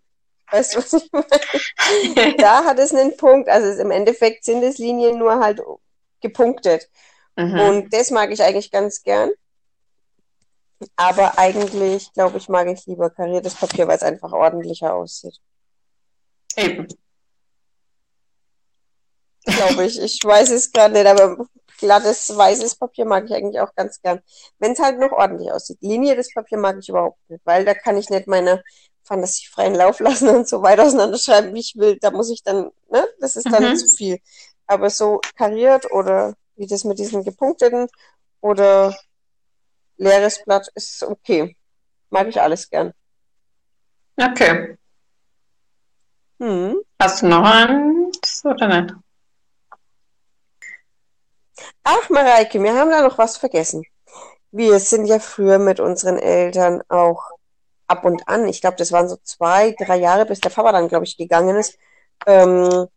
Weißt 0.50 0.74
du, 0.74 0.78
was 0.78 0.92
ich 0.94 1.10
meine? 1.12 2.36
Da 2.38 2.64
hat 2.64 2.78
es 2.78 2.94
einen 2.94 3.16
Punkt. 3.16 3.48
Also 3.48 3.80
im 3.80 3.90
Endeffekt 3.90 4.44
sind 4.44 4.62
es 4.62 4.78
Linien 4.78 5.18
nur 5.18 5.38
halt 5.40 5.60
gepunktet. 6.20 6.88
Mhm. 7.36 7.60
Und 7.60 7.92
das 7.92 8.10
mag 8.10 8.30
ich 8.30 8.42
eigentlich 8.42 8.70
ganz 8.70 9.02
gern. 9.02 9.30
Aber 10.96 11.38
eigentlich, 11.38 12.12
glaube 12.12 12.38
ich, 12.38 12.48
mag 12.48 12.66
ich 12.68 12.86
lieber 12.86 13.10
kariertes 13.10 13.54
Papier, 13.54 13.86
weil 13.88 13.96
es 13.96 14.02
einfach 14.02 14.32
ordentlicher 14.32 14.94
aussieht. 14.94 15.38
Eben. 16.56 16.86
Glaube 19.44 19.84
ich. 19.84 20.00
Ich 20.00 20.20
weiß 20.24 20.50
es 20.50 20.72
gerade 20.72 20.94
nicht, 20.94 21.06
aber 21.06 21.46
glattes, 21.78 22.34
weißes 22.34 22.76
Papier 22.76 23.04
mag 23.04 23.24
ich 23.26 23.34
eigentlich 23.34 23.60
auch 23.60 23.74
ganz 23.74 24.00
gern. 24.00 24.20
Wenn 24.58 24.72
es 24.72 24.78
halt 24.78 24.98
noch 24.98 25.12
ordentlich 25.12 25.52
aussieht. 25.52 25.78
Liniertes 25.80 26.32
Papier 26.32 26.58
mag 26.58 26.76
ich 26.80 26.88
überhaupt 26.88 27.18
nicht, 27.28 27.44
weil 27.44 27.64
da 27.64 27.74
kann 27.74 27.96
ich 27.96 28.08
nicht 28.10 28.26
meine 28.26 28.62
Fantasie 29.02 29.46
freien 29.48 29.74
Lauf 29.74 30.00
lassen 30.00 30.28
und 30.28 30.48
so 30.48 30.62
weit 30.62 30.80
auseinanderschreiben, 30.80 31.54
wie 31.54 31.60
ich 31.60 31.74
will. 31.76 31.98
Da 32.00 32.10
muss 32.10 32.30
ich 32.30 32.42
dann, 32.42 32.70
ne? 32.90 33.06
Das 33.20 33.36
ist 33.36 33.50
dann 33.52 33.62
Mhm. 33.72 33.76
zu 33.76 33.86
viel. 33.88 34.18
Aber 34.66 34.88
so 34.88 35.20
kariert 35.36 35.90
oder 35.92 36.34
wie 36.56 36.66
das 36.66 36.84
mit 36.84 36.98
diesen 36.98 37.22
gepunkteten 37.22 37.88
oder 38.40 38.96
leeres 39.98 40.42
Blatt 40.44 40.68
ist 40.74 41.02
okay. 41.02 41.54
Mag 42.08 42.28
ich 42.28 42.40
alles 42.40 42.70
gern. 42.70 42.92
Okay. 44.16 44.78
Hm. 46.40 46.80
Hast 47.00 47.22
du 47.22 47.26
noch 47.26 47.44
eins 47.44 48.42
oder 48.44 48.82
nicht? 48.82 48.94
Ach, 51.84 52.10
Mareike, 52.10 52.62
wir 52.62 52.74
haben 52.74 52.90
da 52.90 53.02
noch 53.02 53.18
was 53.18 53.36
vergessen. 53.36 53.84
Wir 54.50 54.78
sind 54.78 55.06
ja 55.06 55.18
früher 55.18 55.58
mit 55.58 55.80
unseren 55.80 56.18
Eltern 56.18 56.82
auch 56.88 57.30
ab 57.86 58.04
und 58.04 58.28
an, 58.28 58.48
ich 58.48 58.60
glaube, 58.60 58.76
das 58.76 58.92
waren 58.92 59.08
so 59.08 59.16
zwei, 59.22 59.72
drei 59.78 59.96
Jahre, 59.96 60.26
bis 60.26 60.40
der 60.40 60.50
Papa 60.50 60.72
dann, 60.72 60.88
glaube 60.88 61.04
ich, 61.04 61.16
gegangen 61.16 61.56
ist, 61.56 61.78
ähm, 62.26 62.88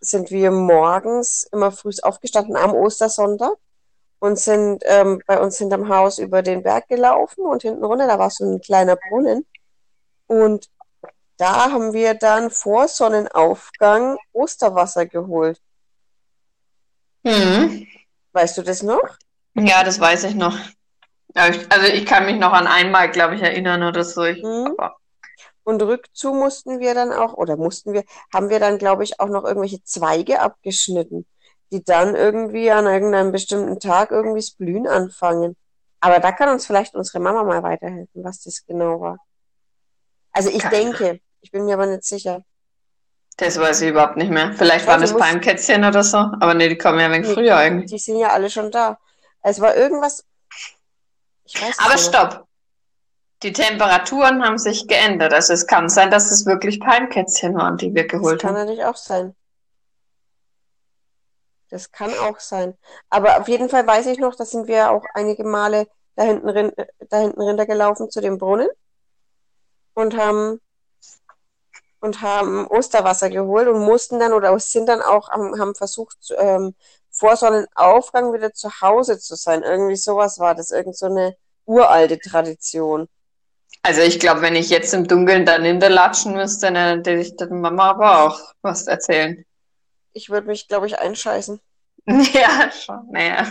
sind 0.00 0.30
wir 0.30 0.50
morgens 0.50 1.48
immer 1.52 1.72
früh 1.72 1.92
aufgestanden 2.02 2.56
am 2.56 2.74
Ostersonntag 2.74 3.56
und 4.20 4.38
sind 4.38 4.82
ähm, 4.86 5.22
bei 5.26 5.40
uns 5.40 5.58
hinterm 5.58 5.88
Haus 5.88 6.18
über 6.18 6.42
den 6.42 6.62
Berg 6.62 6.88
gelaufen 6.88 7.44
und 7.44 7.62
hinten 7.62 7.84
runter, 7.84 8.06
da 8.06 8.18
war 8.18 8.30
so 8.30 8.44
ein 8.44 8.60
kleiner 8.60 8.96
Brunnen. 8.96 9.46
Und 10.26 10.68
da 11.40 11.70
haben 11.70 11.94
wir 11.94 12.14
dann 12.14 12.50
vor 12.50 12.86
Sonnenaufgang 12.86 14.18
Osterwasser 14.32 15.06
geholt. 15.06 15.58
Mhm. 17.22 17.86
Weißt 18.32 18.58
du 18.58 18.62
das 18.62 18.82
noch? 18.82 19.16
Ja, 19.54 19.82
das 19.82 19.98
weiß 19.98 20.24
ich 20.24 20.34
noch. 20.34 20.56
Also 21.34 21.86
ich 21.92 22.04
kann 22.04 22.26
mich 22.26 22.36
noch 22.36 22.52
an 22.52 22.66
einmal, 22.66 23.10
glaube 23.10 23.36
ich, 23.36 23.42
erinnern 23.42 23.82
oder 23.84 24.04
so. 24.04 24.24
Ich, 24.24 24.42
mhm. 24.42 24.76
Und 25.64 25.82
rückzu 25.82 26.34
mussten 26.34 26.78
wir 26.78 26.94
dann 26.94 27.12
auch, 27.12 27.34
oder 27.34 27.56
mussten 27.56 27.94
wir, 27.94 28.04
haben 28.34 28.50
wir 28.50 28.60
dann, 28.60 28.76
glaube 28.76 29.04
ich, 29.04 29.18
auch 29.18 29.28
noch 29.28 29.44
irgendwelche 29.44 29.82
Zweige 29.82 30.40
abgeschnitten, 30.40 31.26
die 31.72 31.82
dann 31.82 32.16
irgendwie 32.16 32.70
an 32.70 32.86
irgendeinem 32.86 33.32
bestimmten 33.32 33.80
Tag 33.80 34.10
irgendwie 34.10 34.40
das 34.40 34.50
Blühen 34.50 34.86
anfangen. 34.86 35.56
Aber 36.00 36.18
da 36.18 36.32
kann 36.32 36.50
uns 36.50 36.66
vielleicht 36.66 36.94
unsere 36.94 37.20
Mama 37.20 37.44
mal 37.44 37.62
weiterhelfen, 37.62 38.24
was 38.24 38.42
das 38.42 38.66
genau 38.66 39.00
war. 39.00 39.18
Also 40.32 40.50
ich 40.50 40.62
denke, 40.64 41.20
ich 41.40 41.50
bin 41.50 41.64
mir 41.64 41.74
aber 41.74 41.86
nicht 41.86 42.04
sicher. 42.04 42.42
Das 43.36 43.58
weiß 43.58 43.80
ich 43.82 43.90
überhaupt 43.90 44.16
nicht 44.16 44.30
mehr. 44.30 44.52
Vielleicht 44.52 44.86
waren 44.86 45.00
das 45.00 45.16
Palmkätzchen 45.16 45.84
oder 45.84 46.04
so, 46.04 46.18
aber 46.18 46.52
nee, 46.54 46.68
die 46.68 46.76
kommen 46.76 46.98
ja 46.98 47.06
ein 47.06 47.12
wenig 47.12 47.28
nee, 47.28 47.34
früher 47.34 47.56
eigentlich. 47.56 47.90
Die 47.90 47.98
sind 47.98 48.18
ja 48.18 48.28
alle 48.28 48.50
schon 48.50 48.70
da. 48.70 48.98
Es 49.42 49.60
war 49.60 49.74
irgendwas. 49.74 50.24
Ich 51.44 51.60
weiß 51.60 51.78
aber 51.78 51.96
stopp. 51.96 52.46
Die 53.42 53.54
Temperaturen 53.54 54.44
haben 54.44 54.58
sich 54.58 54.86
geändert. 54.86 55.32
Also 55.32 55.54
es 55.54 55.66
kann 55.66 55.88
sein, 55.88 56.10
dass 56.10 56.30
es 56.30 56.44
wirklich 56.44 56.80
Palmkätzchen 56.80 57.54
waren, 57.54 57.78
die 57.78 57.94
wir 57.94 58.06
geholt 58.06 58.44
haben. 58.44 58.54
Das 58.54 58.60
kann 58.60 58.66
natürlich 58.66 58.84
auch 58.84 58.96
sein. 58.96 59.34
Das 61.70 61.90
kann 61.90 62.12
auch 62.18 62.38
sein. 62.40 62.76
Aber 63.08 63.40
auf 63.40 63.48
jeden 63.48 63.70
Fall 63.70 63.86
weiß 63.86 64.06
ich 64.06 64.18
noch, 64.18 64.34
da 64.34 64.44
sind 64.44 64.68
wir 64.68 64.90
auch 64.90 65.04
einige 65.14 65.44
Male 65.44 65.86
da 66.16 66.24
hinten, 66.24 66.72
da 67.08 67.18
hinten 67.18 67.40
runtergelaufen 67.40 68.10
zu 68.10 68.20
dem 68.20 68.36
Brunnen 68.36 68.68
und 69.94 70.16
haben 70.18 70.60
und 72.00 72.22
haben 72.22 72.66
Osterwasser 72.66 73.30
geholt 73.30 73.68
und 73.68 73.80
mussten 73.80 74.18
dann 74.18 74.32
oder 74.32 74.58
sind 74.58 74.88
dann 74.88 75.02
auch 75.02 75.28
haben 75.30 75.74
versucht 75.74 76.16
ähm, 76.38 76.74
vor 77.10 77.36
Sonnenaufgang 77.36 78.32
wieder 78.32 78.52
zu 78.52 78.80
Hause 78.80 79.18
zu 79.18 79.36
sein. 79.36 79.62
Irgendwie 79.62 79.96
sowas 79.96 80.38
war 80.38 80.54
das, 80.54 80.70
irgend 80.70 80.96
so 80.96 81.06
eine 81.06 81.36
uralte 81.66 82.18
Tradition. 82.18 83.08
Also 83.82 84.02
ich 84.02 84.20
glaube, 84.20 84.42
wenn 84.42 84.56
ich 84.56 84.68
jetzt 84.70 84.92
im 84.92 85.06
Dunkeln 85.06 85.46
dann 85.46 85.64
hinterlatschen 85.64 86.34
müsste, 86.34 86.72
dann 86.72 86.98
hätte 86.98 87.12
ich 87.12 87.36
der 87.36 87.48
Mama 87.48 87.90
aber 87.90 88.24
auch 88.24 88.40
was 88.62 88.86
erzählen. 88.86 89.44
Ich 90.12 90.28
würde 90.28 90.48
mich, 90.48 90.68
glaube 90.68 90.86
ich, 90.86 90.98
einscheißen. 90.98 91.60
Ja, 92.32 92.70
schon, 92.72 93.08
naja. 93.10 93.46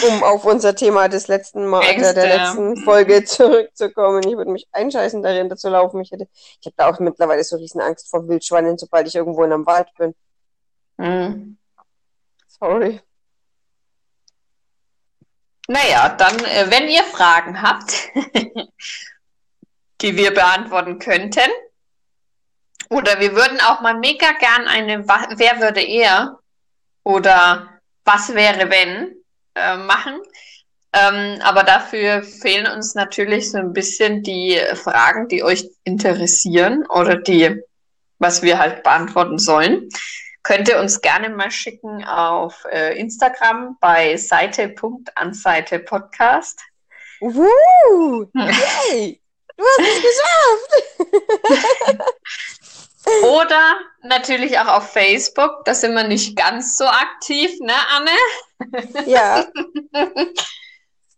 Um 0.00 0.22
auf 0.22 0.44
unser 0.46 0.74
Thema 0.74 1.08
des 1.08 1.28
letzten 1.28 1.66
Mal, 1.66 1.82
Ängste, 1.82 2.14
der 2.14 2.38
letzten 2.38 2.76
Folge 2.78 3.24
zurückzukommen. 3.26 4.26
Ich 4.26 4.36
würde 4.36 4.50
mich 4.50 4.66
einscheißen, 4.72 5.22
darin 5.22 5.54
zu 5.56 5.68
laufen. 5.68 6.00
Ich 6.00 6.10
hätte, 6.10 6.28
ich 6.32 6.66
habe 6.66 6.74
da 6.76 6.88
auch 6.88 6.98
mittlerweile 6.98 7.44
so 7.44 7.56
riesen 7.56 7.80
Angst 7.80 8.08
vor 8.08 8.26
Wildschweinen, 8.26 8.78
sobald 8.78 9.06
ich 9.06 9.14
irgendwo 9.14 9.44
in 9.44 9.52
einem 9.52 9.66
Wald 9.66 9.88
bin. 9.98 10.14
Mhm. 10.96 11.58
Sorry. 12.46 13.00
Naja, 15.68 16.08
dann, 16.08 16.38
äh, 16.38 16.70
wenn 16.70 16.88
ihr 16.88 17.04
Fragen 17.04 17.60
habt, 17.60 18.10
die 20.00 20.16
wir 20.16 20.32
beantworten 20.32 20.98
könnten. 20.98 21.50
Oder 22.88 23.20
wir 23.20 23.34
würden 23.34 23.60
auch 23.60 23.80
mal 23.80 23.98
mega 23.98 24.32
gern 24.32 24.68
eine 24.68 25.06
Wer 25.06 25.60
würde 25.60 25.82
eher 25.82 26.38
oder 27.04 27.80
Was 28.04 28.34
wäre 28.34 28.68
wenn 28.70 29.21
äh, 29.54 29.76
machen. 29.76 30.20
Ähm, 30.94 31.40
aber 31.42 31.62
dafür 31.62 32.22
fehlen 32.22 32.66
uns 32.66 32.94
natürlich 32.94 33.50
so 33.50 33.56
ein 33.58 33.72
bisschen 33.72 34.22
die 34.22 34.60
Fragen, 34.74 35.26
die 35.28 35.42
euch 35.42 35.70
interessieren 35.84 36.84
oder 36.86 37.16
die, 37.16 37.62
was 38.18 38.42
wir 38.42 38.58
halt 38.58 38.82
beantworten 38.82 39.38
sollen. 39.38 39.88
Könnt 40.42 40.68
ihr 40.68 40.78
uns 40.80 41.00
gerne 41.00 41.30
mal 41.30 41.50
schicken 41.50 42.04
auf 42.04 42.66
äh, 42.70 42.98
Instagram 42.98 43.78
bei 43.80 44.14
seite.anseite-podcast. 44.16 46.60
Uh, 47.20 48.26
yay! 48.34 49.18
Du 49.56 49.64
hast 49.64 49.80
es 49.80 50.02
geschafft! 50.02 50.82
Oder 53.24 53.76
natürlich 54.02 54.58
auch 54.58 54.68
auf 54.68 54.92
Facebook. 54.92 55.64
Da 55.64 55.74
sind 55.74 55.94
wir 55.94 56.04
nicht 56.04 56.36
ganz 56.36 56.76
so 56.76 56.86
aktiv, 56.86 57.50
ne, 57.60 57.74
Anne? 57.90 59.06
Ja. 59.06 59.46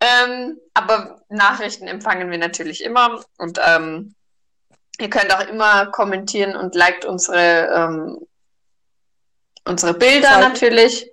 ähm, 0.00 0.58
aber 0.72 1.20
Nachrichten 1.28 1.86
empfangen 1.86 2.30
wir 2.30 2.38
natürlich 2.38 2.82
immer. 2.82 3.22
Und 3.36 3.60
ähm, 3.62 4.14
ihr 4.98 5.10
könnt 5.10 5.34
auch 5.34 5.46
immer 5.46 5.86
kommentieren 5.86 6.56
und 6.56 6.74
liked 6.74 7.04
unsere, 7.04 7.68
ähm, 7.74 8.26
unsere 9.64 9.94
Bilder 9.94 10.28
Zeiten. 10.28 10.40
natürlich. 10.40 11.10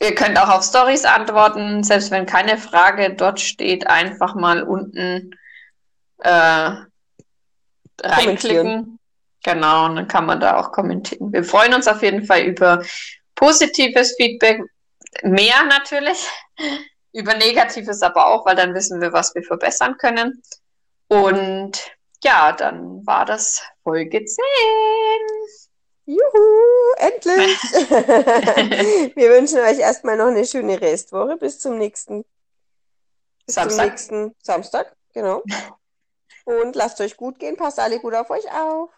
Ihr 0.00 0.14
könnt 0.14 0.38
auch 0.38 0.48
auf 0.48 0.62
Stories 0.62 1.04
antworten, 1.04 1.82
selbst 1.82 2.10
wenn 2.10 2.26
keine 2.26 2.56
Frage 2.56 3.14
dort 3.14 3.40
steht, 3.40 3.88
einfach 3.88 4.34
mal 4.34 4.62
unten 4.62 5.34
äh, 6.18 6.70
reinklicken. 8.02 8.98
Genau, 9.44 9.86
und 9.86 9.96
dann 9.96 10.08
kann 10.08 10.26
man 10.26 10.40
da 10.40 10.58
auch 10.58 10.72
kommentieren. 10.72 11.32
Wir 11.32 11.44
freuen 11.44 11.74
uns 11.74 11.86
auf 11.86 12.02
jeden 12.02 12.24
Fall 12.24 12.42
über 12.42 12.82
positives 13.34 14.14
Feedback, 14.16 14.60
mehr 15.22 15.64
natürlich, 15.68 16.26
über 17.12 17.34
negatives 17.34 18.02
aber 18.02 18.26
auch, 18.26 18.44
weil 18.46 18.56
dann 18.56 18.74
wissen 18.74 19.00
wir, 19.00 19.12
was 19.12 19.34
wir 19.34 19.42
verbessern 19.42 19.96
können. 19.96 20.42
Und 21.06 21.78
ja, 22.22 22.52
dann 22.52 23.06
war 23.06 23.24
das 23.24 23.62
Folge 23.82 24.24
10. 24.24 24.44
Juhu, 26.04 26.94
endlich! 26.96 27.58
Wir 29.14 29.30
wünschen 29.30 29.58
euch 29.58 29.78
erstmal 29.78 30.16
noch 30.16 30.28
eine 30.28 30.46
schöne 30.46 30.80
Restwoche. 30.80 31.36
Bis 31.36 31.58
zum 31.60 31.76
nächsten 31.76 32.24
bis 33.44 33.54
Samstag. 33.54 33.98
Zum 33.98 34.22
nächsten 34.22 34.36
Samstag, 34.42 34.96
genau. 35.12 35.42
Und 36.48 36.76
lasst 36.76 36.98
euch 37.02 37.18
gut 37.18 37.38
gehen, 37.38 37.58
passt 37.58 37.78
alle 37.78 38.00
gut 38.00 38.14
auf 38.14 38.30
euch 38.30 38.50
auf. 38.50 38.97